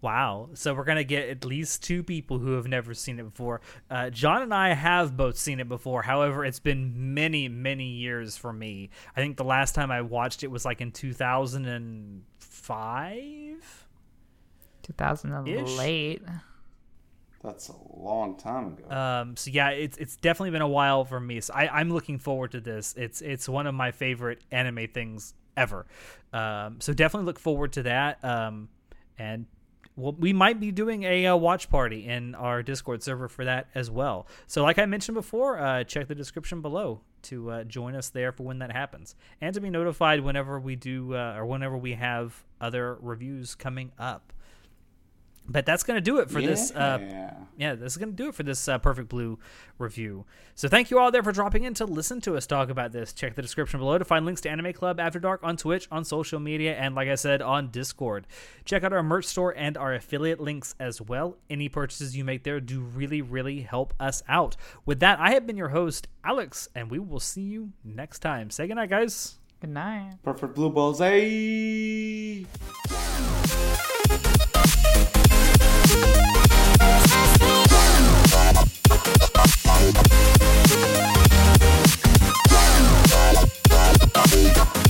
Wow. 0.00 0.50
So 0.52 0.74
we're 0.74 0.84
going 0.84 0.98
to 0.98 1.04
get 1.04 1.30
at 1.30 1.46
least 1.46 1.82
two 1.82 2.02
people 2.02 2.38
who 2.38 2.52
have 2.52 2.66
never 2.66 2.92
seen 2.92 3.18
it 3.18 3.22
before. 3.22 3.62
Uh, 3.88 4.10
John 4.10 4.42
and 4.42 4.52
I 4.52 4.74
have 4.74 5.16
both 5.16 5.38
seen 5.38 5.60
it 5.60 5.68
before. 5.68 6.02
However, 6.02 6.44
it's 6.44 6.58
been 6.58 7.14
many, 7.14 7.48
many 7.48 7.86
years 7.86 8.36
for 8.36 8.52
me. 8.52 8.90
I 9.16 9.20
think 9.22 9.38
the 9.38 9.44
last 9.44 9.74
time 9.74 9.90
I 9.90 10.02
watched 10.02 10.42
it 10.42 10.50
was 10.50 10.66
like 10.66 10.82
in 10.82 10.92
2000 10.92 11.64
and 11.64 12.22
Ish. 15.64 15.78
late. 15.78 16.22
That's 17.42 17.68
a 17.68 17.74
long 17.94 18.36
time 18.36 18.68
ago. 18.68 18.90
Um, 18.90 19.36
so 19.36 19.50
yeah, 19.50 19.68
it's 19.70 19.98
it's 19.98 20.16
definitely 20.16 20.52
been 20.52 20.62
a 20.62 20.68
while 20.68 21.04
for 21.04 21.20
me. 21.20 21.40
So 21.40 21.52
I, 21.52 21.68
I'm 21.68 21.90
looking 21.90 22.18
forward 22.18 22.52
to 22.52 22.60
this. 22.60 22.94
It's 22.96 23.20
it's 23.20 23.48
one 23.48 23.66
of 23.66 23.74
my 23.74 23.90
favorite 23.90 24.40
anime 24.50 24.88
things 24.88 25.34
ever. 25.56 25.84
Um, 26.32 26.80
so 26.80 26.94
definitely 26.94 27.26
look 27.26 27.38
forward 27.38 27.74
to 27.74 27.82
that. 27.82 28.24
Um, 28.24 28.70
and 29.18 29.44
well, 29.94 30.16
we 30.18 30.32
might 30.32 30.58
be 30.58 30.72
doing 30.72 31.04
a 31.04 31.26
uh, 31.26 31.36
watch 31.36 31.68
party 31.68 32.06
in 32.06 32.34
our 32.34 32.62
Discord 32.62 33.02
server 33.02 33.28
for 33.28 33.44
that 33.44 33.68
as 33.74 33.90
well. 33.90 34.26
So 34.46 34.62
like 34.62 34.78
I 34.78 34.86
mentioned 34.86 35.14
before, 35.14 35.58
uh, 35.58 35.84
check 35.84 36.08
the 36.08 36.14
description 36.14 36.62
below 36.62 37.02
to 37.24 37.50
uh, 37.50 37.64
join 37.64 37.94
us 37.94 38.08
there 38.08 38.32
for 38.32 38.44
when 38.44 38.58
that 38.60 38.72
happens, 38.72 39.14
and 39.40 39.54
to 39.54 39.60
be 39.60 39.70
notified 39.70 40.20
whenever 40.20 40.58
we 40.58 40.76
do 40.76 41.14
uh, 41.14 41.34
or 41.36 41.46
whenever 41.46 41.76
we 41.76 41.94
have 41.94 42.44
other 42.60 42.96
reviews 43.00 43.54
coming 43.54 43.92
up. 43.98 44.32
But 45.46 45.66
that's 45.66 45.82
gonna 45.82 46.00
do 46.00 46.18
it 46.18 46.30
for 46.30 46.40
this 46.40 46.70
uh, 46.70 46.98
yeah. 47.00 47.34
yeah, 47.56 47.74
this 47.74 47.92
is 47.92 47.98
going 47.98 48.10
to 48.10 48.16
do 48.16 48.28
it 48.28 48.34
for 48.34 48.42
this 48.42 48.66
uh, 48.68 48.78
Perfect 48.78 49.08
Blue 49.08 49.38
review. 49.78 50.24
So 50.54 50.68
thank 50.68 50.90
you 50.90 50.98
all 50.98 51.10
there 51.10 51.22
for 51.22 51.32
dropping 51.32 51.64
in 51.64 51.74
to 51.74 51.84
listen 51.84 52.20
to 52.22 52.36
us 52.36 52.46
talk 52.46 52.70
about 52.70 52.92
this. 52.92 53.12
Check 53.12 53.34
the 53.34 53.42
description 53.42 53.80
below 53.80 53.98
to 53.98 54.04
find 54.04 54.24
links 54.24 54.40
to 54.42 54.50
Anime 54.50 54.72
Club 54.72 54.98
After 55.00 55.18
Dark 55.18 55.40
on 55.42 55.56
Twitch, 55.56 55.88
on 55.90 56.04
social 56.04 56.40
media, 56.40 56.74
and 56.76 56.94
like 56.94 57.08
I 57.08 57.14
said, 57.14 57.42
on 57.42 57.70
Discord. 57.70 58.26
Check 58.64 58.84
out 58.84 58.92
our 58.92 59.02
merch 59.02 59.26
store 59.26 59.54
and 59.56 59.76
our 59.76 59.94
affiliate 59.94 60.40
links 60.40 60.74
as 60.80 61.00
well. 61.00 61.36
Any 61.50 61.68
purchases 61.68 62.16
you 62.16 62.24
make 62.24 62.44
there 62.44 62.60
do 62.60 62.80
really, 62.80 63.22
really 63.22 63.62
help 63.62 63.94
us 64.00 64.22
out. 64.28 64.56
With 64.86 65.00
that, 65.00 65.20
I 65.20 65.32
have 65.32 65.46
been 65.46 65.56
your 65.56 65.68
host, 65.68 66.08
Alex, 66.24 66.68
and 66.74 66.90
we 66.90 66.98
will 66.98 67.20
see 67.20 67.42
you 67.42 67.72
next 67.84 68.20
time. 68.20 68.50
Say 68.50 68.66
goodnight, 68.66 68.90
guys. 68.90 69.36
Good 69.60 69.70
night. 69.70 70.14
Perfect 70.22 70.54
blue 70.54 70.70
balls. 70.70 70.98
Hey. 70.98 72.46
Thank 84.34 84.83